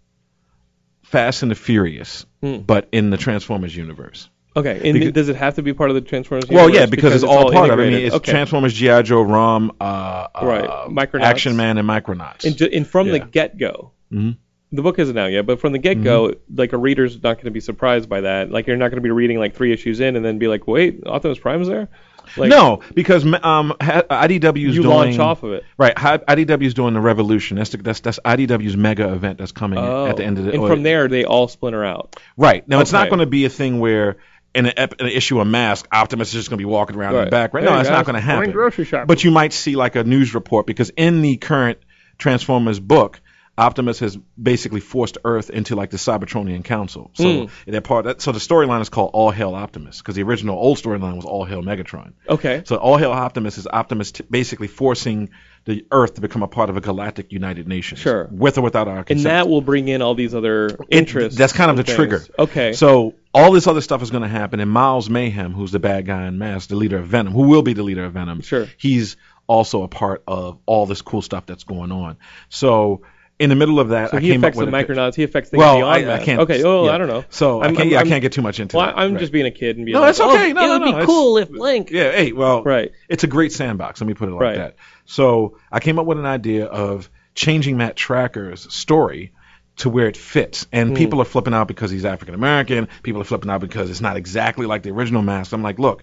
Fast 1.03 1.43
and 1.43 1.51
the 1.51 1.55
Furious, 1.57 2.25
Hmm. 2.43 2.59
but 2.59 2.89
in 2.93 3.11
the 3.11 3.17
Transformers 3.17 3.75
universe. 3.77 4.29
Okay, 4.57 4.81
and 4.85 4.99
Because- 4.99 5.13
does 5.13 5.29
it 5.29 5.37
have 5.37 5.55
to 5.57 5.63
be 5.63 5.73
part 5.73 5.91
of 5.91 5.95
the 5.95 6.01
Transformers? 6.01 6.45
Well, 6.51 6.69
yeah, 6.69 6.87
because, 6.87 7.15
it's, 7.15 7.23
all, 7.25 7.53
part 7.53 7.71
of 7.71 7.79
it. 7.79 7.83
I 7.83 7.91
mean, 7.91 8.01
it's 8.07 8.15
okay. 8.17 8.33
Transformers, 8.33 8.73
GI 8.75 9.03
Joe, 9.05 9.23
ROM, 9.23 9.73
uh, 9.81 10.27
Right. 10.43 10.65
uh, 10.65 10.89
Micronauts. 10.89 11.21
Action 11.23 11.57
Man, 11.57 11.79
and 11.79 11.89
Micronauts. 11.89 12.45
and, 12.45 12.61
and 12.61 12.87
from 12.87 13.09
the 13.11 13.21
get 13.21 13.59
go. 13.59 13.93
Mhm. 14.13 14.37
The 14.73 14.83
book 14.83 15.01
isn't 15.01 15.19
out 15.19 15.33
yet, 15.33 15.47
but 15.47 15.61
from 15.61 15.73
the 15.73 15.79
get 15.79 16.03
go, 16.03 16.35
like 16.55 16.73
a 16.73 16.77
reader's 16.79 17.15
not 17.17 17.35
going 17.37 17.47
to 17.47 17.51
be 17.51 17.59
surprised 17.61 18.09
by 18.09 18.21
that. 18.21 18.53
Like 18.53 18.69
you're 18.69 18.77
not 18.77 18.89
going 18.91 18.99
to 18.99 19.03
be 19.03 19.11
reading 19.11 19.39
like 19.39 19.55
three 19.57 19.73
issues 19.73 19.99
in 19.99 20.15
and 20.15 20.25
then 20.25 20.39
be 20.39 20.47
like, 20.47 20.69
"Wait, 20.69 21.01
Optimus 21.07 21.39
Prime's 21.41 21.67
there." 21.67 21.89
Like, 22.37 22.49
no, 22.51 22.81
because 22.95 23.25
um, 23.43 23.75
ha- 23.81 24.03
IDW 24.09 24.69
is 24.69 24.77
you 24.77 24.83
doing 24.83 24.95
launch 24.95 25.19
off 25.19 25.43
of 25.43 25.53
it. 25.55 25.65
right. 25.77 25.99
hi- 25.99 26.19
IDW 26.19 26.63
is 26.67 26.75
doing 26.75 26.95
the 26.95 27.01
Revolution. 27.01 27.57
That's 27.57 27.71
the, 27.71 27.79
that's 27.79 27.99
that's 27.99 28.21
IDW's 28.25 28.77
mega 28.77 29.13
event 29.13 29.39
that's 29.39 29.51
coming 29.51 29.81
Oh, 29.81 30.07
at 30.07 30.17
the 30.17 30.25
end 30.25 30.39
of 30.39 30.45
the. 30.45 30.53
and 30.53 30.65
from 30.69 30.85
there 30.85 31.09
they 31.09 31.25
all 31.25 31.49
splinter 31.49 31.85
out. 31.85 32.15
right 32.37 32.67
now, 32.69 32.79
it's 32.79 32.93
not 32.93 33.09
going 33.09 33.19
to 33.21 33.27
be 33.27 33.45
a 33.47 33.51
thing 33.51 33.81
where. 33.81 34.19
In 34.53 34.67
an, 34.67 34.73
ep- 34.77 35.01
an 35.01 35.07
issue 35.07 35.41
of 35.41 35.47
Mask, 35.47 35.87
Optimus 35.93 36.29
is 36.29 36.35
just 36.35 36.51
going 36.51 36.59
to 36.59 36.63
be 36.63 36.65
walking 36.67 36.97
around 36.97 37.15
in 37.15 37.25
the 37.27 37.31
back. 37.31 37.55
Right? 37.55 37.63
Hey, 37.63 37.71
No, 37.71 37.77
that's 37.77 37.89
not 37.89 38.05
going 38.05 38.15
to 38.17 38.21
happen. 38.21 38.51
grocery 38.51 38.85
shopping. 38.85 39.07
But 39.07 39.23
you 39.23 39.31
might 39.31 39.53
see 39.53 39.77
like 39.77 39.95
a 39.95 40.03
news 40.05 40.35
report 40.35 40.67
because 40.67 40.91
in 40.97 41.23
the 41.23 41.37
current 41.37 41.79
Transformers 42.19 42.81
book, 42.81 43.21
Optimus 43.59 43.99
has 43.99 44.17
basically 44.43 44.81
forced 44.81 45.19
Earth 45.25 45.51
into 45.51 45.77
like 45.77 45.91
the 45.91 45.99
Cybertronian 45.99 46.65
Council. 46.65 47.11
So 47.15 47.25
Mm. 47.25 47.51
they're 47.67 47.81
part. 47.83 48.07
That, 48.07 48.23
so 48.23 48.33
the 48.33 48.39
storyline 48.39 48.81
is 48.81 48.89
called 48.89 49.11
All 49.13 49.31
Hail 49.31 49.55
Optimus 49.55 49.99
because 49.99 50.15
the 50.15 50.23
original 50.23 50.57
old 50.59 50.79
storyline 50.79 51.17
was 51.17 51.27
All 51.27 51.45
Hail 51.45 51.63
Megatron. 51.63 52.13
Okay. 52.29 52.63
So 52.65 52.77
All 52.77 52.97
Hail 52.97 53.13
Optimus 53.13 53.59
is 53.59 53.67
Optimus 53.67 54.13
t- 54.13 54.25
basically 54.31 54.69
forcing 54.69 55.29
the 55.67 55.85
Earth 55.93 56.15
to 56.15 56.23
become 56.23 56.43
a 56.43 56.49
part 56.49 56.71
of 56.71 56.79
a 56.79 56.81
galactic 56.81 57.33
United 57.33 57.69
Nations. 57.69 58.01
Sure. 58.01 58.29
With 58.33 58.57
or 58.57 58.63
without 58.63 58.89
our 58.89 59.05
consent. 59.05 59.19
And 59.19 59.27
that 59.27 59.49
will 59.51 59.61
bring 59.61 59.89
in 59.89 60.01
all 60.01 60.15
these 60.15 60.35
other 60.35 60.67
It- 60.69 60.79
interests. 60.89 61.39
That's 61.39 61.53
kind 61.53 61.71
of 61.71 61.77
the 61.77 61.83
things. 61.85 61.97
trigger. 61.97 62.23
Okay. 62.39 62.73
So 62.73 63.15
all 63.33 63.53
this 63.53 63.67
other 63.67 63.81
stuff 63.81 64.03
is 64.03 64.11
going 64.11 64.23
to 64.23 64.29
happen, 64.29 64.61
and 64.61 64.71
Miles 64.71 65.09
Mayhem, 65.09 65.53
who's 65.53 65.73
the 65.73 65.79
bad 65.79 66.07
guy 66.07 66.27
in 66.27 66.39
Mask, 66.39 66.69
the 66.69 66.77
leader 66.77 66.99
of 66.99 67.07
Venom, 67.07 67.33
who 67.33 67.43
will 67.49 67.63
be 67.63 67.73
the 67.75 67.83
leader 67.83 68.05
of 68.05 68.13
Venom, 68.15 68.41
Sure. 68.43 68.67
he's 68.77 69.17
also 69.47 69.83
a 69.83 69.89
part 69.89 70.23
of 70.27 70.59
all 70.67 70.87
this 70.87 71.03
cool 71.03 71.23
stuff 71.23 71.47
that's 71.47 71.65
going 71.65 71.93
on. 71.93 72.17
So 72.49 73.03
in 73.39 73.49
the 73.49 73.57
middle 73.57 73.81
of 73.81 73.89
that, 73.91 74.11
so 74.11 74.19
I 74.19 74.21
he 74.21 74.29
came 74.29 74.41
affects 74.43 74.59
up 74.59 74.67
the 74.67 74.71
with 74.71 74.87
pitch. 74.87 74.97
Micronauts. 74.97 75.15
He 75.15 75.23
affects 75.23 75.49
things 75.51 75.59
Well, 75.59 75.77
beyond 75.79 75.93
I, 75.93 75.97
I 75.99 76.03
that. 76.03 76.23
can't. 76.25 76.41
Okay. 76.43 76.63
Oh, 76.63 76.85
yeah. 76.87 76.93
I 76.93 76.99
don't 76.99 77.09
know. 77.09 77.25
So 77.31 77.61
I'm- 77.63 77.73
I 77.73 77.77
can't. 77.77 77.89
yeah, 77.89 77.99
I'm- 77.99 78.07
I 78.07 78.11
can't 78.11 78.23
get 78.23 78.33
too 78.33 78.43
much 78.43 78.61
into 78.61 78.77
Well, 78.77 78.87
that. 78.87 78.99
I'm 78.99 79.13
Right. 79.13 79.21
just 79.21 79.33
being 79.33 79.47
a 79.47 79.51
kid 79.51 79.77
and 79.79 79.87
being 79.87 79.95
No, 79.95 80.01
like, 80.03 80.11
it's 80.11 80.21
okay. 80.21 80.51
Oh, 80.51 80.53
No, 80.53 80.65
it 80.65 80.79
no, 80.79 80.87
would 80.87 80.93
no, 80.93 81.01
be 81.01 81.07
cool 81.07 81.39
if 81.39 81.51
Link. 81.51 81.91
Yeah, 81.91 82.13
hey, 82.13 82.33
well, 82.33 82.63
Right. 82.63 82.93
it's 83.09 83.25
a 83.25 83.27
great 83.27 83.53
sandbox. 83.53 84.01
Let 84.01 84.09
me 84.09 84.15
put 84.15 84.29
it 84.29 84.33
like 84.33 84.43
Right. 84.43 84.57
that. 84.57 84.77
So 85.07 85.57
I 85.73 85.81
came 85.81 85.99
up 85.99 86.05
with 86.07 86.19
an 86.19 86.27
idea 86.27 86.67
of 86.67 87.09
changing 87.35 87.77
Matt 87.79 87.97
Trakker's 87.97 88.73
story 88.75 89.33
to 89.81 89.91
where 89.91 90.09
it 90.09 90.17
fits. 90.17 90.67
And 90.73 90.97
people 90.97 91.21
are 91.21 91.25
flipping 91.25 91.55
out 91.55 91.69
because 91.69 91.91
he's 91.91 92.05
African 92.05 92.35
American. 92.35 92.89
People 93.03 93.21
are 93.21 93.25
flipping 93.25 93.51
out 93.51 93.61
because 93.61 93.91
it's 93.91 94.01
not 94.01 94.17
exactly 94.17 94.67
like 94.67 94.83
the 94.83 94.91
original 94.91 95.23
mask. 95.23 95.53
I'm 95.53 95.63
like, 95.63 95.79
look, 95.79 96.03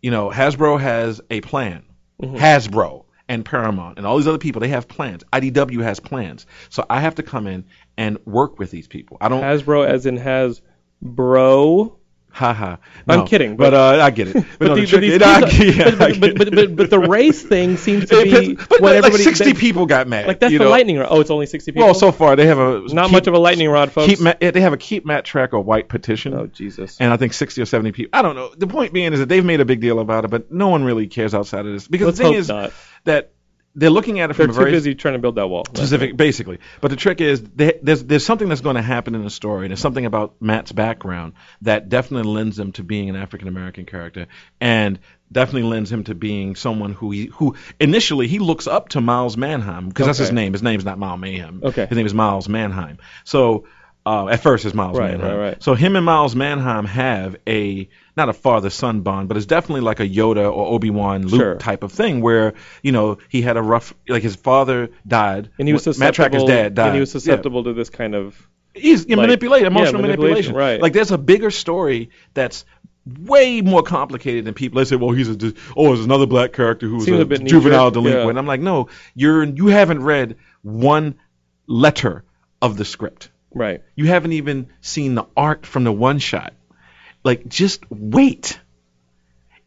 you 0.00 0.10
know, 0.10 0.30
Hasbro 0.30 0.80
has 0.80 1.20
a 1.30 1.40
plan. 1.40 1.84
Mm-hmm. 2.20 2.36
Hasbro 2.36 3.04
and 3.28 3.44
Paramount 3.44 3.98
and 3.98 4.06
all 4.06 4.16
these 4.16 4.26
other 4.26 4.38
people, 4.38 4.60
they 4.60 4.68
have 4.68 4.88
plans. 4.88 5.24
IDW 5.32 5.82
has 5.82 6.00
plans. 6.00 6.46
So 6.68 6.84
I 6.90 7.00
have 7.00 7.16
to 7.16 7.22
come 7.22 7.46
in 7.46 7.64
and 7.96 8.18
work 8.26 8.58
with 8.58 8.70
these 8.70 8.88
people. 8.88 9.16
I 9.20 9.28
don't 9.28 9.42
Hasbro, 9.42 9.86
as 9.86 10.06
in 10.06 10.16
has 10.16 10.60
bro. 11.00 11.98
Ha 12.34 12.54
ha. 12.54 12.78
I'm 13.06 13.26
kidding, 13.26 13.56
but, 13.56 13.72
but- 13.72 14.00
uh, 14.00 14.04
I 14.04 14.10
get 14.10 14.28
it. 14.28 14.44
But, 14.58 14.74
the- 14.76 16.88
no, 16.90 16.98
race 16.98 17.42
thing 17.42 17.76
seems 17.76 18.08
to 18.08 18.22
be 18.22 18.54
But, 18.54 18.70
what 18.70 18.82
like 18.82 18.94
everybody 18.96 19.22
60 19.22 19.52
that- 19.52 19.56
people 19.58 19.86
got 19.86 20.08
mad. 20.08 20.26
like 20.26 20.40
that's 20.40 20.52
the 20.52 20.58
know? 20.60 20.70
lightning 20.70 20.98
rod. 20.98 21.08
Oh, 21.10 21.20
it's 21.20 21.30
only 21.30 21.46
60 21.46 21.72
people. 21.72 21.86
Well, 21.86 21.94
so 21.94 22.10
far 22.10 22.36
they 22.36 22.46
have 22.46 22.58
a 22.58 22.80
not 22.92 23.06
keep, 23.06 23.12
much 23.12 23.26
of 23.26 23.34
a 23.34 23.38
lightning 23.38 23.68
rod, 23.68 23.92
folks. 23.92 24.18
they 24.18 24.60
have 24.60 24.72
a 24.72 24.76
keep 24.78 25.04
Matt 25.04 25.26
Trakker 25.26 25.62
white 25.62 25.88
petition. 25.88 26.34
oh 26.34 26.46
Jesus. 26.46 26.96
and 27.00 27.12
I 27.12 27.16
think 27.16 27.34
60 27.34 27.60
or 27.60 27.66
70 27.66 27.92
people. 27.92 28.18
I 28.18 28.22
don't 28.22 28.36
know. 28.36 28.52
The 28.56 28.66
point 28.66 28.92
being 28.92 29.12
is 29.12 29.18
that 29.18 29.28
they've 29.28 29.44
made 29.44 29.60
a 29.60 29.64
big 29.64 29.80
deal 29.80 30.00
about 30.00 30.24
it, 30.24 30.30
but 30.30 30.50
no 30.50 30.68
one 30.68 30.84
really 30.84 31.06
cares 31.06 31.34
outside 31.34 31.66
of 31.66 31.72
this. 31.72 31.88
Because 31.88 32.06
Let's 32.06 32.18
the 32.18 32.24
thing 32.24 32.34
is 32.34 32.48
not. 32.48 32.72
that 33.04 33.31
they're 33.74 33.90
looking 33.90 34.20
at 34.20 34.30
it 34.30 34.36
They're 34.36 34.46
from 34.46 34.50
a 34.50 34.54
too 34.54 34.60
very 34.60 34.70
busy 34.70 34.94
trying 34.94 35.14
to 35.14 35.18
build 35.18 35.36
that 35.36 35.48
wall. 35.48 35.64
Specific, 35.66 36.16
basically. 36.16 36.58
But 36.80 36.90
the 36.90 36.96
trick 36.96 37.20
is 37.20 37.42
they, 37.42 37.78
there's 37.82 38.04
there's 38.04 38.24
something 38.24 38.48
that's 38.48 38.60
going 38.60 38.76
to 38.76 38.82
happen 38.82 39.14
in 39.14 39.24
the 39.24 39.30
story. 39.30 39.66
And 39.66 39.70
there's 39.70 39.80
something 39.80 40.04
about 40.04 40.34
Matt's 40.40 40.72
background 40.72 41.34
that 41.62 41.88
definitely 41.88 42.30
lends 42.30 42.58
him 42.58 42.72
to 42.72 42.82
being 42.82 43.08
an 43.08 43.16
African 43.16 43.48
American 43.48 43.86
character, 43.86 44.26
and 44.60 44.98
definitely 45.30 45.70
lends 45.70 45.90
him 45.90 46.04
to 46.04 46.14
being 46.14 46.54
someone 46.54 46.92
who 46.92 47.10
he 47.10 47.26
who 47.26 47.56
initially 47.80 48.28
he 48.28 48.38
looks 48.38 48.66
up 48.66 48.90
to 48.90 49.00
Miles 49.00 49.36
Manheim 49.36 49.88
because 49.88 50.06
that's 50.06 50.18
his 50.18 50.32
name. 50.32 50.52
His 50.52 50.62
name's 50.62 50.84
not 50.84 50.98
Miles 50.98 51.20
Mayhem. 51.20 51.60
Okay. 51.64 51.86
His 51.86 51.96
name 51.96 52.06
is 52.06 52.14
Miles 52.14 52.48
Manheim. 52.48 52.98
So. 53.24 53.66
Uh, 54.04 54.26
at 54.28 54.42
first, 54.42 54.64
it's 54.64 54.74
Miles 54.74 54.98
Right, 54.98 55.12
Manheim. 55.12 55.30
right, 55.38 55.44
right. 55.50 55.62
So 55.62 55.74
him 55.74 55.94
and 55.94 56.04
Miles 56.04 56.34
Manheim 56.34 56.86
have 56.86 57.36
a 57.46 57.88
not 58.16 58.28
a 58.28 58.32
father 58.32 58.68
son 58.68 59.02
bond, 59.02 59.28
but 59.28 59.36
it's 59.36 59.46
definitely 59.46 59.82
like 59.82 60.00
a 60.00 60.08
Yoda 60.08 60.38
or 60.52 60.66
Obi 60.74 60.90
Wan 60.90 61.22
Luke 61.26 61.40
Sure. 61.40 61.54
type 61.56 61.84
of 61.84 61.92
thing, 61.92 62.20
where 62.20 62.54
you 62.82 62.90
know 62.90 63.18
he 63.28 63.42
had 63.42 63.56
a 63.56 63.62
rough 63.62 63.94
like 64.08 64.24
his 64.24 64.34
father 64.34 64.90
died, 65.06 65.50
And 65.58 65.68
he 65.68 65.72
was 65.74 65.86
Matt 65.86 66.14
Trakker's 66.14 66.16
susceptible. 66.42 66.46
dad 66.48 66.74
died. 66.74 66.86
And 66.88 66.94
he 66.96 67.00
was 67.00 67.10
Yeah. 67.10 67.20
susceptible 67.20 67.62
to 67.64 67.72
this 67.74 67.90
kind 67.90 68.14
of. 68.16 68.36
He's 68.74 69.06
yeah, 69.06 69.16
like- 69.16 69.26
manipulated, 69.26 69.70
yeah, 69.72 69.76
emotional 69.78 70.02
manipulation, 70.02 70.52
manipulation. 70.52 70.54
right. 70.56 70.82
Like 70.82 70.94
there's 70.94 71.12
a 71.12 71.18
bigger 71.18 71.50
story 71.52 72.10
that's 72.34 72.64
way 73.20 73.60
more 73.60 73.82
complicated 73.82 74.44
than 74.46 74.54
people. 74.54 74.78
They 74.78 74.84
say, 74.84 74.96
well, 74.96 75.10
he's 75.10 75.28
a 75.28 75.52
oh, 75.76 75.88
there's 75.94 76.04
another 76.04 76.26
black 76.26 76.52
character 76.52 76.86
who's 76.88 77.06
a, 77.08 77.20
a 77.20 77.38
juvenile 77.38 77.90
delinquent. 77.92 78.34
yeah. 78.34 78.38
I'm 78.38 78.46
like, 78.46 78.60
no, 78.60 78.88
you're 79.14 79.44
you 79.44 79.68
haven't 79.68 80.02
read 80.02 80.36
one 80.62 81.14
letter 81.66 82.24
of 82.60 82.76
the 82.76 82.84
script. 82.84 83.28
Right. 83.54 83.82
You 83.96 84.06
haven't 84.06 84.32
even 84.32 84.68
seen 84.80 85.14
the 85.14 85.26
art 85.36 85.66
from 85.66 85.84
the 85.84 85.92
one 85.92 86.18
shot. 86.18 86.54
Like, 87.24 87.46
just 87.48 87.84
wait. 87.90 88.58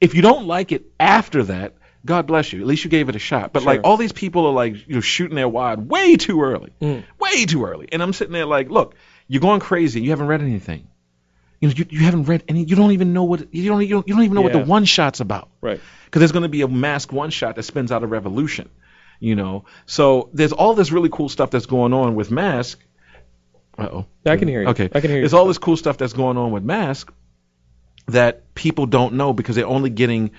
If 0.02 0.14
you 0.14 0.22
don't 0.22 0.46
like 0.48 0.72
it 0.72 0.86
after 1.00 1.44
that, 1.44 1.74
God 2.06 2.28
bless 2.28 2.54
you. 2.54 2.62
At 2.62 2.68
least 2.68 2.84
you 2.84 2.90
gave 2.90 3.10
it 3.10 3.16
a 3.16 3.20
shot. 3.20 3.52
But 3.54 3.64
like 3.64 3.82
all 3.84 3.98
these 3.98 4.12
people 4.12 4.46
are 4.46 4.54
like, 4.54 4.88
you 4.88 4.96
know, 4.96 5.02
shooting 5.02 5.36
their 5.36 5.50
wad 5.50 5.90
way 5.90 6.18
too 6.18 6.42
early, 6.44 6.72
Mm. 6.82 7.04
way 7.20 7.46
too 7.46 7.66
early. 7.66 7.88
And 7.92 8.04
I'm 8.04 8.14
sitting 8.14 8.34
there 8.34 8.46
like, 8.46 8.70
look, 8.70 8.96
you're 9.28 9.42
going 9.42 9.60
crazy. 9.60 10.02
You 10.02 10.12
haven't 10.12 10.28
read 10.28 10.42
anything. 10.42 10.88
You 11.62 11.70
know, 11.70 11.74
you, 11.78 11.86
you 11.90 12.00
haven't 12.02 12.26
read 12.26 12.44
any. 12.48 12.64
You 12.64 12.76
don't 12.76 12.92
even 12.92 13.14
know 13.14 13.24
what 13.24 13.54
you 13.56 13.68
don't. 13.70 13.82
You 13.82 13.88
don't, 13.88 14.08
you 14.08 14.14
don't 14.14 14.24
even 14.24 14.36
know 14.36 14.42
what 14.42 14.52
the 14.54 14.60
one 14.60 14.86
shot's 14.86 15.20
about 15.22 15.50
Right. 15.62 15.80
because 16.06 16.20
there's 16.20 16.34
going 16.34 16.44
to 16.44 16.50
be 16.50 16.62
a 16.62 16.68
masked 16.68 17.12
one 17.14 17.30
shot 17.32 17.56
that 17.56 17.64
spins 17.64 17.92
out 17.92 18.04
a 18.04 18.08
revolution, 18.08 18.70
you 19.20 19.36
know. 19.36 19.66
So 19.88 20.30
there's 20.34 20.52
all 20.52 20.76
this 20.76 20.92
really 20.92 21.10
cool 21.10 21.30
stuff 21.30 21.50
that's 21.50 21.66
going 21.66 21.94
on 21.94 22.14
with 22.14 22.30
Mask. 22.30 22.80
Uh 23.78 23.90
oh. 23.92 24.06
I 24.26 24.38
can 24.38 24.48
hear 24.48 24.62
you. 24.62 24.70
Okay. 24.70 24.90
I 24.92 25.02
can 25.02 25.10
hear 25.10 25.18
you. 25.18 25.22
There's 25.24 25.34
all 25.34 25.48
this 25.48 25.58
cool 25.58 25.78
stuff 25.78 25.98
that's 25.98 26.14
going 26.14 26.38
on 26.38 26.52
with 26.52 26.64
Mask 26.64 27.12
that 28.08 28.54
people 28.54 28.86
don't 28.86 29.16
know 29.16 29.34
because 29.34 29.56
they're 29.56 29.68
only 29.68 29.90
getting 29.90 30.32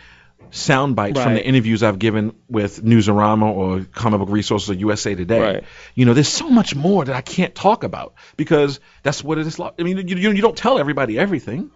sound 0.51 0.96
bites 0.96 1.20
from 1.20 1.35
the 1.35 1.44
interviews 1.44 1.83
I've 1.83 1.99
given 1.99 2.35
with 2.49 2.83
Newsarama 2.83 3.46
or 3.53 3.87
Comic 3.92 4.20
Book 4.20 4.31
Resources 4.31 4.70
or 4.70 4.75
USA 4.75 5.14
Today. 5.14 5.40
Right. 5.40 5.64
You 5.94 6.07
know, 6.07 6.14
there's 6.14 6.29
so 6.29 6.49
much 6.49 6.75
more 6.75 7.05
that 7.05 7.14
I 7.14 7.20
can't 7.20 7.55
talk 7.55 7.85
about 7.85 8.14
because 8.37 8.81
that's 9.03 9.22
what 9.22 9.38
it 9.38 9.46
is 9.46 9.59
like. 9.59 9.75
I 9.79 9.83
mean, 9.83 10.09
you, 10.09 10.16
you 10.16 10.40
don't 10.40 10.57
tell 10.57 10.79
everybody 10.79 11.18
everything 11.18 11.70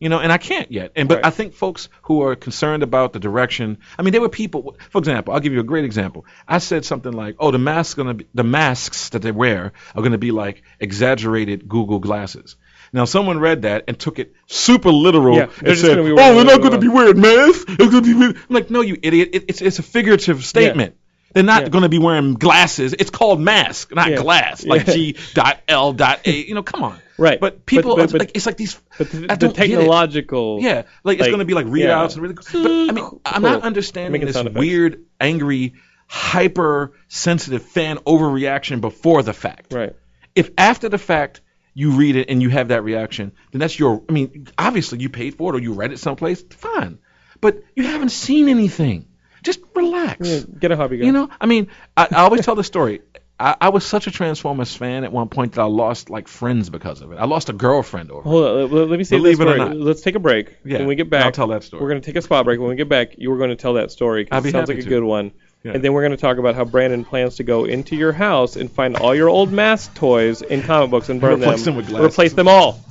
you 0.00 0.08
know, 0.08 0.18
and 0.18 0.32
I 0.32 0.38
can't 0.38 0.72
yet. 0.72 0.92
And 0.96 1.08
but 1.08 1.16
Right. 1.16 1.26
I 1.26 1.30
think 1.30 1.52
folks 1.52 1.88
who 2.02 2.22
are 2.22 2.34
concerned 2.34 2.82
about 2.82 3.12
the 3.12 3.20
direction. 3.20 3.78
I 3.98 4.02
mean, 4.02 4.12
there 4.12 4.20
were 4.20 4.30
people. 4.30 4.76
For 4.90 4.98
example, 4.98 5.34
I'll 5.34 5.40
give 5.40 5.52
you 5.52 5.60
a 5.60 5.64
great 5.64 5.84
example. 5.84 6.24
I 6.48 6.58
said 6.58 6.84
something 6.84 7.12
like, 7.12 7.36
"Oh, 7.38 7.50
the 7.50 7.58
masks 7.58 7.94
gonna 7.94 8.14
be 8.14 8.26
the 8.34 8.42
masks 8.42 9.10
that 9.10 9.22
they 9.22 9.30
wear 9.30 9.72
are 9.94 10.02
gonna 10.02 10.18
be 10.18 10.32
like 10.32 10.62
exaggerated 10.80 11.68
Google 11.68 11.98
glasses." 11.98 12.56
Now, 12.92 13.04
someone 13.04 13.38
read 13.38 13.62
that 13.62 13.84
and 13.86 13.96
took 13.96 14.18
it 14.18 14.32
super 14.46 14.90
literal 14.90 15.36
Yeah, 15.36 15.48
and 15.64 15.78
said, 15.78 15.98
"Oh, 15.98 16.34
they're 16.34 16.44
not 16.44 16.60
gonna 16.62 16.78
be 16.78 16.88
wearing 16.88 17.20
masks. 17.20 17.64
They're 17.68 17.90
gonna 17.90 18.02
be." 18.02 18.12
I'm 18.12 18.34
like, 18.48 18.70
no, 18.70 18.80
you 18.80 18.96
idiot! 19.00 19.30
It, 19.32 19.44
it's 19.48 19.60
it's 19.60 19.78
a 19.78 19.82
figurative 19.82 20.44
statement. 20.44 20.96
They're 21.32 21.42
not 21.44 21.62
Yeah. 21.62 21.68
going 21.68 21.82
to 21.82 21.88
be 21.88 21.98
wearing 21.98 22.34
glasses. 22.34 22.92
It's 22.98 23.10
called 23.10 23.40
mask, 23.40 23.94
not 23.94 24.10
Yeah. 24.10 24.16
glass. 24.16 24.64
Like 24.64 24.86
Yeah. 24.88 24.94
G 24.94 25.16
dot 25.34 25.60
L 25.68 25.92
dot 25.92 26.20
A. 26.26 26.30
You 26.46 26.54
know, 26.54 26.62
come 26.62 26.82
on. 26.82 26.98
Right. 27.18 27.38
But 27.38 27.66
people, 27.66 27.96
But- 27.96 28.02
it's 28.04 28.12
but- 28.12 28.20
like 28.20 28.30
it's 28.34 28.46
like 28.46 28.56
these. 28.56 28.80
But 28.98 29.10
the, 29.10 29.16
the 29.18 29.26
don't 29.28 29.38
get 29.38 29.66
it. 29.70 29.74
technological. 29.74 30.58
Yeah, 30.60 30.82
like 31.04 31.14
it's 31.18 31.22
Like, 31.22 31.30
going 31.30 31.38
to 31.38 31.44
be 31.44 31.54
like 31.54 31.66
readouts 31.66 32.14
and 32.14 32.22
really. 32.22 32.34
But 32.34 32.46
I 32.54 32.92
mean, 32.92 33.20
I'm 33.24 33.42
not 33.42 33.62
understanding 33.62 34.24
this 34.24 34.42
weird, 34.42 35.04
angry, 35.20 35.74
hyper 36.08 36.92
sensitive 37.08 37.62
fan 37.62 37.98
overreaction 37.98 38.80
before 38.80 39.22
the 39.22 39.32
fact. 39.32 39.72
Right. 39.72 39.94
If 40.34 40.50
after 40.58 40.88
the 40.88 40.98
fact 40.98 41.40
you 41.74 41.92
read 41.92 42.16
it 42.16 42.28
and 42.30 42.42
you 42.42 42.48
have 42.50 42.68
that 42.68 42.82
reaction, 42.82 43.32
then 43.52 43.60
that's 43.60 43.78
your. 43.78 44.02
I 44.08 44.12
mean, 44.12 44.48
obviously 44.58 44.98
you 45.00 45.08
paid 45.10 45.34
for 45.36 45.52
it 45.54 45.56
or 45.56 45.60
you 45.62 45.74
read 45.74 45.92
it 45.92 45.98
someplace. 45.98 46.42
Fine, 46.42 46.98
but 47.40 47.62
you 47.76 47.84
haven't 47.84 48.10
seen 48.10 48.48
anything. 48.48 49.06
Just 49.42 49.60
relax. 49.74 50.26
Yeah, 50.28 50.40
get 50.58 50.70
a 50.72 50.76
hobby. 50.76 50.98
Guy. 50.98 51.06
You 51.06 51.12
know, 51.12 51.30
I 51.40 51.46
mean, 51.46 51.68
I, 51.96 52.08
I 52.10 52.16
always 52.22 52.44
tell 52.44 52.54
the 52.54 52.64
story. 52.64 53.00
I, 53.40 53.56
I 53.58 53.68
was 53.70 53.86
such 53.86 54.06
a 54.06 54.10
Transformers 54.10 54.76
fan 54.76 55.02
at 55.02 55.12
one 55.12 55.28
point 55.30 55.54
that 55.54 55.62
I 55.62 55.64
lost 55.64 56.10
like 56.10 56.28
friends 56.28 56.68
because 56.68 57.00
of 57.00 57.10
it. 57.10 57.16
I 57.16 57.24
lost 57.24 57.48
a 57.48 57.54
girlfriend 57.54 58.10
over. 58.10 58.20
it. 58.20 58.24
Hold 58.24 58.72
on. 58.72 58.90
Let, 58.90 58.98
me 58.98 59.04
see 59.04 59.16
Believe 59.16 59.40
it 59.40 59.48
or 59.48 59.56
not. 59.56 59.74
Let's 59.74 60.02
take 60.02 60.14
a 60.14 60.18
break. 60.18 60.58
Yeah, 60.62 60.78
When 60.78 60.86
we 60.88 60.94
get 60.94 61.08
back, 61.08 61.24
I'll 61.24 61.32
tell 61.32 61.46
that 61.48 61.64
story. 61.64 61.82
We're 61.82 61.88
going 61.88 62.02
to 62.02 62.06
take 62.06 62.16
a 62.16 62.22
spot 62.22 62.44
break. 62.44 62.60
When 62.60 62.68
we 62.68 62.76
get 62.76 62.90
back, 62.90 63.14
you 63.16 63.30
were 63.30 63.38
going 63.38 63.48
to 63.48 63.56
tell 63.56 63.74
that 63.74 63.90
story 63.90 64.24
because 64.24 64.42
be 64.42 64.50
it 64.50 64.52
sounds 64.52 64.68
like 64.68 64.78
a 64.78 64.82
to. 64.82 64.88
good 64.88 65.02
one. 65.02 65.32
Yeah. 65.62 65.72
And 65.72 65.82
then 65.84 65.92
we're 65.94 66.02
going 66.02 66.12
to 66.12 66.16
talk 66.18 66.38
about 66.38 66.54
how 66.54 66.64
Brandon 66.64 67.04
plans 67.04 67.36
to 67.36 67.42
go 67.44 67.64
into 67.64 67.96
your 67.96 68.12
house 68.12 68.56
and 68.56 68.70
find 68.70 68.96
all 68.96 69.14
your 69.14 69.28
old 69.28 69.52
mask 69.52 69.94
toys 69.94 70.40
and 70.42 70.62
comic 70.62 70.90
books 70.90 71.08
and 71.08 71.20
burn 71.20 71.40
Replace 71.40 71.64
them. 71.64 71.76
them. 71.82 71.96
Replace 72.02 72.32
them 72.34 72.48
all. 72.48 72.82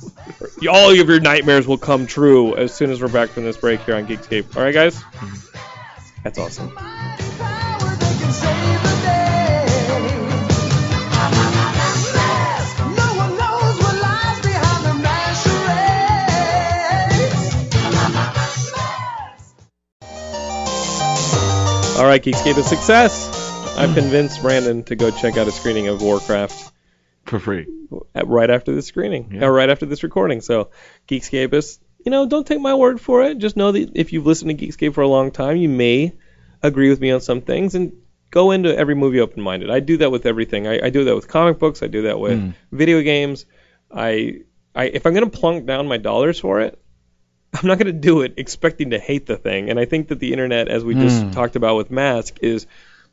all 0.68 0.90
of 0.90 0.96
your 0.96 1.20
nightmares 1.20 1.66
will 1.66 1.78
come 1.78 2.06
true 2.06 2.56
as 2.56 2.72
soon 2.74 2.90
as 2.90 3.00
we're 3.00 3.08
back 3.08 3.30
from 3.30 3.44
this 3.44 3.56
break 3.56 3.80
here 3.82 3.96
on 3.96 4.06
Geekscape. 4.06 4.56
All 4.56 4.62
right, 4.62 4.74
guys? 4.74 4.96
Mm-hmm. 4.96 5.49
That's 6.22 6.38
awesome. 6.38 6.70
Power 6.70 7.96
that 7.96 8.20
can 8.20 8.32
save 8.32 8.82
the 8.82 8.94
day. 9.06 9.64
No 12.96 13.06
one 13.16 13.30
knows 13.38 13.76
what 13.82 13.96
lies 14.02 14.40
behind 14.42 14.84
the 14.86 14.94
masquerade. 15.02 15.70
All 21.98 22.06
right, 22.06 22.22
Geekscape 22.22 22.56
is 22.58 22.66
success. 22.66 23.28
I've 23.76 23.94
convinced 23.94 24.40
Brandon 24.42 24.82
to 24.84 24.96
go 24.96 25.10
check 25.10 25.36
out 25.36 25.48
a 25.48 25.52
screening 25.52 25.88
of 25.88 26.00
Warcraft 26.02 26.72
for 27.24 27.38
free. 27.38 27.66
right 28.24 28.50
after 28.50 28.74
this 28.74 28.86
screening, 28.86 29.32
Yeah. 29.34 29.44
or 29.46 29.52
right 29.52 29.68
after 29.68 29.84
this 29.86 30.02
recording. 30.02 30.40
So, 30.40 30.70
Geekscapists, 31.08 31.78
you 32.04 32.10
know, 32.10 32.26
don't 32.26 32.46
take 32.46 32.60
my 32.60 32.74
word 32.74 33.00
for 33.00 33.22
it. 33.24 33.38
Just 33.38 33.56
know 33.56 33.72
that 33.72 33.90
if 33.94 34.12
you've 34.12 34.26
listened 34.26 34.56
to 34.56 34.66
Geekscape 34.66 34.94
for 34.94 35.02
a 35.02 35.08
long 35.08 35.30
time, 35.30 35.56
you 35.56 35.68
may 35.68 36.12
agree 36.62 36.88
with 36.90 37.00
me 37.00 37.10
on 37.10 37.20
some 37.20 37.40
things 37.40 37.74
and 37.74 37.92
go 38.30 38.50
into 38.52 38.76
every 38.76 38.94
movie 38.94 39.20
open-minded. 39.20 39.70
I 39.70 39.80
do 39.80 39.96
that 39.98 40.10
with 40.10 40.24
everything. 40.26 40.66
I, 40.66 40.86
I 40.86 40.90
do 40.90 41.04
that 41.04 41.14
with 41.14 41.28
comic 41.28 41.58
books. 41.58 41.82
I 41.82 41.88
do 41.88 42.02
that 42.02 42.18
with 42.18 42.38
Mm. 42.40 42.54
video 42.70 43.00
games. 43.02 43.44
I, 43.90 44.42
I, 44.74 44.84
if 44.84 45.04
I'm 45.06 45.14
gonna 45.14 45.28
plunk 45.30 45.66
down 45.66 45.88
my 45.88 45.96
dollars 45.96 46.38
for 46.38 46.60
it, 46.60 46.78
I'm 47.54 47.66
not 47.66 47.78
gonna 47.78 47.92
do 47.92 48.20
it 48.22 48.34
expecting 48.36 48.90
to 48.90 48.98
hate 48.98 49.26
the 49.26 49.36
thing. 49.36 49.68
And 49.70 49.78
I 49.80 49.84
think 49.84 50.08
that 50.08 50.20
the 50.20 50.32
internet, 50.32 50.68
as 50.68 50.84
we 50.84 50.94
just 50.94 51.24
Mm. 51.24 51.32
talked 51.32 51.56
about 51.56 51.76
with 51.76 51.90
Mask, 51.90 52.38
is 52.40 52.66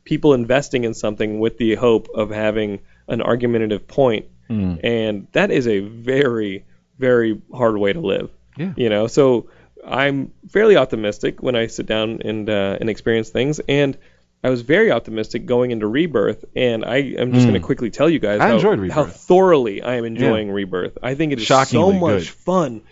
people 0.04 0.34
investing 0.34 0.84
in 0.84 0.94
something 0.94 1.40
with 1.40 1.58
the 1.58 1.74
hope 1.74 2.08
of 2.14 2.30
having 2.30 2.80
an 3.08 3.20
argumentative 3.22 3.86
point 3.88 4.26
Mm. 4.48 4.80
and 4.82 5.26
that 5.32 5.50
is 5.50 5.66
a 5.66 5.80
very 5.80 6.64
very 6.98 7.40
hard 7.52 7.76
way 7.76 7.92
to 7.92 8.00
live 8.00 8.30
Yeah. 8.58 8.72
you 8.76 8.88
know 8.88 9.06
so 9.06 9.48
i'm 9.86 10.32
fairly 10.48 10.76
optimistic 10.76 11.42
when 11.42 11.54
i 11.56 11.68
sit 11.68 11.86
down 11.86 12.20
and 12.24 12.50
uh, 12.50 12.76
and 12.80 12.90
experience 12.90 13.30
things 13.30 13.60
and 13.68 13.96
i 14.42 14.50
was 14.50 14.62
very 14.62 14.90
optimistic 14.90 15.46
going 15.46 15.70
into 15.70 15.86
rebirth 15.86 16.44
and 16.56 16.84
i 16.84 16.96
am 16.96 17.32
just 17.32 17.44
Mm. 17.46 17.50
going 17.50 17.60
to 17.60 17.66
quickly 17.66 17.90
tell 17.90 18.10
you 18.10 18.18
guys 18.18 18.40
I 18.40 18.48
how, 18.48 18.54
enjoyed 18.56 18.90
how 18.90 19.04
thoroughly 19.04 19.82
i 19.82 19.94
am 19.94 20.04
enjoying 20.04 20.50
rebirth 20.50 20.98
i 21.02 21.14
think 21.14 21.32
it 21.32 21.38
is 21.40 21.46
so 21.46 21.92
much 21.92 22.18
good. 22.20 22.28
fun 22.28 22.82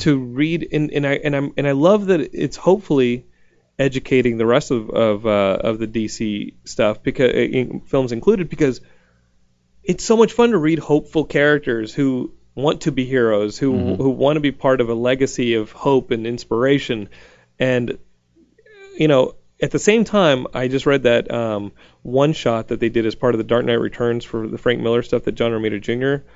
to 0.00 0.18
read 0.18 0.68
and, 0.72 0.90
and 0.92 1.06
i 1.06 1.12
and 1.14 1.34
i'm 1.36 1.52
and 1.56 1.66
i 1.66 1.72
love 1.72 2.06
that 2.06 2.20
it's 2.34 2.56
hopefully 2.56 3.24
educating 3.78 4.36
the 4.36 4.46
rest 4.46 4.70
of 4.70 4.90
of, 4.90 5.26
uh, 5.26 5.58
of 5.70 5.78
the 5.78 5.86
dc 5.86 6.54
stuff 6.64 7.02
because 7.02 7.30
in, 7.32 7.80
films 7.80 8.10
included 8.12 8.48
because 8.48 8.80
it's 9.84 10.04
so 10.04 10.16
much 10.16 10.32
fun 10.32 10.50
to 10.50 10.58
read 10.58 10.78
hopeful 10.80 11.24
characters 11.24 11.94
who 11.94 12.32
want 12.56 12.80
to 12.80 12.90
be 12.90 13.04
heroes, 13.04 13.56
who 13.58 13.72
Mm-hmm. 13.72 14.02
who 14.02 14.10
want 14.10 14.36
to 14.36 14.40
be 14.40 14.50
part 14.50 14.80
of 14.80 14.88
a 14.88 14.94
legacy 14.94 15.54
of 15.54 15.70
hope 15.70 16.10
and 16.10 16.26
inspiration. 16.26 17.08
And 17.60 17.98
you 18.96 19.06
know, 19.06 19.34
at 19.60 19.70
the 19.70 19.78
same 19.78 20.04
time, 20.04 20.46
I 20.52 20.66
just 20.68 20.86
read 20.86 21.04
that 21.04 21.30
um, 21.30 21.72
one 22.02 22.32
shot 22.32 22.68
that 22.68 22.80
they 22.80 22.88
did 22.88 23.06
as 23.06 23.14
part 23.14 23.34
of 23.34 23.38
the 23.38 23.44
Dark 23.44 23.64
Knight 23.64 23.74
Returns 23.74 24.24
for 24.24 24.48
the 24.48 24.58
Frank 24.58 24.80
Miller 24.80 25.02
stuff 25.02 25.24
that 25.24 25.32
John 25.32 25.52
Romita 25.52 25.80
Jr. 25.80 26.26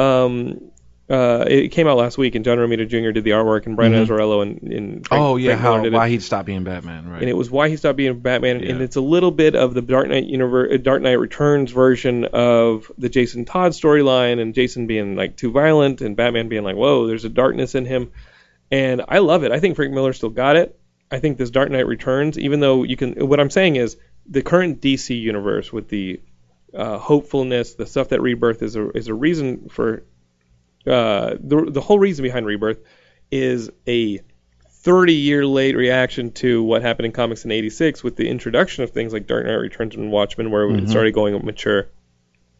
Um, 0.00 0.70
Uh, 1.10 1.42
it 1.48 1.68
came 1.68 1.86
out 1.88 1.96
last 1.96 2.18
week, 2.18 2.34
and 2.34 2.44
John 2.44 2.58
Romita 2.58 2.86
Jr. 2.86 3.12
did 3.12 3.24
the 3.24 3.30
artwork, 3.30 3.64
and 3.64 3.76
Brian 3.76 3.92
Azzarello 4.06 4.42
and, 4.42 4.60
and 4.70 5.06
Frank, 5.06 5.20
Mm-hmm. 5.22 5.22
oh 5.22 5.36
yeah, 5.36 5.48
Frank 5.52 5.60
how 5.62 5.70
Miller 5.72 5.82
did 5.84 5.92
it. 5.94 5.96
why 5.96 6.08
he'd 6.10 6.22
stop 6.22 6.44
being 6.44 6.64
Batman, 6.64 7.08
right? 7.08 7.20
and 7.22 7.30
it 7.30 7.32
was 7.36 7.50
why 7.50 7.70
he 7.70 7.76
stopped 7.78 7.96
being 7.96 8.18
Batman, 8.20 8.62
and 8.62 8.82
it's 8.82 8.96
a 8.96 9.00
little 9.00 9.30
bit 9.30 9.54
of 9.56 9.72
the 9.72 9.80
Dark 9.80 10.08
Knight 10.08 10.24
universe, 10.24 10.78
Dark 10.82 11.00
Knight 11.00 11.18
Returns 11.18 11.72
version 11.72 12.26
of 12.26 12.92
the 12.98 13.08
Jason 13.08 13.46
Todd 13.46 13.72
storyline, 13.72 14.38
and 14.38 14.52
Jason 14.54 14.86
being 14.86 15.16
like 15.16 15.36
too 15.36 15.50
violent, 15.50 16.02
and 16.02 16.14
Batman 16.14 16.48
being 16.48 16.62
like, 16.64 16.76
whoa, 16.76 17.06
there's 17.06 17.24
a 17.24 17.30
darkness 17.30 17.74
in 17.74 17.86
him, 17.86 18.12
and 18.70 19.02
I 19.08 19.20
love 19.20 19.44
it. 19.44 19.50
I 19.52 19.60
think 19.60 19.76
Frank 19.76 19.94
Miller 19.94 20.12
still 20.12 20.28
got 20.28 20.56
it. 20.56 20.78
I 21.10 21.20
think 21.20 21.38
this 21.38 21.48
Dark 21.48 21.70
Knight 21.70 21.86
Returns, 21.86 22.38
even 22.38 22.60
though 22.60 22.82
you 22.82 22.98
can, 22.98 23.14
what 23.26 23.40
I'm 23.40 23.48
saying 23.48 23.76
is 23.76 23.96
the 24.28 24.42
current 24.42 24.82
DC 24.82 25.18
universe 25.18 25.72
with 25.72 25.88
the 25.88 26.20
uh, 26.74 26.98
hopefulness, 26.98 27.74
the 27.76 27.86
stuff 27.86 28.10
that 28.10 28.20
Rebirth 28.20 28.62
is 28.62 28.76
a 28.76 28.90
is 28.90 29.08
a 29.08 29.14
reason 29.14 29.70
for. 29.70 30.04
Uh, 30.88 31.36
the 31.40 31.66
the 31.70 31.80
whole 31.80 31.98
reason 31.98 32.22
behind 32.22 32.46
Rebirth 32.46 32.78
is 33.30 33.70
a 33.86 34.20
30 34.70 35.14
year 35.14 35.44
late 35.44 35.76
reaction 35.76 36.32
to 36.32 36.62
what 36.62 36.82
happened 36.82 37.06
in 37.06 37.12
comics 37.12 37.44
in 37.44 37.50
86 37.50 38.02
with 38.02 38.16
the 38.16 38.28
introduction 38.28 38.84
of 38.84 38.90
things 38.90 39.12
like 39.12 39.26
Dark 39.26 39.44
Knight 39.44 39.54
Returns 39.54 39.94
and 39.94 40.10
Watchmen, 40.10 40.50
where 40.50 40.70
it 40.70 40.88
started 40.88 41.12
going 41.12 41.38
mature. 41.44 41.88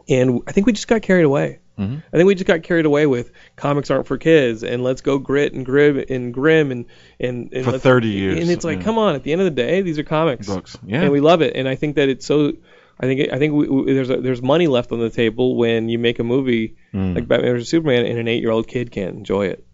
And 0.08 0.42
I 0.46 0.52
think 0.52 0.66
we 0.66 0.72
just 0.72 0.88
got 0.88 1.02
carried 1.02 1.24
away. 1.24 1.60
Mm-hmm. 1.78 1.98
I 2.12 2.16
think 2.16 2.26
we 2.26 2.34
just 2.34 2.46
got 2.46 2.64
carried 2.64 2.86
away 2.86 3.06
with 3.06 3.30
comics 3.54 3.90
aren't 3.90 4.06
for 4.06 4.18
kids 4.18 4.64
and 4.64 4.82
let's 4.82 5.00
go 5.00 5.18
grit 5.18 5.52
and 5.52 5.64
grim 5.64 6.04
and 6.08 6.34
grim 6.34 6.72
and 6.72 6.86
and, 7.20 7.52
and 7.52 7.64
For 7.64 7.78
30 7.78 8.08
years, 8.08 8.40
And 8.40 8.50
it's 8.50 8.64
like, 8.64 8.78
yeah. 8.78 8.84
come 8.84 8.98
on, 8.98 9.14
at 9.14 9.22
the 9.22 9.32
end 9.32 9.42
of 9.42 9.44
the 9.44 9.52
day, 9.52 9.80
these 9.82 9.98
are 9.98 10.02
comics 10.02 10.48
books. 10.48 10.76
Yeah. 10.84 11.02
and 11.02 11.12
we 11.12 11.20
love 11.20 11.40
it. 11.40 11.54
And 11.54 11.68
I 11.68 11.76
think 11.76 11.96
that 11.96 12.08
it's 12.08 12.26
so. 12.26 12.54
I 13.00 13.06
think 13.06 13.32
I 13.32 13.38
think 13.38 13.54
we, 13.54 13.68
we, 13.68 13.92
there's 13.92 14.10
a, 14.10 14.20
there's 14.20 14.42
money 14.42 14.66
left 14.66 14.92
on 14.92 14.98
the 14.98 15.10
table 15.10 15.56
when 15.56 15.88
you 15.88 15.98
make 15.98 16.18
a 16.18 16.24
movie 16.24 16.76
Mm. 16.94 17.14
like 17.14 17.28
Batman 17.28 17.52
vs 17.52 17.68
Superman 17.68 18.06
and 18.06 18.18
an 18.18 18.28
eight 18.28 18.40
year 18.40 18.50
old 18.50 18.66
kid 18.66 18.90
can't 18.90 19.14
enjoy 19.14 19.46
it. 19.46 19.64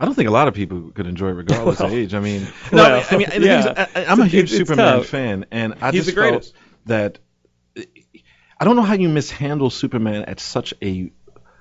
I 0.00 0.04
don't 0.04 0.14
think 0.14 0.28
a 0.28 0.32
lot 0.32 0.48
of 0.48 0.54
people 0.54 0.90
could 0.90 1.06
enjoy 1.06 1.28
it 1.28 1.32
regardless 1.34 1.80
of 1.80 1.92
age. 1.92 2.12
I 2.12 2.20
mean, 2.20 2.42
no, 2.72 2.82
well, 2.82 3.06
I 3.10 3.16
mean, 3.16 3.28
I 3.28 3.30
mean 3.30 3.40
the 3.40 3.46
yeah. 3.46 3.62
thing 3.62 3.86
is, 4.02 4.08
I, 4.08 4.12
I'm 4.12 4.20
a 4.20 4.26
huge 4.26 4.50
it's 4.52 4.56
Superman 4.58 5.04
fan, 5.04 5.46
and 5.50 5.74
I 5.80 5.92
He's 5.92 6.06
just 6.06 6.16
felt 6.16 6.52
that 6.86 7.18
I 8.58 8.64
don't 8.64 8.76
know 8.76 8.82
how 8.82 8.94
you 8.94 9.08
mishandle 9.08 9.70
Superman 9.70 10.24
at 10.24 10.40
such 10.40 10.74
a 10.82 11.10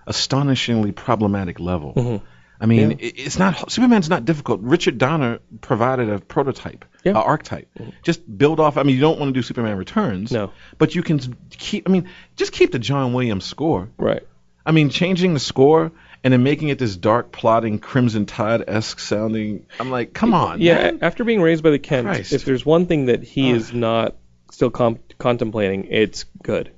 astonishingly 0.07 0.91
problematic 0.91 1.59
level. 1.59 1.93
Mm-hmm. 1.93 2.25
I 2.59 2.65
mean, 2.67 2.91
it, 2.93 2.97
it's 3.17 3.37
not 3.37 3.71
Superman's 3.71 4.09
not 4.09 4.25
difficult. 4.25 4.61
Richard 4.61 4.97
Donner 4.97 5.39
provided 5.61 6.09
a 6.09 6.19
prototype, 6.19 6.85
Yeah. 7.03 7.13
a 7.13 7.15
archetype. 7.21 7.67
Just 8.03 8.21
build 8.37 8.59
off. 8.59 8.77
I 8.77 8.83
mean, 8.83 8.95
you 8.95 9.01
don't 9.01 9.19
want 9.19 9.29
to 9.33 9.33
do 9.37 9.41
Superman 9.41 9.77
Returns, 9.77 10.31
No. 10.31 10.51
but 10.77 10.95
you 10.95 11.03
can 11.03 11.19
keep. 11.49 11.87
I 11.89 11.91
mean, 11.91 12.07
just 12.35 12.51
keep 12.53 12.71
the 12.71 12.79
John 12.79 13.13
Williams 13.13 13.45
score. 13.45 13.89
Right. 13.97 14.23
I 14.65 14.71
mean, 14.71 14.89
changing 14.89 15.33
the 15.33 15.39
score 15.39 15.91
and 16.23 16.33
then 16.33 16.41
making 16.43 16.69
it 16.69 16.79
this 16.79 16.95
dark, 16.95 17.31
plotting 17.31 17.77
Crimson 17.79 18.25
Tide 18.25 18.63
esque 18.67 18.99
sounding. 18.99 19.67
I'm 19.79 19.91
like, 19.91 20.13
come 20.13 20.33
on, 20.33 20.59
Yeah. 20.61 20.75
man. 20.75 20.99
After 21.03 21.23
being 21.23 21.41
raised 21.41 21.61
by 21.61 21.69
the 21.69 21.77
Kents, 21.79 22.05
Christ. 22.07 22.33
if 22.33 22.45
there's 22.45 22.65
one 22.65 22.87
thing 22.87 23.07
that 23.07 23.21
he 23.23 23.51
Ugh. 23.51 23.57
is 23.57 23.73
not 23.73 24.15
still 24.51 24.71
com- 24.71 24.99
contemplating, 25.19 25.85
it's 25.91 26.23
good. 26.41 26.71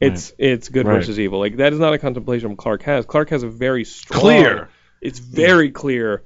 It's 0.00 0.32
it's 0.38 0.68
good 0.70 0.86
Right. 0.86 0.94
versus 0.96 1.18
evil. 1.20 1.38
Like 1.38 1.56
that 1.58 1.72
is 1.72 1.78
not 1.78 1.92
a 1.92 1.98
contemplation 1.98 2.56
Clark 2.56 2.82
has. 2.82 3.04
Clark 3.06 3.30
has 3.30 3.42
a 3.42 3.48
very 3.48 3.84
strong, 3.84 4.20
Clear. 4.20 4.68
It's 5.00 5.18
very 5.18 5.70
clear 5.70 6.22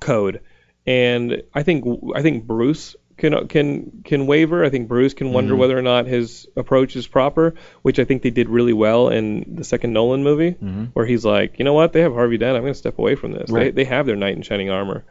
code, 0.00 0.40
and 0.86 1.42
I 1.54 1.62
think 1.62 1.84
I 2.14 2.22
think 2.22 2.44
Bruce 2.46 2.96
can 3.16 3.48
can 3.48 4.02
can 4.04 4.26
waver. 4.26 4.64
I 4.64 4.70
think 4.70 4.88
Bruce 4.88 5.14
can 5.14 5.32
wonder 5.32 5.52
Mm-hmm. 5.52 5.60
whether 5.60 5.78
or 5.78 5.82
not 5.82 6.06
his 6.06 6.46
approach 6.56 6.96
is 6.96 7.06
proper, 7.06 7.54
which 7.82 7.98
I 7.98 8.04
think 8.04 8.22
they 8.22 8.30
did 8.30 8.48
really 8.48 8.72
well 8.72 9.08
in 9.08 9.56
the 9.56 9.64
second 9.64 9.92
Nolan 9.92 10.22
movie, 10.22 10.52
where 10.92 11.04
he's 11.06 11.24
like, 11.24 11.58
you 11.58 11.64
know 11.64 11.74
what, 11.74 11.92
they 11.92 12.00
have 12.00 12.12
Harvey 12.14 12.38
Dent. 12.38 12.56
I'm 12.56 12.62
going 12.62 12.72
to 12.72 12.78
step 12.78 12.98
away 12.98 13.14
from 13.16 13.32
this. 13.32 13.50
They 13.50 13.54
Right. 13.56 13.74
they 13.74 13.84
have 13.84 14.06
their 14.06 14.16
knight 14.16 14.36
in 14.36 14.42
shining 14.42 14.70
armor. 14.70 15.04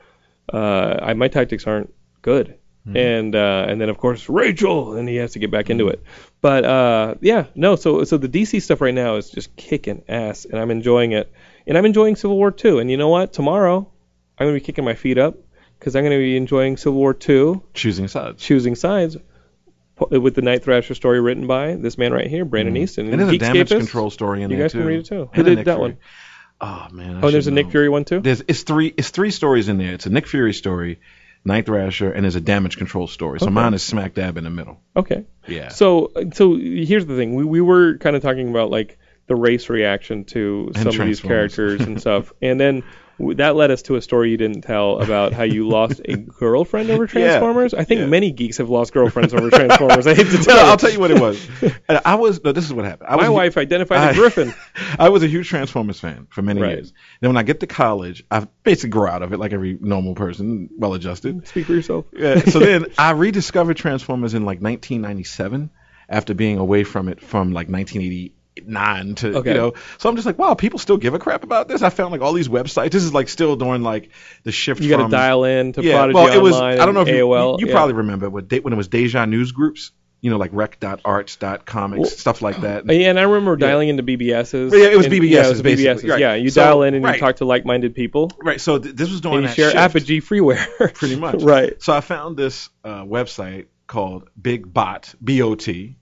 Uh, 0.52 0.98
I, 1.02 1.14
my 1.14 1.28
tactics 1.28 1.68
aren't 1.68 1.94
good. 2.22 2.56
And 2.96 3.36
uh, 3.36 3.66
and 3.68 3.82
then 3.82 3.90
of 3.90 3.98
course 3.98 4.30
Rachel, 4.30 4.96
and 4.96 5.10
he 5.10 5.18
has 5.18 5.34
to 5.34 5.40
get 5.40 5.52
back 5.52 5.70
into 5.70 5.90
it. 5.90 6.02
But 6.40 6.64
uh, 6.64 7.16
yeah, 7.20 7.48
no. 7.54 7.76
So 7.76 8.06
so 8.06 8.18
the 8.18 8.30
DC 8.30 8.62
stuff 8.62 8.80
right 8.80 8.94
now 8.94 9.18
is 9.18 9.30
just 9.30 9.54
kicking 9.58 10.04
ass, 10.08 10.46
and 10.46 10.58
I'm 10.58 10.72
enjoying 10.72 11.12
it. 11.12 11.30
And 11.68 11.78
I'm 11.78 11.86
enjoying 11.86 12.16
Civil 12.16 12.38
War 12.38 12.52
2. 12.52 12.80
And 12.80 12.90
you 12.90 12.98
know 12.98 13.10
what? 13.10 13.34
Tomorrow 13.34 13.92
I'm 14.38 14.48
gonna 14.48 14.58
be 14.58 14.62
kicking 14.62 14.86
my 14.86 14.96
feet 14.96 15.18
up 15.18 15.36
because 15.78 15.96
I'm 15.96 16.04
gonna 16.04 16.18
be 16.18 16.38
enjoying 16.38 16.78
Civil 16.78 17.00
War 17.00 17.14
2, 17.14 17.62
choosing 17.74 18.08
sides. 18.08 18.42
choosing 18.42 18.76
sides 18.76 19.18
with 20.10 20.36
the 20.36 20.42
Night 20.42 20.64
Thrasher 20.64 20.94
story 20.96 21.20
written 21.20 21.48
by 21.48 21.76
this 21.76 21.98
man 21.98 22.14
right 22.14 22.28
here, 22.28 22.46
Brandon 22.46 22.76
mm-hmm. 22.76 22.84
Easton. 22.84 23.10
And 23.10 23.20
there's 23.20 23.32
a 23.32 23.38
damage 23.38 23.70
control 23.70 24.10
story 24.10 24.44
in 24.44 24.50
there, 24.50 24.50
too. 24.50 24.54
You 24.54 24.58
there 24.58 24.66
guys 24.66 24.72
too. 24.72 24.78
can 24.80 24.88
read 24.88 25.00
it 25.00 25.06
too. 25.06 25.30
Who 25.34 25.44
did 25.44 25.58
that 25.60 25.66
Fury. 25.66 25.80
one? 25.80 25.98
Oh 26.60 26.88
man. 26.92 27.18
I 27.18 27.22
Oh, 27.28 27.32
there's 27.32 27.48
a 27.48 27.52
Nick. 27.52 27.70
Fury 27.72 27.90
one 27.90 28.06
too. 28.06 28.20
There's 28.20 28.44
it's 28.48 28.64
three 28.64 28.94
it's 28.96 29.10
three 29.10 29.32
stories 29.32 29.68
in 29.68 29.78
there. 29.78 29.94
It's 29.94 30.06
a 30.06 30.10
Nick 30.10 30.28
Fury 30.28 30.54
story, 30.54 31.00
Night 31.46 31.66
Thrasher, 31.66 32.12
and 32.12 32.24
there's 32.24 32.36
a 32.36 32.42
damage 32.42 32.78
control 32.78 33.08
story. 33.08 33.40
So 33.40 33.48
Okay. 33.48 33.54
mine 33.54 33.74
is 33.74 33.84
smack 33.84 34.14
dab 34.14 34.38
in 34.38 34.44
the 34.44 34.50
middle. 34.50 34.80
Okay. 34.96 35.26
Yeah. 35.48 35.70
So 35.70 36.12
so 36.34 36.56
here's 36.56 37.06
the 37.06 37.16
thing. 37.16 37.36
We 37.36 37.44
we 37.44 37.62
were 37.62 37.98
kind 37.98 38.16
of 38.16 38.22
talking 38.22 38.50
about 38.50 38.70
like 38.72 38.98
the 39.28 39.36
race 39.36 39.70
reaction 39.70 40.24
to 40.26 40.72
some 40.76 40.88
of 40.88 40.98
these 40.98 41.20
characters 41.22 41.82
and 41.82 42.00
stuff, 42.00 42.32
and 42.42 42.60
then 42.60 42.84
that 43.20 43.56
led 43.56 43.72
us 43.72 43.82
to 43.82 43.96
a 43.96 44.02
story 44.02 44.30
you 44.30 44.38
didn't 44.38 44.62
tell 44.62 45.00
about 45.02 45.34
how 45.34 45.42
you 45.42 45.68
lost 45.68 46.00
a 46.06 46.16
girlfriend 46.40 46.92
over 46.92 47.08
Transformers. 47.08 47.74
Yeah, 47.74 47.80
I 47.80 47.84
think 47.84 48.02
yeah. 48.02 48.06
many 48.06 48.32
geeks 48.32 48.58
have 48.58 48.70
lost 48.70 48.94
girlfriends 48.94 49.34
over 49.34 49.50
Transformers. 49.60 50.06
I 50.06 50.14
hate 50.14 50.28
to 50.28 50.38
tell 50.38 50.56
No, 50.56 50.62
you. 50.62 50.68
I'll 50.70 50.78
tell 50.78 50.92
you 50.92 51.00
what 51.00 51.10
it 51.10 51.20
was. 51.20 51.48
I 51.90 52.14
was 52.14 52.44
no. 52.44 52.52
This 52.52 52.66
is 52.66 52.74
what 52.74 52.86
happened. 52.86 53.10
I 53.10 53.16
My 53.16 53.28
was, 53.30 53.36
wife 53.36 53.58
identified 53.58 53.98
I- 53.98 54.12
a 54.12 54.14
Griffin. 54.14 54.54
I 55.00 55.10
was 55.10 55.24
a 55.24 55.28
huge 55.28 55.50
Transformers 55.50 56.00
fan 56.00 56.28
for 56.30 56.44
many 56.44 56.62
Right. 56.62 56.74
years. 56.78 56.94
Then 57.20 57.32
when 57.32 57.38
I 57.38 57.44
get 57.44 57.60
to 57.62 57.68
college, 57.68 58.24
I 58.30 58.48
basically 58.64 58.92
grow 58.92 59.10
out 59.10 59.24
of 59.24 59.34
it 59.34 59.40
like 59.40 59.52
every 59.52 59.80
normal 59.82 60.14
person, 60.14 60.70
well 60.78 60.94
adjusted. 60.94 61.48
Speak 61.48 61.66
for 61.66 61.74
yourself. 61.74 62.06
Yeah, 62.14 62.40
so 62.46 62.60
then 62.60 62.86
I 63.00 63.12
rediscovered 63.12 63.78
Transformers 63.78 64.36
in 64.36 64.44
like 64.46 64.62
1997 64.62 65.72
after 66.08 66.36
being 66.36 66.60
away 66.60 66.84
from 66.84 67.10
it 67.10 67.20
from 67.20 67.52
like 67.52 67.68
1989 68.66 69.16
to 69.16 69.38
Okay. 69.40 69.50
you 69.52 69.56
know. 69.58 69.74
So 69.98 70.10
I'm 70.10 70.16
just 70.16 70.26
like, 70.26 70.38
wow, 70.38 70.54
people 70.54 70.80
still 70.80 70.98
give 70.98 71.14
a 71.14 71.20
crap 71.20 71.44
about 71.44 71.68
this. 71.68 71.82
I 71.82 71.90
found 71.90 72.12
like 72.12 72.22
all 72.22 72.34
these 72.34 72.48
websites. 72.48 72.92
This 72.92 73.04
is 73.04 73.14
like 73.14 73.30
still 73.30 73.56
during 73.56 73.82
like 73.84 74.10
the 74.44 74.52
shift. 74.52 74.82
You 74.82 74.90
got 74.90 75.04
to 75.04 75.10
dial 75.10 75.44
in 75.44 75.74
to 75.74 75.84
Yeah, 75.84 75.96
Prodigy 75.98 76.16
well, 76.16 76.34
it 76.34 76.42
was. 76.42 76.56
I 76.60 76.76
don't 76.78 76.94
know 76.94 77.02
if 77.02 77.08
and 77.08 77.18
you, 77.18 77.36
you, 77.36 77.58
you 77.60 77.68
yeah. 77.68 77.74
probably 77.74 77.94
remember 77.96 78.30
what 78.30 78.52
when 78.64 78.74
it 78.74 78.78
was 78.78 78.88
Deja 78.88 79.26
News 79.26 79.52
groups. 79.52 79.92
You 80.20 80.32
know, 80.32 80.38
like 80.38 80.50
rec.arts.comics, 80.52 82.00
Well, 82.00 82.10
stuff 82.10 82.42
like 82.42 82.62
that. 82.62 82.90
Uh, 82.90 82.94
Yeah, 82.94 83.12
and 83.12 83.20
I 83.20 83.22
remember 83.22 83.56
dialing 83.56 83.90
into 83.90 84.02
BBSs. 84.02 84.72
Yeah, 84.72 84.88
it 84.90 84.98
was 84.98 85.06
BBSs, 85.08 85.30
Yeah, 85.30 85.46
it 85.46 85.50
was. 85.50 85.62
BBSs. 85.62 86.10
Right. 86.10 86.20
Yeah, 86.20 86.34
you 86.34 86.50
So- 86.50 86.62
dial 86.64 86.82
in 86.82 86.96
and 86.96 87.06
right. 87.06 87.14
you 87.14 87.20
talk 87.20 87.36
to 87.38 87.46
like-minded 87.46 87.94
people, 87.94 88.32
Right. 88.44 88.60
So 88.60 88.80
th- 88.80 88.96
this 88.96 89.12
was 89.12 89.22
doing 89.22 89.36
and 89.38 89.44
you 89.44 89.50
share 89.54 89.70
shift. 89.72 89.76
Apogee 89.78 90.22
freeware. 90.22 90.66
pretty 90.96 91.18
much. 91.18 91.36
right. 91.44 91.80
So 91.82 91.94
I 91.94 92.02
found 92.02 92.36
this 92.36 92.70
uh, 92.84 93.04
website 93.04 93.68
called 93.86 94.28
BigBot, 94.42 95.14
B-O-T, 95.24 95.88
dot 95.88 95.96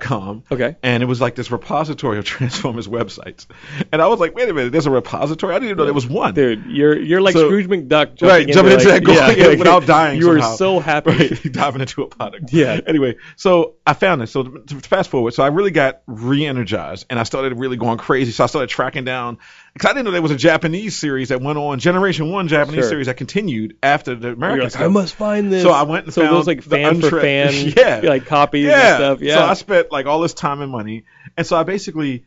com. 0.00 0.42
Okay. 0.50 0.76
And 0.82 1.02
it 1.02 1.06
was 1.06 1.20
like 1.20 1.34
this 1.34 1.50
repository 1.50 2.18
of 2.18 2.24
Transformers 2.24 2.88
websites. 2.88 3.46
And 3.92 4.02
I 4.02 4.06
was 4.08 4.20
like, 4.20 4.34
wait 4.34 4.48
a 4.48 4.54
minute, 4.54 4.72
there's 4.72 4.86
a 4.86 4.90
repository? 4.90 5.54
I 5.54 5.56
didn't 5.58 5.68
even 5.70 5.78
know 5.78 5.84
there 5.84 5.94
was 5.94 6.06
one. 6.06 6.34
Dude, 6.34 6.66
you're 6.66 6.98
you're 6.98 7.20
like 7.20 7.34
So- 7.34 7.48
Scrooge 7.48 7.66
McDuck 7.68 8.16
jumping 8.16 8.28
right, 8.28 8.48
jumping 8.48 8.72
into 8.72 8.88
like- 8.88 9.02
that 9.02 9.04
goal 9.04 9.14
yeah, 9.14 9.46
like, 9.48 9.58
without 9.58 9.86
dying 9.86 10.18
You 10.20 10.28
were 10.28 10.42
so 10.42 10.80
happy. 10.80 11.08
Right, 11.18 11.52
diving 11.52 11.80
into 11.80 12.02
a 12.02 12.06
product. 12.08 12.52
Yeah. 12.52 12.80
Anyway, 12.86 13.16
so 13.36 13.74
I 13.86 13.94
found 13.94 14.20
this. 14.20 14.30
So 14.32 14.42
to 14.42 14.60
to 14.80 14.88
fast 14.88 15.10
forward, 15.10 15.32
so 15.34 15.42
I 15.42 15.48
really 15.48 15.70
got 15.70 16.02
re-energized, 16.06 17.06
and 17.10 17.18
I 17.18 17.22
started 17.22 17.58
really 17.58 17.76
going 17.76 17.98
crazy. 17.98 18.32
So 18.32 18.44
I 18.44 18.46
started 18.46 18.68
tracking 18.68 19.04
down 19.04 19.38
because 19.72 19.90
I 19.90 19.92
didn't 19.92 20.06
know 20.06 20.10
there 20.12 20.22
was 20.22 20.30
a 20.30 20.36
Japanese 20.36 20.96
series 20.96 21.28
that 21.28 21.40
went 21.40 21.58
on, 21.58 21.78
Generation 21.78 22.30
One 22.30 22.48
Japanese 22.48 22.80
Sure. 22.82 22.88
series 22.90 23.06
that 23.06 23.16
continued 23.16 23.76
after 23.82 24.14
the 24.14 24.30
American 24.30 24.64
like. 24.64 24.80
I 24.80 24.88
must 24.88 25.14
find 25.14 25.52
this. 25.52 25.62
So 25.62 25.70
I 25.70 25.82
went 25.82 26.06
and 26.06 26.14
so 26.14 26.22
found 26.22 26.36
those 26.36 26.46
like 26.46 26.62
fan 26.62 27.00
for 27.00 27.20
fan, 27.20 27.52
Yeah. 27.76 28.00
like 28.02 28.26
copies 28.26 28.66
yeah. 28.66 28.88
and 28.88 28.96
stuff. 28.96 29.20
Yeah. 29.20 29.34
So 29.36 29.44
I 29.44 29.54
spent 29.54 29.92
like 29.92 30.06
all 30.06 30.20
this 30.20 30.34
time 30.34 30.60
and 30.60 30.72
money, 30.72 31.04
and 31.36 31.46
so 31.46 31.56
I 31.56 31.62
basically 31.62 32.24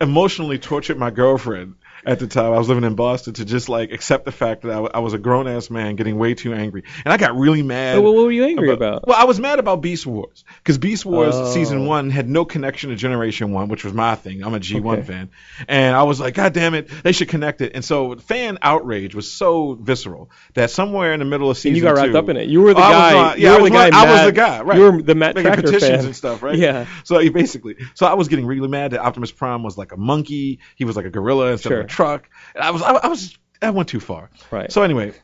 emotionally 0.00 0.58
tortured 0.58 0.98
my 0.98 1.10
girlfriend 1.10 1.74
at 2.04 2.18
the 2.18 2.26
time. 2.26 2.52
I 2.52 2.58
was 2.58 2.68
living 2.68 2.84
in 2.84 2.94
Boston 2.94 3.34
to 3.34 3.44
just 3.44 3.68
like 3.68 3.92
accept 3.92 4.24
the 4.24 4.32
fact 4.32 4.62
that 4.62 4.70
I, 4.70 4.74
w- 4.74 4.90
I 4.94 5.00
was 5.00 5.12
a 5.14 5.18
grown 5.18 5.46
ass 5.48 5.70
man 5.70 5.96
getting 5.96 6.18
way 6.18 6.34
too 6.34 6.52
angry, 6.54 6.84
and 7.04 7.12
I 7.12 7.16
got 7.16 7.36
really 7.36 7.62
mad. 7.62 7.98
Oh, 7.98 8.02
what 8.02 8.14
were 8.14 8.30
you 8.32 8.44
angry 8.44 8.70
about? 8.72 9.06
Well, 9.06 9.16
I 9.18 9.24
was 9.24 9.38
mad 9.40 9.58
about 9.58 9.80
Beast 9.82 10.06
Wars 10.06 10.44
because 10.58 10.78
Beast 10.78 11.04
Wars 11.04 11.34
Oh. 11.34 11.52
season 11.52 11.86
one 11.86 12.10
had 12.10 12.28
no 12.28 12.44
connection 12.44 12.90
to 12.90 12.96
Generation 12.96 13.52
One, 13.52 13.68
which 13.68 13.84
was 13.84 13.92
my 13.92 14.14
thing. 14.14 14.42
I'm 14.44 14.54
a 14.54 14.60
G1 14.60 14.92
Okay. 14.98 15.02
fan, 15.02 15.30
and 15.68 15.94
I 15.96 16.02
was 16.04 16.20
like, 16.20 16.34
God 16.34 16.52
damn 16.52 16.74
it, 16.74 16.88
they 17.02 17.12
should 17.12 17.28
connect 17.28 17.60
it. 17.60 17.72
And 17.74 17.84
so 17.84 18.16
fan 18.16 18.58
outrage 18.62 19.14
was 19.14 19.30
so 19.30 19.74
visceral 19.74 20.30
that 20.54 20.70
somewhere 20.70 21.12
in 21.12 21.18
the 21.20 21.24
middle 21.24 21.50
of 21.50 21.56
season 21.56 21.70
and 21.70 21.76
you 21.76 21.82
got 21.82 21.96
wrapped 21.96 22.12
two- 22.12 22.18
up 22.18 22.28
in 22.28 22.36
it. 22.36 22.48
You 22.48 22.62
were 22.62 22.74
the 22.74 22.80
Oh, 22.80 22.90
guy. 22.90 23.12
not- 23.12 23.38
you 23.38 23.44
yeah, 23.44 23.50
were 23.52 23.58
I 23.58 23.60
was 23.62 23.70
the 23.70 23.76
guy. 23.76 23.88
I 23.92 24.12
was 24.12 24.24
the 24.26 24.32
guy, 24.32 24.62
right. 24.62 24.78
You 24.78 24.82
were 24.92 25.02
the 25.02 25.14
Matt 25.14 25.34
making 25.34 25.52
petitions 25.52 25.84
fan. 25.84 26.04
and 26.04 26.16
stuff, 26.16 26.42
right? 26.42 26.56
Yeah. 26.56 26.86
So 27.04 27.18
basically, 27.30 27.76
so 27.94 28.06
I 28.06 28.14
was 28.14 28.28
getting 28.28 28.46
really 28.46 28.68
mad 28.68 28.92
that 28.92 29.00
Optimus 29.00 29.30
Prime 29.32 29.62
was 29.62 29.76
like 29.78 29.92
a 29.92 29.96
monkey. 29.96 30.58
He 30.76 30.84
was 30.84 30.96
like 30.96 31.04
a 31.06 31.10
gorilla 31.10 31.52
instead 31.52 31.68
Sure. 31.70 31.80
of 31.80 31.86
a 31.86 31.87
truck. 31.88 32.28
And 32.54 32.64
I 32.64 32.70
was, 32.70 32.82
I, 32.82 32.92
I 32.92 33.08
was, 33.08 33.36
I 33.60 33.70
went 33.70 33.88
too 33.88 34.00
far. 34.00 34.30
Right. 34.50 34.70
So 34.70 34.82
anyway, 34.82 35.14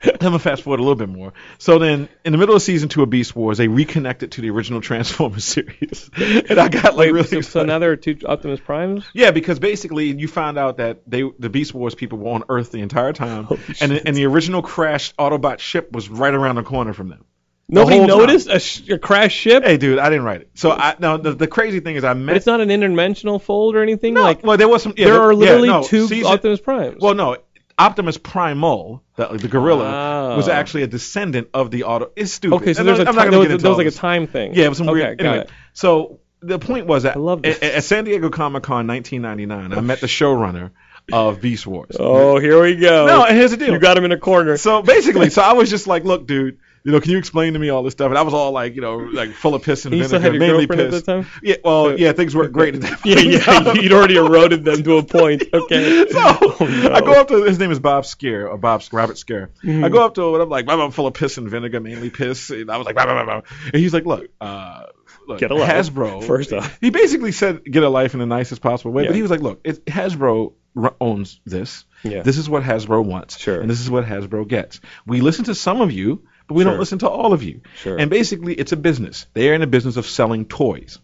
I'm 0.02 0.16
gonna 0.20 0.38
fast 0.38 0.62
forward 0.62 0.80
a 0.80 0.82
little 0.82 0.96
bit 0.96 1.08
more. 1.08 1.32
So 1.58 1.78
then, 1.78 2.08
in 2.24 2.32
the 2.32 2.38
middle 2.38 2.54
of 2.54 2.62
season 2.62 2.88
two 2.88 3.02
of 3.02 3.10
Beast 3.10 3.34
Wars, 3.34 3.58
they 3.58 3.68
reconnected 3.68 4.32
to 4.32 4.40
the 4.40 4.50
original 4.50 4.80
Transformers 4.88 5.44
series, 5.44 6.10
and 6.16 6.58
I 6.58 6.68
got 6.68 6.96
like 6.96 7.06
Wait, 7.06 7.12
really 7.12 7.26
so, 7.26 7.40
so 7.40 7.64
now 7.64 7.78
there 7.78 7.90
are 7.90 7.96
two 7.96 8.16
Optimus 8.24 8.60
Primes? 8.60 9.04
Yeah, 9.12 9.32
because 9.32 9.58
basically 9.58 10.16
you 10.16 10.28
found 10.28 10.58
out 10.58 10.76
that 10.76 11.02
they 11.06 11.24
the 11.38 11.50
Beast 11.50 11.74
Wars 11.74 11.94
people 11.94 12.18
were 12.18 12.30
on 12.30 12.44
Earth 12.48 12.70
the 12.70 12.80
entire 12.80 13.12
time, 13.12 13.48
and 13.80 13.92
and 13.92 14.16
the 14.16 14.26
original 14.26 14.62
crashed 14.62 15.16
Autobot 15.16 15.58
ship 15.58 15.90
was 15.90 16.08
right 16.08 16.34
around 16.34 16.56
the 16.56 16.62
corner 16.62 16.92
from 16.92 17.08
them. 17.08 17.24
Nobody 17.70 18.00
noticed 18.00 18.48
a, 18.48 18.58
sh- 18.58 18.88
a 18.88 18.98
crash 18.98 19.34
ship? 19.34 19.62
Hey, 19.62 19.76
dude, 19.76 19.98
I 19.98 20.08
didn't 20.08 20.24
write 20.24 20.40
it. 20.40 20.50
So 20.54 20.70
I 20.70 20.96
now 20.98 21.18
the, 21.18 21.34
the 21.34 21.46
crazy 21.46 21.80
thing 21.80 21.96
is 21.96 22.04
I 22.04 22.14
but 22.14 22.20
met. 22.20 22.36
it's 22.36 22.46
not 22.46 22.60
an 22.62 22.68
interdimensional 22.70 23.42
fold 23.42 23.76
or 23.76 23.82
anything? 23.82 24.14
no, 24.14 24.22
like, 24.22 24.42
well, 24.42 24.56
there 24.56 24.68
was 24.68 24.82
some. 24.82 24.94
Yeah, 24.96 25.06
there 25.06 25.20
are 25.20 25.32
yeah, 25.32 25.38
literally 25.38 25.68
no, 25.68 25.82
two 25.82 26.06
season- 26.08 26.32
Optimus 26.32 26.60
Primes. 26.60 26.96
Well, 27.00 27.14
no, 27.14 27.36
Optimus 27.78 28.16
Primal, 28.16 29.02
the, 29.16 29.26
the 29.36 29.48
gorilla, 29.48 30.32
Oh. 30.32 30.36
was 30.36 30.48
actually 30.48 30.84
a 30.84 30.86
descendant 30.86 31.48
of 31.52 31.70
the 31.70 31.84
auto. 31.84 32.10
It's 32.16 32.32
stupid. 32.32 32.56
okay, 32.56 32.72
so 32.74 32.80
And 32.80 32.88
there's 32.88 33.00
a 33.00 33.06
I'm 33.06 33.12
ti- 33.12 33.16
not 33.18 33.30
there 33.30 33.38
was, 33.40 33.62
there 33.62 33.70
was 33.70 33.78
like 33.78 33.86
a 33.86 33.90
time 33.90 34.26
thing. 34.26 34.54
Yeah, 34.54 34.64
it 34.64 34.68
was 34.70 34.78
some 34.78 34.88
okay, 34.88 35.00
weird. 35.00 35.18
got 35.18 35.26
Anyway, 35.26 35.44
it. 35.44 35.50
so 35.74 36.20
the 36.40 36.58
point 36.58 36.86
was 36.86 37.02
that 37.02 37.16
I 37.16 37.18
love 37.20 37.44
at, 37.44 37.62
at 37.62 37.84
San 37.84 38.04
Diego 38.04 38.30
Comic 38.30 38.62
Con 38.62 38.86
1999, 38.86 39.76
I 39.76 39.80
met 39.82 40.00
the 40.00 40.06
showrunner 40.06 40.70
of 41.12 41.40
Beast 41.42 41.66
Wars. 41.66 41.96
Oh, 42.00 42.38
here 42.38 42.62
we 42.62 42.76
go. 42.76 43.06
No, 43.06 43.24
and 43.24 43.36
here's 43.36 43.50
the 43.50 43.56
deal. 43.58 43.72
You 43.72 43.78
got 43.78 43.96
him 43.98 44.04
in 44.04 44.12
a 44.12 44.18
corner. 44.18 44.56
So 44.56 44.80
basically, 44.82 45.28
so 45.30 45.42
I 45.42 45.52
was 45.52 45.68
just 45.70 45.86
like, 45.86 46.04
look, 46.04 46.26
dude, 46.26 46.58
you 46.88 46.94
know, 46.94 47.00
can 47.00 47.10
you 47.10 47.18
explain 47.18 47.52
to 47.52 47.58
me 47.58 47.68
all 47.68 47.82
this 47.82 47.92
stuff? 47.92 48.08
And 48.08 48.16
I 48.16 48.22
was 48.22 48.32
all 48.32 48.50
like, 48.52 48.74
you 48.74 48.80
know, 48.80 48.96
like 48.96 49.30
full 49.32 49.54
of 49.54 49.62
piss 49.62 49.84
and 49.84 49.94
You 49.94 50.08
vinegar, 50.08 50.38
mainly 50.38 50.66
piss. 50.66 50.80
at 50.80 50.90
that 50.90 51.04
time? 51.04 51.26
Yeah, 51.42 51.56
well, 51.62 51.98
yeah, 51.98 52.12
things 52.12 52.34
weren't 52.34 52.54
great 52.54 52.76
at 52.76 52.80
that 52.80 53.00
yeah, 53.04 53.16
point. 53.62 53.76
yeah. 53.76 53.82
You'd 53.82 53.92
already 53.92 54.16
eroded 54.16 54.64
them 54.64 54.82
to 54.84 54.96
a 54.96 55.02
point. 55.02 55.42
Okay. 55.52 56.06
So 56.10 56.18
Oh, 56.18 56.56
no. 56.60 56.92
I 56.94 57.00
go 57.02 57.12
up 57.12 57.28
to 57.28 57.42
his 57.44 57.58
name 57.58 57.70
is 57.70 57.78
Bob 57.78 58.04
Skir 58.04 58.48
or 58.50 58.56
Bob 58.56 58.82
Robert 58.90 59.16
Skir. 59.16 59.48
Mm-hmm. 59.62 59.84
I 59.84 59.90
go 59.90 60.02
up 60.04 60.14
to 60.14 60.26
him 60.28 60.34
and 60.34 60.42
I'm 60.44 60.48
like, 60.48 60.66
I'm 60.68 60.90
full 60.92 61.06
of 61.06 61.12
piss 61.14 61.36
and 61.36 61.48
vinegar, 61.50 61.80
mainly 61.80 62.08
piss. 62.10 62.48
And 62.50 62.70
I 62.70 62.78
was 62.78 62.86
like, 62.86 62.94
blah, 62.94 63.04
blah, 63.04 63.22
blah, 63.22 63.40
blah. 63.40 63.50
and 63.66 63.74
he's 63.74 63.92
like, 63.92 64.06
look, 64.06 64.28
uh, 64.40 64.84
look, 65.26 65.38
Get 65.40 65.50
a 65.50 65.54
life, 65.54 65.68
Hasbro. 65.70 66.24
first 66.24 66.52
off. 66.54 66.78
he 66.80 66.88
basically 66.90 67.32
said, 67.32 67.64
get 67.64 67.82
a 67.82 67.88
life 67.88 68.14
in 68.14 68.20
the 68.20 68.26
nicest 68.26 68.62
possible 68.62 68.92
way. 68.92 69.02
Yeah. 69.02 69.08
But 69.10 69.16
he 69.16 69.22
was 69.22 69.30
like, 69.30 69.40
look, 69.40 69.60
it, 69.64 69.84
Hasbro 69.84 70.54
owns 71.00 71.40
this. 71.44 71.84
Yeah. 72.04 72.22
This 72.22 72.38
is 72.38 72.48
what 72.48 72.62
Hasbro 72.62 73.04
wants. 73.04 73.36
Sure. 73.38 73.60
And 73.60 73.68
this 73.70 73.80
is 73.80 73.90
what 73.90 74.04
Hasbro 74.04 74.46
gets. 74.48 74.80
We 75.06 75.20
listen 75.20 75.44
to 75.46 75.54
some 75.54 75.80
of 75.80 75.90
you, 75.92 76.24
but 76.48 76.54
we 76.54 76.62
Sure. 76.64 76.72
don't 76.72 76.80
listen 76.80 76.98
to 77.00 77.08
all 77.08 77.32
of 77.32 77.42
you. 77.44 77.60
Sure. 77.76 77.96
And 77.96 78.10
basically, 78.10 78.54
it's 78.54 78.72
a 78.72 78.76
business. 78.76 79.26
They 79.34 79.48
are 79.50 79.54
in 79.54 79.60
the 79.60 79.66
business 79.68 79.96
of 79.96 80.06
selling 80.06 80.46
toys. 80.46 80.98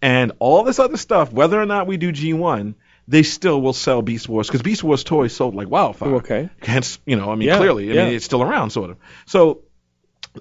And 0.00 0.32
all 0.38 0.64
this 0.64 0.78
other 0.78 0.96
stuff, 0.96 1.32
whether 1.32 1.60
or 1.60 1.66
not 1.66 1.86
we 1.86 1.96
do 1.98 2.12
G1, 2.12 2.74
they 3.06 3.22
still 3.22 3.60
will 3.60 3.72
sell 3.74 4.00
Beast 4.02 4.28
Wars 4.28 4.46
because 4.48 4.62
Beast 4.62 4.82
Wars 4.82 5.04
toys 5.04 5.34
sold 5.34 5.54
like 5.54 5.68
wildfire. 5.68 6.14
Okay. 6.16 6.48
Hence, 6.62 6.98
you 7.04 7.16
know, 7.16 7.30
I 7.30 7.34
mean, 7.34 7.48
Yeah, 7.48 7.58
clearly, 7.58 7.90
I 7.90 7.94
yeah. 7.94 8.04
mean, 8.06 8.14
it's 8.14 8.24
still 8.24 8.42
around, 8.42 8.70
sort 8.70 8.90
of. 8.90 8.96
So, 9.26 9.60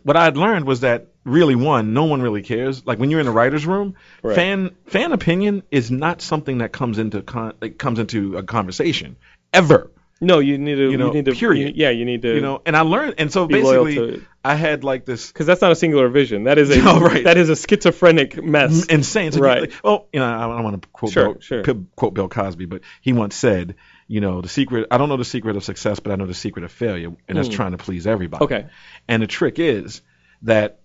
what 0.03 0.15
I 0.17 0.23
had 0.23 0.37
learned 0.37 0.65
was 0.65 0.79
that 0.81 1.07
really, 1.23 1.55
one, 1.55 1.93
no 1.93 2.05
one 2.05 2.21
really 2.21 2.41
cares. 2.41 2.85
Like 2.85 2.99
when 2.99 3.11
you're 3.11 3.19
in 3.19 3.25
the 3.25 3.31
writers' 3.31 3.65
room, 3.65 3.95
Right. 4.23 4.35
fan 4.35 4.71
fan 4.87 5.11
opinion 5.13 5.63
is 5.71 5.91
not 5.91 6.21
something 6.21 6.59
that 6.59 6.71
comes 6.71 6.97
into 6.99 7.21
con- 7.21 7.53
like, 7.61 7.77
comes 7.77 7.99
into 7.99 8.37
a 8.37 8.43
conversation 8.43 9.17
ever. 9.53 9.91
No, 10.24 10.39
you 10.39 10.57
need 10.57 10.76
to. 10.76 10.91
You 10.91 10.97
know, 10.97 11.11
need 11.11 11.26
to. 11.26 11.34
period. 11.34 11.76
you- 11.76 11.84
yeah, 11.84 11.89
you 11.91 12.05
need 12.05 12.21
to. 12.24 12.36
You 12.36 12.41
know, 12.41 12.61
and 12.65 12.76
I 12.76 12.82
learned, 12.82 13.15
and 13.17 13.32
so 13.32 13.45
Be 13.47 13.61
loyal 13.61 13.86
to 13.86 13.89
basically. 13.89 14.28
I 14.45 14.55
had 14.55 14.84
like 14.84 15.05
this 15.05 15.28
because 15.28 15.45
that's 15.45 15.61
not 15.61 15.71
a 15.71 15.76
singular 15.76 16.09
vision. 16.09 16.45
That 16.45 16.57
is 16.57 16.69
a. 16.69 16.78
No, 16.84 16.99
right. 16.99 17.24
That 17.24 17.38
is 17.38 17.49
a 17.49 17.55
schizophrenic 17.55 18.43
mess. 18.43 18.86
insane. 18.88 19.32
So 19.32 19.39
Right. 19.39 19.61
like, 19.61 19.74
well, 19.84 20.07
you 20.11 20.19
know, 20.19 20.26
I 20.26 20.41
don't 20.47 20.63
want 20.63 20.82
to 20.82 20.88
quote 20.89 21.11
Sure, 21.11 21.34
Bill, 21.34 21.41
sure. 21.41 21.63
P- 21.63 21.86
quote 21.95 22.13
Bill 22.13 22.28
Cosby, 22.30 22.65
but 22.65 22.82
he 23.01 23.13
once 23.13 23.36
said, 23.36 23.76
you 24.07 24.21
know, 24.21 24.41
the 24.41 24.49
secret. 24.49 24.88
I 24.91 24.97
don't 24.97 25.09
know 25.09 25.17
the 25.17 25.26
secret 25.26 25.55
of 25.55 25.63
success, 25.63 25.99
but 25.99 26.11
I 26.11 26.15
know 26.15 26.26
the 26.26 26.34
secret 26.34 26.65
of 26.65 26.71
failure, 26.71 27.11
and 27.28 27.38
that's 27.38 27.49
trying 27.49 27.71
to 27.71 27.78
please 27.78 28.05
everybody. 28.07 28.39
Hmm. 28.45 28.53
Okay. 28.53 28.67
And 29.07 29.21
the 29.24 29.28
trick 29.28 29.59
is 29.59 30.01
that 30.43 30.80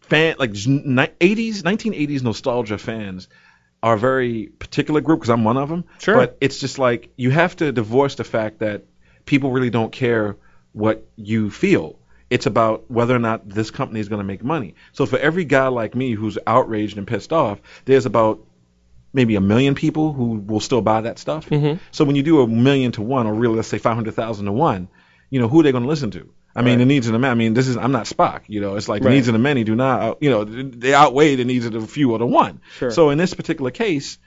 fan 0.00 0.36
like 0.38 0.50
80s, 0.52 1.62
1980s 1.62 2.22
nostalgia 2.22 2.78
fans 2.78 3.28
are 3.82 3.94
a 3.94 3.98
very 3.98 4.46
particular 4.46 5.00
group 5.00 5.20
because 5.20 5.30
I'm 5.30 5.44
one 5.44 5.56
of 5.56 5.68
them. 5.68 5.84
Sure. 5.98 6.16
But 6.16 6.38
it's 6.40 6.58
just 6.58 6.78
like 6.78 7.10
you 7.16 7.30
have 7.30 7.56
to 7.56 7.72
divorce 7.72 8.14
the 8.14 8.24
fact 8.24 8.60
that 8.60 8.84
people 9.26 9.50
really 9.50 9.70
don't 9.70 9.92
care 9.92 10.36
what 10.72 11.04
you 11.16 11.50
feel. 11.50 11.98
It's 12.30 12.46
about 12.46 12.90
whether 12.90 13.14
or 13.14 13.18
not 13.18 13.48
this 13.48 13.70
company 13.70 14.00
is 14.00 14.08
going 14.08 14.20
to 14.20 14.24
make 14.24 14.42
money. 14.42 14.74
So 14.92 15.04
for 15.04 15.18
every 15.18 15.44
guy 15.44 15.66
like 15.66 15.94
me 15.94 16.12
who's 16.12 16.38
outraged 16.46 16.96
and 16.96 17.06
pissed 17.06 17.32
off, 17.32 17.60
there's 17.84 18.06
about 18.06 18.40
maybe 19.12 19.34
a 19.34 19.40
million 19.40 19.74
people 19.74 20.12
who 20.12 20.38
will 20.38 20.60
still 20.60 20.80
buy 20.80 21.02
that 21.02 21.18
stuff. 21.18 21.50
Mm-hmm. 21.50 21.78
So 21.90 22.04
when 22.04 22.16
you 22.16 22.22
do 22.22 22.40
a 22.40 22.46
million 22.46 22.92
to 22.92 23.02
one, 23.02 23.26
or 23.26 23.34
really 23.34 23.56
let's 23.56 23.68
say 23.68 23.78
five 23.78 23.94
hundred 23.94 24.14
thousand 24.14 24.46
to 24.46 24.52
one, 24.52 24.88
you 25.28 25.40
know 25.40 25.48
who 25.48 25.60
are 25.60 25.62
they 25.62 25.72
going 25.72 25.84
to 25.84 25.88
listen 25.88 26.10
to? 26.12 26.32
I 26.54 26.62
mean, 26.62 26.72
Right. 26.74 26.78
the 26.80 26.84
needs 26.86 27.06
of 27.06 27.12
the 27.14 27.18
man. 27.18 27.30
I 27.30 27.34
mean, 27.34 27.54
this 27.54 27.68
is 27.68 27.76
I'm 27.76 27.92
not 27.92 28.04
Spock. 28.06 28.42
You 28.48 28.60
know, 28.60 28.76
it's 28.76 28.88
like 28.88 29.02
the 29.02 29.10
needs 29.10 29.28
of 29.28 29.32
the 29.32 29.38
many 29.38 29.64
do 29.64 29.74
not. 29.74 30.00
Uh, 30.02 30.14
you 30.20 30.30
know, 30.30 30.44
they 30.44 30.92
outweigh 30.94 31.36
the 31.36 31.44
needs 31.44 31.64
of 31.66 31.72
the 31.72 31.80
few 31.80 32.12
or 32.12 32.18
the 32.18 32.26
one. 32.26 32.60
Sure. 32.78 32.90
So 32.90 33.10
in 33.10 33.18
this 33.18 33.32
particular 33.34 33.70
case, 33.70 34.18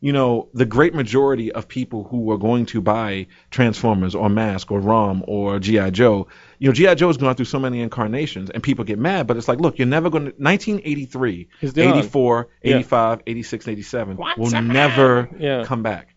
you 0.00 0.12
know, 0.12 0.48
the 0.52 0.64
great 0.66 0.94
majority 0.94 1.52
of 1.52 1.68
people 1.68 2.02
who 2.04 2.30
are 2.32 2.38
going 2.38 2.66
to 2.66 2.80
buy 2.80 3.28
Transformers 3.52 4.14
or 4.16 4.28
Mask 4.28 4.70
or 4.72 4.80
ROM 4.80 5.22
or 5.28 5.60
GI 5.60 5.92
Joe, 5.92 6.26
you 6.58 6.68
know, 6.68 6.72
GI 6.72 6.94
Joe's 6.96 7.16
gone 7.18 7.34
through 7.36 7.44
so 7.46 7.60
many 7.60 7.80
incarnations, 7.80 8.50
and 8.50 8.62
people 8.62 8.84
get 8.84 8.98
mad. 8.98 9.26
But 9.28 9.36
it's 9.36 9.46
like, 9.46 9.60
look, 9.60 9.78
you're 9.78 9.86
never 9.86 10.10
going 10.10 10.24
to 10.26 10.32
1983, 10.38 11.48
It's 11.60 11.76
84, 11.78 12.48
Yeah. 12.62 12.76
85, 12.76 13.20
86, 13.26 13.68
87 13.68 14.16
will 14.36 14.50
never 14.62 15.28
Yeah. 15.38 15.64
come 15.64 15.82
back. 15.82 16.14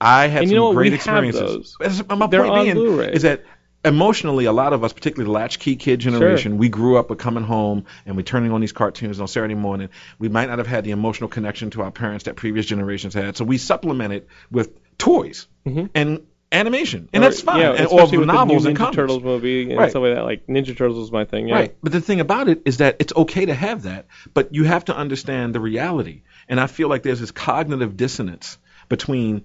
I 0.00 0.28
had 0.28 0.42
And 0.42 0.48
some 0.48 0.54
you 0.54 0.60
know 0.60 0.72
great 0.72 0.86
We 0.86 0.90
have 0.90 0.94
experiences. 0.98 1.76
those. 1.78 2.08
My 2.08 2.26
They're 2.26 2.40
point 2.42 2.52
on 2.58 2.64
being 2.64 2.74
Blu-ray. 2.74 3.12
is 3.12 3.22
that 3.22 3.44
emotionally, 3.84 4.44
a 4.44 4.52
lot 4.52 4.72
of 4.72 4.84
us, 4.84 4.92
particularly 4.92 5.26
the 5.26 5.32
latchkey 5.32 5.76
kid 5.76 6.00
generation, 6.00 6.58
we 6.58 6.68
grew 6.68 6.96
up 6.98 7.10
with 7.10 7.18
coming 7.18 7.44
home 7.44 7.86
and 8.06 8.16
we're 8.16 8.22
turning 8.22 8.52
on 8.52 8.60
these 8.60 8.72
cartoons 8.72 9.20
on 9.20 9.28
Saturday 9.28 9.54
morning. 9.54 9.88
We 10.18 10.28
might 10.28 10.48
not 10.48 10.58
have 10.58 10.66
had 10.66 10.84
the 10.84 10.90
emotional 10.90 11.28
connection 11.28 11.70
to 11.70 11.82
our 11.82 11.90
parents 11.90 12.24
that 12.24 12.36
previous 12.36 12.66
generations 12.66 13.14
had, 13.14 13.36
so 13.36 13.44
we 13.44 13.58
supplemented 13.58 14.26
with 14.50 14.78
toys 14.98 15.48
and 15.64 16.26
animation, 16.52 17.08
and 17.12 17.22
that's 17.22 17.40
fine. 17.40 17.60
Mm-hmm. 17.62 17.94
Yeah, 17.94 18.02
and, 18.10 18.20
or 18.20 18.26
novels 18.26 18.66
and 18.66 18.76
Ninja 18.76 18.78
comics. 18.78 18.96
Turtles 18.96 19.22
movie 19.22 19.70
and 19.70 19.78
Right. 19.78 19.90
stuff 19.90 20.02
like 20.02 20.14
that. 20.16 20.24
Like 20.24 20.46
Ninja 20.48 20.76
Turtles 20.76 20.98
was 20.98 21.12
my 21.12 21.24
thing. 21.24 21.48
Yeah. 21.48 21.54
Right. 21.54 21.76
But 21.82 21.92
the 21.92 22.00
thing 22.00 22.20
about 22.20 22.48
it 22.48 22.62
is 22.64 22.78
that 22.78 22.96
it's 22.98 23.12
okay 23.14 23.46
to 23.46 23.54
have 23.54 23.84
that, 23.84 24.06
but 24.34 24.52
you 24.54 24.64
have 24.64 24.84
to 24.86 24.96
understand 24.96 25.54
the 25.54 25.60
reality. 25.60 26.22
And 26.48 26.58
I 26.60 26.66
feel 26.66 26.88
like 26.88 27.04
there's 27.04 27.20
this 27.20 27.30
cognitive 27.30 27.96
dissonance 27.96 28.58
between 28.88 29.44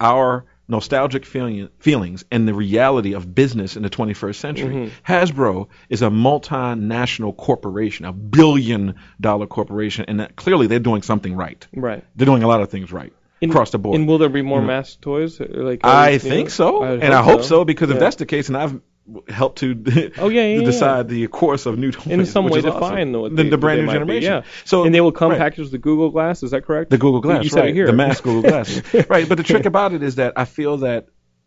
our 0.00 0.44
nostalgic 0.68 1.24
feeling, 1.24 1.68
feelings 1.78 2.24
and 2.30 2.46
the 2.46 2.54
reality 2.54 3.14
of 3.14 3.34
business 3.34 3.76
in 3.76 3.82
the 3.82 3.90
21st 3.90 4.34
century. 4.34 4.74
Mm-hmm. 4.74 5.12
Hasbro 5.12 5.68
is 5.88 6.02
a 6.02 6.08
multinational 6.08 7.36
corporation, 7.36 8.04
a 8.04 8.12
billion 8.12 8.94
dollar 9.20 9.46
corporation, 9.46 10.04
and 10.08 10.20
that 10.20 10.36
clearly 10.36 10.66
they're 10.66 10.78
doing 10.78 11.02
something 11.02 11.34
right. 11.34 11.66
Right. 11.74 12.04
They're 12.16 12.26
doing 12.26 12.42
a 12.42 12.48
lot 12.48 12.60
of 12.60 12.70
things 12.70 12.92
right 12.92 13.12
And- 13.40 13.50
across 13.50 13.70
the 13.70 13.78
board. 13.78 13.96
And 13.96 14.06
will 14.06 14.18
there 14.18 14.28
be 14.28 14.42
more 14.42 14.58
mm-hmm. 14.58 14.68
Mask 14.68 15.00
toys? 15.00 15.40
Uh, 15.40 15.46
like 15.48 15.80
I 15.84 16.16
uh, 16.16 16.18
think 16.18 16.46
know? 16.46 16.50
so, 16.50 16.82
I 16.82 16.92
and 16.92 17.14
I 17.14 17.22
hope 17.22 17.42
so, 17.42 17.64
because 17.64 17.90
if 17.90 17.98
that's 17.98 18.16
the 18.16 18.26
case, 18.26 18.48
and 18.48 18.56
I've 18.56 18.80
helped 19.28 19.58
to 19.58 19.74
Oh, 20.18 20.28
yeah, 20.28 20.42
yeah, 20.42 20.54
to 20.56 20.60
yeah. 20.60 20.64
decide 20.64 21.08
the 21.08 21.26
course 21.28 21.66
of 21.66 21.78
new 21.78 21.92
in 22.06 22.26
some 22.26 22.44
way 22.48 22.58
is 22.58 22.66
awesome. 22.66 22.80
define 22.80 23.12
the, 23.34 23.44
the 23.50 23.58
brand 23.58 23.80
new 23.80 23.86
might 23.86 23.92
be, 23.94 23.98
generation. 24.00 24.32
Yeah. 24.32 24.42
So 24.64 24.84
and 24.84 24.94
they 24.94 25.00
will 25.00 25.12
come 25.12 25.30
right. 25.30 25.38
packaged 25.38 25.60
with 25.60 25.70
the 25.72 25.78
Google 25.78 26.10
Glass. 26.10 26.42
Is 26.42 26.50
that 26.50 26.64
correct? 26.64 26.90
the 26.90 26.98
Google 26.98 27.20
Glass, 27.20 27.44
You 27.44 27.50
said 27.50 27.60
right? 27.60 27.68
it 27.70 27.74
here. 27.74 27.86
The 27.86 27.92
mask 27.92 28.24
Google 28.24 28.42
Glass, 28.50 28.82
right? 29.08 29.28
But 29.28 29.36
the 29.38 29.44
trick 29.44 29.64
about 29.66 29.92
it 29.94 30.02
is 30.02 30.16
that 30.16 30.34
I 30.36 30.44
feel 30.44 30.78
that 30.78 31.06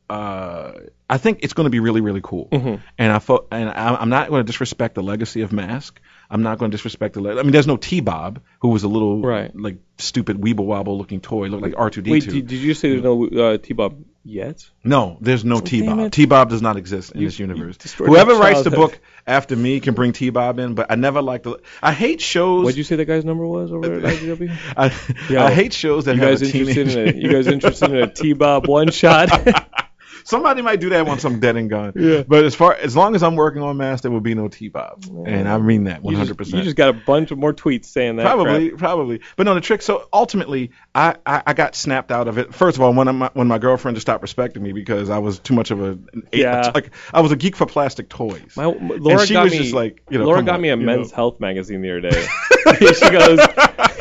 uh, 0.09 0.73
I 1.09 1.17
think 1.17 1.39
it's 1.43 1.53
going 1.53 1.65
to 1.65 1.69
be 1.69 1.79
really, 1.79 2.01
really 2.01 2.19
cool. 2.21 2.49
Mm-hmm. 2.51 2.83
And 2.97 3.11
I 3.13 3.19
fo- 3.19 3.47
and 3.49 3.69
I, 3.69 3.95
I'm 3.95 4.09
not 4.09 4.29
going 4.29 4.41
to 4.41 4.45
disrespect 4.45 4.95
the 4.95 5.03
legacy 5.03 5.41
of 5.41 5.53
Mask. 5.53 5.99
I'm 6.29 6.43
not 6.43 6.57
going 6.57 6.71
to 6.71 6.75
disrespect 6.75 7.13
the. 7.13 7.21
Le- 7.21 7.39
I 7.39 7.43
mean, 7.43 7.51
there's 7.51 7.67
no 7.67 7.77
T-Bob, 7.77 8.41
who 8.59 8.69
was 8.69 8.83
a 8.83 8.87
little 8.89 9.21
Right. 9.21 9.55
like 9.55 9.77
stupid 9.99 10.37
weeble 10.41 10.65
wobble 10.65 10.97
looking 10.97 11.21
toy, 11.21 11.47
looked 11.47 11.63
like 11.63 11.73
R2D2. 11.73 12.11
Wait, 12.11 12.23
did, 12.25 12.47
did 12.47 12.59
you 12.59 12.73
say 12.73 12.89
there's 12.89 13.03
no 13.03 13.25
uh, 13.27 13.57
T-Bob 13.57 14.03
yet? 14.23 14.69
No, 14.83 15.17
there's 15.21 15.43
no 15.45 15.59
T-Bob. 15.59 16.11
T-Bob 16.11 16.49
does 16.49 16.61
not 16.61 16.77
exist 16.77 17.11
in 17.11 17.23
this 17.23 17.39
universe. 17.39 17.77
Whoever 17.93 18.35
writes 18.35 18.63
the 18.63 18.71
book 18.71 18.99
after 19.27 19.55
me 19.55 19.79
can 19.79 19.93
bring 19.93 20.13
T-Bob 20.13 20.59
in, 20.59 20.73
but 20.75 20.91
I 20.91 20.95
never 20.95 21.21
liked 21.21 21.43
the. 21.45 21.59
I 21.81 21.93
hate 21.93 22.21
shows. 22.21 22.63
What'd 22.63 22.77
you 22.77 22.83
say 22.83 22.95
that 22.97 23.05
guy's 23.05 23.25
number 23.25 23.45
was 23.45 23.71
over 23.71 23.93
at 23.93 24.01
IDW? 24.03 24.57
I, 24.77 25.31
Yo, 25.31 25.43
I 25.43 25.51
hate 25.51 25.73
shows 25.73 26.05
that 26.05 26.15
You 26.15 26.21
have 26.21 26.31
guys 26.39 26.41
a 26.41 26.51
teenage. 26.51 26.77
interested 26.77 27.07
in 27.07 27.17
a 27.17 27.21
you 27.21 27.31
guys 27.31 27.47
interested 27.47 27.89
in 27.91 27.97
a 27.97 28.07
T-Bob 28.13 28.67
one 28.67 28.91
shot? 28.91 29.29
Somebody 30.23 30.61
might 30.61 30.79
do 30.79 30.89
that 30.89 31.05
once 31.05 31.23
I'm 31.23 31.39
dead 31.39 31.55
and 31.55 31.69
gone. 31.69 31.93
Yeah. 32.01 32.23
But 32.27 32.45
as 32.45 32.55
far 32.55 32.73
as 32.73 32.95
long 32.95 33.15
as 33.15 33.21
I'm 33.23 33.35
working 33.35 33.61
on 33.61 33.77
Mask, 33.77 34.01
there 34.01 34.11
will 34.11 34.21
be 34.21 34.33
no 34.33 34.47
T-Bob, 34.47 35.03
and 35.27 35.47
I 35.47 35.57
mean 35.59 35.83
that 35.85 36.01
100. 36.01 36.37
percent 36.37 36.57
you 36.57 36.63
just 36.63 36.75
got 36.75 36.89
a 36.89 36.93
bunch 36.93 37.31
of 37.31 37.37
more 37.37 37.53
tweets 37.53 37.85
saying 37.85 38.15
that. 38.15 38.23
Probably, 38.23 38.69
crap. 38.69 38.79
probably, 38.79 39.21
but 39.35 39.43
no. 39.45 39.53
The 39.53 39.61
trick. 39.61 39.81
So 39.81 40.07
ultimately, 40.11 40.71
I, 40.95 41.15
I, 41.25 41.43
I 41.47 41.53
got 41.53 41.75
snapped 41.75 42.11
out 42.11 42.27
of 42.27 42.37
it. 42.37 42.53
First 42.53 42.77
of 42.77 42.81
all, 42.81 42.93
when 42.93 43.15
my 43.15 43.29
when 43.33 43.47
my 43.47 43.57
girlfriend 43.59 43.95
just 43.95 44.05
stopped 44.05 44.21
respecting 44.21 44.63
me 44.63 44.71
because 44.73 45.09
I 45.09 45.19
was 45.19 45.39
too 45.39 45.53
much 45.53 45.71
of 45.71 45.81
a 45.81 45.97
Yeah. 46.31 46.71
like 46.73 46.91
I 47.13 47.21
was 47.21 47.31
a 47.31 47.35
geek 47.35 47.55
for 47.55 47.65
plastic 47.65 48.09
toys. 48.09 48.53
My, 48.55 48.65
Laura 48.65 49.19
and 49.19 49.27
she 49.27 49.33
got 49.33 49.43
was 49.43 49.51
me, 49.53 49.59
just 49.59 49.73
like, 49.73 50.01
you 50.09 50.17
know, 50.17 50.25
Laura 50.25 50.41
got 50.43 50.55
on, 50.55 50.61
me 50.61 50.69
a 50.69 50.77
Men's 50.77 51.11
know. 51.11 51.15
Health 51.15 51.39
magazine 51.39 51.81
the 51.81 51.91
other 51.91 52.01
day. 52.09 52.27
she 52.79 53.09
goes, 53.09 53.39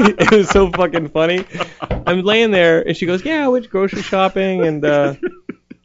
it 0.00 0.30
was 0.30 0.48
so 0.48 0.70
fucking 0.70 1.08
funny. 1.10 1.44
I'm 2.06 2.22
laying 2.22 2.50
there, 2.50 2.86
and 2.86 2.96
she 2.96 3.06
goes, 3.06 3.24
"Yeah, 3.24 3.44
I 3.44 3.48
went 3.48 3.68
grocery 3.68 4.02
shopping, 4.02 4.64
and 4.64 4.84
uh, 4.84 5.14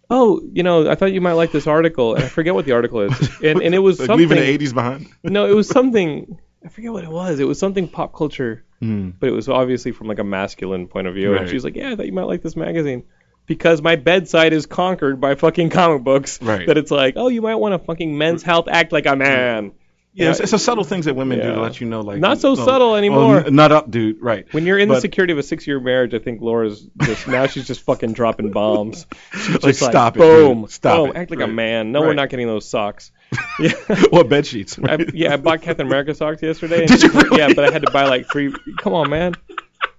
oh, 0.09 0.41
you 0.53 0.63
know, 0.63 0.89
I 0.89 0.95
thought 0.95 1.11
you 1.13 1.21
might 1.21 1.33
like 1.33 1.51
this 1.51 1.67
article, 1.67 2.15
and 2.15 2.23
I 2.23 2.27
forget 2.27 2.53
what 2.53 2.65
the 2.65 2.71
article 2.73 3.01
is, 3.01 3.29
and 3.41 3.61
and 3.61 3.73
it 3.75 3.79
was 3.79 3.99
Like 3.99 4.07
something. 4.07 4.29
leaving 4.29 4.37
the 4.43 4.65
80s 4.65 4.73
behind. 4.73 5.07
No, 5.23 5.45
it 5.45 5.53
was 5.55 5.67
something. 5.67 6.39
I 6.63 6.69
forget 6.69 6.91
what 6.91 7.03
it 7.03 7.11
was. 7.11 7.39
It 7.39 7.47
was 7.47 7.59
something 7.59 7.87
pop 7.87 8.13
culture, 8.15 8.63
Mm. 8.81 9.13
but 9.19 9.29
it 9.29 9.31
was 9.33 9.47
obviously 9.47 9.91
from 9.93 10.07
like 10.07 10.19
a 10.19 10.23
masculine 10.23 10.87
point 10.87 11.07
of 11.07 11.13
view. 11.15 11.31
Right. 11.31 11.41
And 11.41 11.49
she's 11.49 11.63
like, 11.63 11.75
"Yeah, 11.75 11.91
I 11.91 11.95
thought 11.95 12.05
you 12.07 12.11
might 12.13 12.23
like 12.27 12.41
this 12.41 12.55
magazine." 12.55 13.03
Because 13.47 13.79
my 13.81 13.95
bedside 13.95 14.53
is 14.53 14.65
conquered 14.65 15.21
by 15.21 15.35
fucking 15.35 15.69
comic 15.69 16.03
books. 16.03 16.41
Right. 16.41 16.65
That 16.65 16.77
it's 16.79 16.89
like, 16.89 17.13
oh, 17.15 17.27
you 17.27 17.41
might 17.43 17.55
want 17.55 17.79
to 17.79 17.85
fucking 17.85 18.17
men's 18.17 18.41
health 18.41 18.67
act 18.67 18.91
like 18.91 19.05
a 19.05 19.15
man. 19.15 19.73
Yeah, 20.17 20.29
it's, 20.31 20.39
it's 20.39 20.51
the 20.51 20.59
subtle 20.59 20.85
things 20.85 21.05
that 21.05 21.15
women 21.15 21.39
do 21.39 21.45
Yeah. 21.45 21.55
to 21.55 21.61
let 21.61 21.81
you 21.81 21.87
know, 21.87 21.99
like 21.99 22.19
Not 22.19 22.39
so 22.39 22.51
oh, 22.51 22.55
subtle 22.55 22.91
oh, 22.91 22.95
anymore. 22.95 23.45
n- 23.45 23.53
nut 23.55 23.73
up, 23.73 23.91
dude. 23.91 24.21
Right. 24.21 24.45
When 24.53 24.65
you're 24.65 24.79
in 24.79 24.87
the 24.87 24.93
But- 24.95 25.01
security 25.01 25.33
of 25.33 25.39
a 25.39 25.43
six-year 25.43 25.79
marriage, 25.81 26.13
I 26.13 26.19
think 26.19 26.39
Laura's 26.41 26.87
just 27.01 27.27
now 27.27 27.47
she's 27.47 27.67
just 27.67 27.81
fucking 27.81 28.13
dropping 28.13 28.51
bombs. 28.51 29.05
She's 29.33 29.49
Like, 29.49 29.61
just 29.61 29.79
stop 29.81 30.15
it, 30.15 30.19
boom, 30.19 30.61
dude. 30.61 30.71
Stop 30.71 30.97
boom, 30.97 31.09
it. 31.09 31.15
act 31.17 31.31
like 31.31 31.41
a 31.41 31.43
Right. 31.47 31.53
man. 31.53 31.91
No, 31.91 31.99
we're 31.99 32.07
Right. 32.07 32.15
not 32.15 32.29
getting 32.29 32.47
those 32.47 32.65
socks. 32.67 33.11
Yeah. 33.59 33.73
or 34.13 34.23
bed 34.23 34.45
sheets. 34.45 34.79
I, 34.81 35.05
yeah, 35.13 35.33
I 35.33 35.37
bought 35.37 35.61
Captain 35.61 35.85
America 35.85 36.13
socks 36.15 36.41
yesterday. 36.41 36.81
and- 36.85 36.87
Did 36.89 37.03
you 37.03 37.09
really? 37.11 37.37
Yeah, 37.37 37.53
but 37.53 37.65
I 37.65 37.71
had 37.71 37.81
to 37.85 37.91
buy 37.91 38.05
like 38.07 38.29
three. 38.31 38.53
Come 38.79 38.93
on, 38.93 39.09
man. 39.09 39.33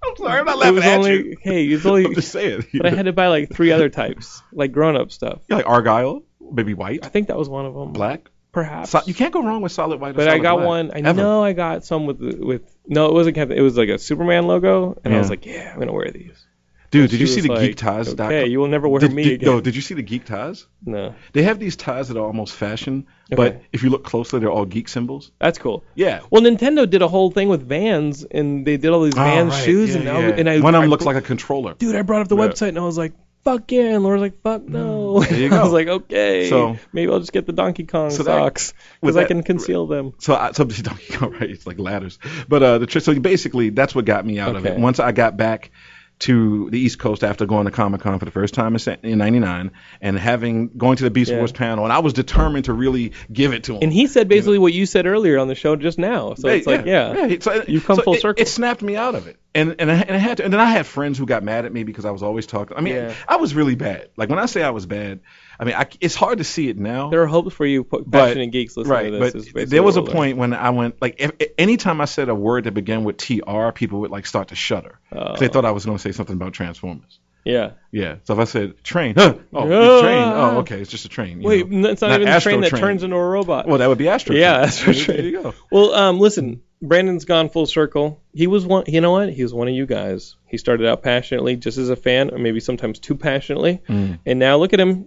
I'm 0.09 0.17
sorry, 0.17 0.39
I'm 0.41 0.47
not 0.47 0.55
It 0.57 0.59
laughing 0.61 0.75
was 0.77 0.85
at 0.85 0.99
only 0.99 1.13
you. 1.31 1.37
hey, 1.43 1.67
it's 1.67 1.85
only. 1.85 2.05
I'm 2.07 2.15
just 2.15 2.33
saying. 2.33 2.65
But 2.73 2.87
I 2.87 2.91
had 2.91 3.05
to 3.07 3.13
buy 3.13 3.27
like 3.29 3.53
three 3.53 3.73
other 3.73 3.89
types, 3.91 4.43
like 4.53 4.73
grown-up 4.73 5.11
stuff. 5.11 5.41
You're 5.49 5.59
like 5.59 5.67
Argyle, 5.69 6.23
maybe 6.53 6.73
white, 6.75 7.01
I 7.05 7.09
think 7.09 7.29
that 7.29 7.37
was 7.37 7.49
one 7.51 7.67
of 7.67 7.75
them. 7.75 7.93
black. 7.93 8.31
Perhaps. 8.57 8.91
So, 8.91 9.03
you 9.05 9.13
can't 9.13 9.33
go 9.35 9.43
wrong 9.43 9.61
with 9.61 9.71
solid 9.71 10.01
white. 10.01 10.13
or 10.13 10.15
but 10.15 10.29
I 10.29 10.39
got 10.39 10.57
black, 10.57 10.67
one. 10.67 10.91
I 10.93 11.01
ever. 11.01 11.13
know 11.21 11.45
I 11.45 11.53
got 11.53 11.85
some 11.85 12.07
with 12.07 12.19
with. 12.21 12.63
No, 12.87 13.07
it 13.07 13.13
wasn't 13.13 13.37
Captain. 13.37 13.57
It 13.57 13.61
was 13.61 13.77
like 13.77 13.91
a 13.91 13.99
Superman 13.99 14.47
logo, 14.47 14.99
and 15.05 15.15
I 15.15 15.19
was 15.19 15.29
like, 15.29 15.45
yeah, 15.45 15.71
I'm 15.73 15.79
gonna 15.79 15.93
wear 15.93 16.11
these. 16.11 16.47
Dude, 16.93 17.11
did 17.11 17.21
you 17.21 17.27
see 17.27 17.41
the 17.43 17.49
like, 17.49 17.61
geek 17.61 17.77
ties? 17.77 18.09
Okay, 18.15 18.47
you 18.47 18.59
will 18.61 18.69
never 18.69 18.89
wear 18.89 19.01
did, 19.01 19.13
me 19.13 19.25
did, 19.25 19.33
again. 19.35 19.49
No, 19.51 19.61
did 19.61 19.75
you 19.75 19.83
see 19.83 19.93
the 19.95 20.03
geek 20.03 20.25
ties? 20.25 20.67
no, 20.85 21.15
They 21.33 21.43
have 21.43 21.59
these 21.59 21.75
ties 21.77 22.09
that 22.09 22.17
are 22.17 22.25
almost 22.25 22.55
fashion, 22.55 23.07
Okay. 23.31 23.37
but 23.37 23.63
if 23.73 23.83
you 23.83 23.91
look 23.91 24.05
closely, 24.05 24.39
they're 24.41 24.51
all 24.53 24.65
geek 24.65 24.89
symbols. 24.89 25.33
that's 25.39 25.59
cool. 25.59 25.85
Yeah. 25.97 26.21
Well, 26.31 26.43
Nintendo 26.43 26.89
did 26.89 27.03
a 27.03 27.09
whole 27.09 27.31
thing 27.33 27.49
with 27.49 27.69
Vans, 27.69 28.25
and 28.25 28.65
they 28.65 28.77
did 28.79 28.91
all 28.93 29.03
these 29.03 29.15
oh, 29.19 29.21
Vans 29.23 29.53
Oh, 29.53 29.57
right, 29.57 29.65
shoes, 29.65 29.95
yeah, 29.95 30.01
and, 30.01 30.09
I, 30.09 30.21
yeah. 30.21 30.35
and 30.39 30.49
I 30.49 30.61
one 30.61 30.75
of 30.77 30.81
them 30.81 30.89
I- 30.89 30.93
looks 30.93 31.05
like 31.05 31.17
a 31.17 31.21
controller. 31.23 31.75
dude, 31.75 31.97
I 31.97 32.03
brought 32.03 32.23
up 32.23 32.29
the 32.29 32.37
Yeah. 32.37 32.49
website, 32.49 32.69
and 32.69 32.79
I 32.79 32.83
was 32.83 32.97
like, 32.97 33.13
fuck 33.47 33.71
yeah, 33.71 33.95
and 33.95 34.03
Laura's 34.03 34.21
like, 34.21 34.43
fuck 34.43 34.63
no. 34.69 35.21
There 35.31 35.39
you 35.39 35.55
I 35.55 35.63
was 35.63 35.73
like, 35.73 35.87
okay, 35.87 36.51
So- 36.51 36.77
maybe 36.93 37.13
I'll 37.13 37.21
just 37.21 37.33
get 37.33 37.47
the 37.47 37.53
Donkey 37.53 37.85
Kong 37.85 38.11
So 38.11 38.25
that- 38.25 38.33
socks 38.39 38.75
with 39.01 39.15
because 39.15 39.17
I 39.17 39.21
that- 39.21 39.29
can 39.29 39.43
conceal 39.45 39.87
them. 39.87 40.15
So, 40.19 40.35
I, 40.35 40.51
so 40.51 40.65
Donkey 40.65 41.13
Kong, 41.15 41.31
right? 41.33 41.49
It's 41.51 41.65
like 41.67 41.79
ladders. 41.79 42.19
But 42.49 42.63
uh, 42.65 42.79
the 42.79 42.87
trick. 42.87 43.05
So 43.05 43.19
basically, 43.21 43.71
that's 43.71 43.95
what 43.95 44.05
got 44.05 44.27
me 44.27 44.41
out 44.41 44.57
of 44.57 44.67
it. 44.67 44.73
Okay. 44.73 44.81
Once 44.83 44.99
I 44.99 45.13
got 45.13 45.37
back 45.37 45.71
to 46.19 46.71
the 46.71 46.79
East 46.79 46.99
Coast 46.99 47.23
after 47.23 47.45
going 47.45 47.67
to 47.67 47.71
Comic 47.71 48.01
Con 48.01 48.19
for 48.19 48.25
the 48.25 48.31
first 48.31 48.55
time 48.55 48.77
in 49.03 49.19
'99 49.19 49.71
and 50.01 50.19
having 50.19 50.69
going 50.77 50.97
to 50.97 51.05
the 51.05 51.11
Beast 51.11 51.31
Yeah. 51.31 51.39
Wars 51.39 51.53
panel, 51.53 51.85
and 51.85 51.93
I 51.93 51.99
was 51.99 52.13
determined 52.13 52.67
to 52.67 52.73
really 52.73 53.13
give 53.33 53.53
it 53.53 53.65
to 53.65 53.75
him. 53.75 53.83
And 53.83 53.93
he 53.93 54.07
said 54.07 54.29
basically 54.29 54.59
what 54.59 54.73
you 54.73 54.87
said 54.87 55.07
earlier 55.07 55.39
on 55.39 55.49
the 55.49 55.55
show 55.55 55.77
just 55.77 55.99
now. 55.99 56.35
So 56.35 56.49
it's 56.49 56.67
like, 56.67 56.87
yeah, 56.87 57.27
yeah. 57.27 57.37
So, 57.41 57.65
You've 57.69 57.85
come 57.85 57.97
so 57.97 58.03
full 58.03 58.15
it, 58.15 58.21
circle. 58.23 58.43
It 58.43 58.49
snapped 58.49 58.83
me 58.83 58.97
out 58.97 59.15
of 59.15 59.27
it, 59.27 59.39
and 59.55 59.77
and 59.79 59.91
I, 59.91 59.97
and 59.97 60.17
I 60.17 60.19
had 60.19 60.39
to, 60.39 60.45
and 60.45 60.53
then 60.53 60.61
I 60.61 60.71
had 60.71 60.87
friends 60.87 61.19
who 61.19 61.27
got 61.27 61.43
mad 61.43 61.67
at 61.67 61.73
me 61.73 61.83
because 61.83 62.05
I 62.05 62.11
was 62.11 62.23
always 62.23 62.47
talking. 62.47 62.77
I 62.77 62.81
mean. 62.81 63.15
I 63.29 63.37
was 63.37 63.55
really 63.55 63.75
bad. 63.75 64.09
Like 64.17 64.31
when 64.31 64.39
I 64.39 64.47
say 64.47 64.63
I 64.63 64.71
was 64.71 64.87
bad, 64.87 65.21
I 65.59 65.65
mean 65.65 65.75
I, 65.75 65.87
it's 66.01 66.15
hard 66.15 66.39
to 66.39 66.45
see 66.45 66.69
it 66.69 66.79
now. 66.79 67.11
there 67.11 67.23
are 67.23 67.27
hopes 67.27 67.55
for 67.55 67.65
you, 67.67 67.85
p- 67.85 67.99
But- 68.07 68.11
passionate 68.13 68.49
geeks 68.53 68.77
listening 68.77 68.93
right, 68.93 69.11
to 69.33 69.39
this. 69.39 69.53
but 69.53 69.71
there 69.71 69.83
was 69.83 69.97
a 69.97 70.03
point 70.03 70.37
when 70.39 70.53
I 70.53 70.71
went 70.71 71.01
like 71.01 71.17
if, 71.19 71.33
anytime 71.59 72.01
I 72.01 72.05
said 72.07 72.29
a 72.29 72.35
word 72.35 72.65
that 72.65 72.73
began 72.75 73.05
with 73.05 73.17
tr, 73.19 73.71
people 73.75 74.01
would 74.01 74.11
like 74.11 74.27
start 74.27 74.49
to 74.49 74.55
shudder 74.55 74.99
'Cause 75.13 75.39
they 75.41 75.49
Oh. 75.49 75.53
thought 75.53 75.65
I 75.65 75.71
was 75.71 75.85
going 75.87 75.97
to 75.99 76.03
say 76.03 76.13
something 76.13 76.35
about 76.37 76.53
Transformers. 76.53 77.21
Yeah. 77.45 77.71
Yeah, 77.93 78.17
so 78.25 78.35
if 78.35 78.41
I 78.41 78.45
said 78.45 78.83
train, 78.83 79.15
huh? 79.17 79.35
oh, 79.55 80.01
train, 80.03 80.23
oh, 80.25 80.59
okay, 80.59 80.81
it's 80.81 80.91
just 80.91 81.05
a 81.05 81.09
train. 81.09 81.41
Wait, 81.43 81.71
know. 81.71 81.89
it's 81.91 82.03
not, 82.03 82.09
Not 82.09 82.21
even 82.23 82.33
a 82.33 82.41
train 82.41 82.61
that 82.63 82.71
Train. 82.71 82.83
turns 82.83 83.03
into 83.05 83.15
a 83.17 83.25
robot. 83.25 83.69
Well, 83.69 83.79
that 83.79 83.89
would 83.89 83.99
be 83.99 84.09
Astro. 84.09 84.35
yeah, 84.35 84.67
Train. 84.69 85.07
There 85.07 85.21
you 85.23 85.43
go. 85.43 85.55
Well, 85.71 85.95
um, 85.95 86.19
listen, 86.19 86.61
Brandon's 86.83 87.25
gone 87.25 87.49
full 87.49 87.67
circle. 87.67 88.21
He 88.35 88.49
was 88.49 88.67
one. 88.67 88.85
You 88.89 89.01
know 89.01 89.13
what? 89.13 89.33
He 89.33 89.45
was 89.45 89.55
one 89.55 89.69
of 89.69 89.75
you 89.75 89.87
guys. 89.87 90.35
He 90.49 90.59
started 90.59 90.89
out 90.89 91.05
passionately, 91.05 91.55
just 91.55 91.79
as 91.79 91.89
a 91.89 91.95
fan, 91.97 92.31
or 92.35 92.39
maybe 92.39 92.59
sometimes 92.59 92.99
too 92.99 93.15
passionately, 93.15 93.81
Mm. 93.89 94.19
and 94.27 94.39
now 94.41 94.57
look 94.59 94.73
at 94.73 94.81
him. 94.81 95.07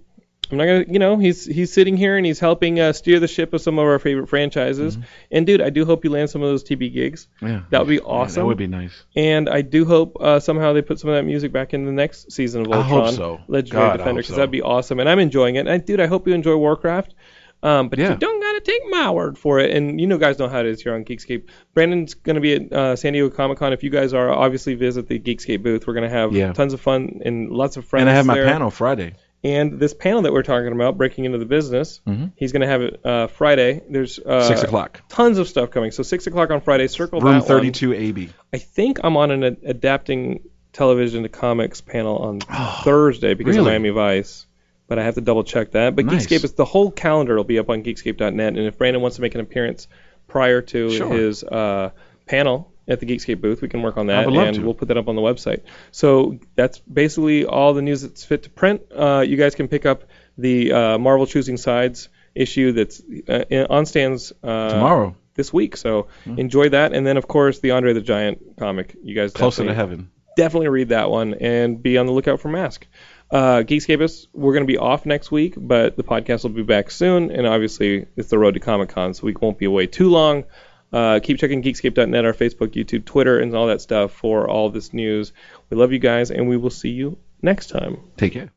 I'm 0.52 0.58
not 0.58 0.66
gonna, 0.66 0.86
you 0.88 1.00
know, 1.00 1.18
he's 1.18 1.46
he's 1.46 1.72
sitting 1.72 1.96
here 1.98 2.18
and 2.18 2.26
he's 2.26 2.40
helping 2.40 2.80
uh, 2.80 2.92
steer 2.94 3.20
the 3.20 3.28
ship 3.28 3.54
of 3.54 3.62
some 3.62 3.78
of 3.78 3.86
our 3.86 4.00
favorite 4.00 4.28
franchises. 4.28 4.98
And 5.32 5.46
dude, 5.46 5.62
I 5.62 5.70
do 5.70 5.86
hope 5.86 6.04
you 6.04 6.10
land 6.10 6.30
some 6.30 6.42
of 6.42 6.50
those 6.50 6.64
TB 6.64 6.92
gigs. 6.94 7.28
Mm-hmm. 7.42 7.48
Yeah, 7.48 7.62
That 7.70 7.80
would 7.82 7.90
be 7.90 7.96
Yeah, 7.96 8.02
awesome. 8.02 8.42
that 8.42 8.46
would 8.48 8.58
be 8.58 8.68
nice. 8.68 9.04
And 9.16 9.48
I 9.50 9.62
do 9.62 9.86
hope 9.86 10.18
uh, 10.20 10.40
somehow 10.40 10.74
they 10.74 10.82
put 10.82 11.00
some 11.00 11.10
of 11.10 11.16
that 11.16 11.24
music 11.24 11.52
back 11.52 11.74
in 11.74 11.86
the 11.86 11.92
next 11.92 12.32
season 12.32 12.62
of 12.66 12.72
I 12.72 12.78
Voltron, 12.78 12.84
hope 12.88 13.14
so. 13.16 13.42
Legendary 13.48 13.90
God, 13.90 13.98
Defender, 13.98 14.22
because 14.22 14.30
so. 14.30 14.36
that'd 14.38 14.52
be 14.52 14.62
awesome. 14.62 15.00
And 15.00 15.08
I'm 15.08 15.20
enjoying 15.20 15.56
it. 15.56 15.60
And 15.60 15.70
I, 15.70 15.78
dude, 15.78 16.00
I 16.00 16.08
hope 16.08 16.28
you 16.28 16.34
enjoy 16.34 16.56
Warcraft. 16.56 17.14
Um, 17.62 17.90
but 17.90 18.00
Yeah. 18.00 18.12
you 18.12 18.18
don't 18.18 18.40
gotta 18.42 18.62
take 18.62 18.82
my 18.90 19.12
word 19.12 19.38
for 19.38 19.60
it. 19.60 19.72
And 19.76 20.00
you 20.00 20.08
know, 20.08 20.18
guys 20.18 20.40
know 20.40 20.48
how 20.48 20.62
it 20.62 20.66
is 20.66 20.82
here 20.82 20.96
on 20.96 21.04
Geekscape. 21.04 21.50
Brandon's 21.74 22.14
gonna 22.14 22.40
be 22.40 22.56
at 22.56 22.72
uh, 22.72 22.96
San 22.96 23.12
Diego 23.12 23.30
Comic 23.30 23.58
Con. 23.58 23.74
If 23.74 23.84
you 23.84 23.90
guys 23.90 24.14
are, 24.14 24.30
obviously 24.32 24.76
visit 24.76 25.10
the 25.10 25.20
Geekscape 25.20 25.62
booth. 25.62 25.86
We're 25.86 25.94
gonna 25.94 26.08
have 26.10 26.32
Yeah. 26.34 26.54
tons 26.54 26.74
of 26.74 26.80
fun 26.80 27.20
and 27.26 27.50
lots 27.52 27.76
of 27.76 27.84
friends. 27.84 28.02
And 28.04 28.10
I 28.10 28.14
have 28.14 28.26
my 28.26 28.36
there. 28.36 28.46
panel 28.46 28.72
Friday. 28.72 29.16
And 29.44 29.80
this 29.80 29.94
panel 29.94 30.24
that 30.24 30.34
we're 30.34 30.44
talking 30.44 30.72
about, 30.74 30.98
breaking 30.98 31.24
into 31.26 31.38
the 31.38 31.46
business, 31.46 32.02
Mhm. 32.06 32.32
he's 32.36 32.52
gonna 32.52 32.68
have 32.68 32.82
it 32.82 33.00
uh, 33.06 33.28
Friday. 33.28 33.82
There's 33.90 34.20
uh, 34.20 34.44
Six 34.48 34.64
o'clock. 34.64 35.02
Tons 35.08 35.38
of 35.38 35.48
stuff 35.48 35.72
coming. 35.72 35.92
So 35.92 36.04
six 36.04 36.28
o'clock 36.28 36.52
on 36.52 36.60
Friday. 36.62 36.88
Circle 36.88 37.22
Room 37.22 37.34
that 37.34 37.40
one. 37.40 37.48
32 37.48 37.94
AB. 37.94 38.30
I 38.54 38.58
think 38.58 39.00
I'm 39.04 39.16
on 39.16 39.32
an 39.32 39.44
ad- 39.44 39.58
adapting 39.64 40.42
television 40.74 41.24
to 41.24 41.30
comics 41.30 41.80
panel 41.80 42.18
on 42.18 42.40
Thursday 42.84 43.34
because 43.34 43.56
of? 43.56 43.66
Miami 43.66 43.90
Vice. 43.90 44.46
But 44.88 45.00
I 45.00 45.04
have 45.04 45.16
to 45.16 45.22
double 45.22 45.44
check 45.44 45.72
that. 45.72 45.96
But 45.96 46.06
Nice. 46.06 46.26
Geekscape 46.28 46.44
is 46.44 46.54
the 46.54 46.66
whole 46.66 46.92
calendar 46.92 47.36
will 47.36 47.44
be 47.44 47.60
up 47.60 47.70
on 47.70 47.84
Geekscape.net. 47.84 48.34
And 48.58 48.58
if 48.60 48.78
Brandon 48.78 49.02
wants 49.02 49.16
to 49.18 49.22
make 49.22 49.36
an 49.36 49.42
appearance 49.42 49.88
prior 50.28 50.62
to 50.64 50.90
Sure. 50.92 51.14
his 51.14 51.44
uh, 51.44 51.92
panel 52.26 52.69
at 52.90 53.00
the 53.00 53.06
Geekscape 53.06 53.40
booth, 53.40 53.62
we 53.62 53.70
can 53.70 53.82
work 53.82 53.98
on 53.98 54.08
that, 54.08 54.28
and 54.28 54.56
to. 54.56 54.62
we'll 54.64 54.74
put 54.74 54.88
that 54.90 54.98
up 54.98 55.08
on 55.08 55.16
the 55.16 55.22
website. 55.22 55.62
So 55.92 56.40
that's 56.56 56.80
basically 56.80 57.46
all 57.46 57.74
the 57.74 57.82
news 57.82 58.02
that's 58.02 58.26
fit 58.26 58.44
to 58.44 58.50
print. 58.50 58.82
Uh, 58.94 59.24
you 59.26 59.38
guys 59.38 59.56
can 59.56 59.68
pick 59.68 59.86
up 59.86 60.04
the 60.38 60.72
uh, 60.74 60.98
Marvel 60.98 61.26
Choosing 61.28 61.58
Sides 61.58 62.10
issue 62.36 62.72
that's 62.74 63.02
uh, 63.28 63.46
in- 63.50 63.68
on 63.70 63.86
stands 63.86 64.34
uh, 64.44 64.70
Tomorrow. 64.70 65.16
this 65.36 65.54
week. 65.54 65.78
So 65.78 66.08
enjoy 66.26 66.70
that, 66.70 66.94
and 66.94 67.06
then 67.06 67.18
of 67.18 67.28
course 67.28 67.60
the 67.60 67.72
Andre 67.72 67.94
the 67.94 68.02
Giant 68.02 68.58
comic. 68.58 68.96
You 69.04 69.16
guys 69.16 69.32
Closer 69.34 69.64
to 69.64 69.70
definitely, 69.70 69.76
heaven. 69.76 70.12
definitely 70.36 70.68
read 70.70 70.90
that 70.90 71.10
one 71.10 71.36
and 71.36 71.82
be 71.82 71.98
on 71.98 72.06
the 72.08 72.12
lookout 72.12 72.40
for 72.42 72.50
Mask. 72.50 72.88
Uh, 73.32 73.62
Geekscapists, 73.62 74.26
we're 74.34 74.54
going 74.54 74.64
to 74.66 74.72
be 74.72 74.80
off 74.80 75.06
next 75.06 75.32
week, 75.32 75.54
but 75.56 75.96
the 75.96 76.04
podcast 76.04 76.42
will 76.44 76.50
be 76.50 76.64
back 76.64 76.90
soon, 76.90 77.30
and 77.30 77.46
obviously 77.46 78.08
it's 78.16 78.30
the 78.30 78.40
road 78.40 78.56
to 78.56 78.60
Comic 78.60 78.90
Con, 78.90 79.14
so 79.14 79.28
we 79.28 79.36
won't 79.40 79.60
be 79.60 79.66
away 79.66 79.86
too 79.86 80.10
long. 80.10 80.46
Uh, 80.92 81.20
keep 81.22 81.38
checking 81.38 81.62
Geekscape.net, 81.62 82.26
our 82.26 82.34
Facebook, 82.34 82.70
YouTube, 82.70 83.06
Twitter, 83.06 83.40
and 83.40 83.56
all 83.56 83.68
that 83.68 83.82
stuff 83.82 84.12
for 84.12 84.50
all 84.50 84.70
this 84.70 84.94
news. 84.94 85.34
We 85.70 85.78
love 85.78 85.92
you 85.92 86.00
guys, 86.00 86.32
and 86.32 86.48
we 86.50 86.58
will 86.58 86.70
see 86.72 86.90
you 86.90 87.18
next 87.42 87.68
time. 87.68 88.00
Take 88.18 88.34
care. 88.34 88.52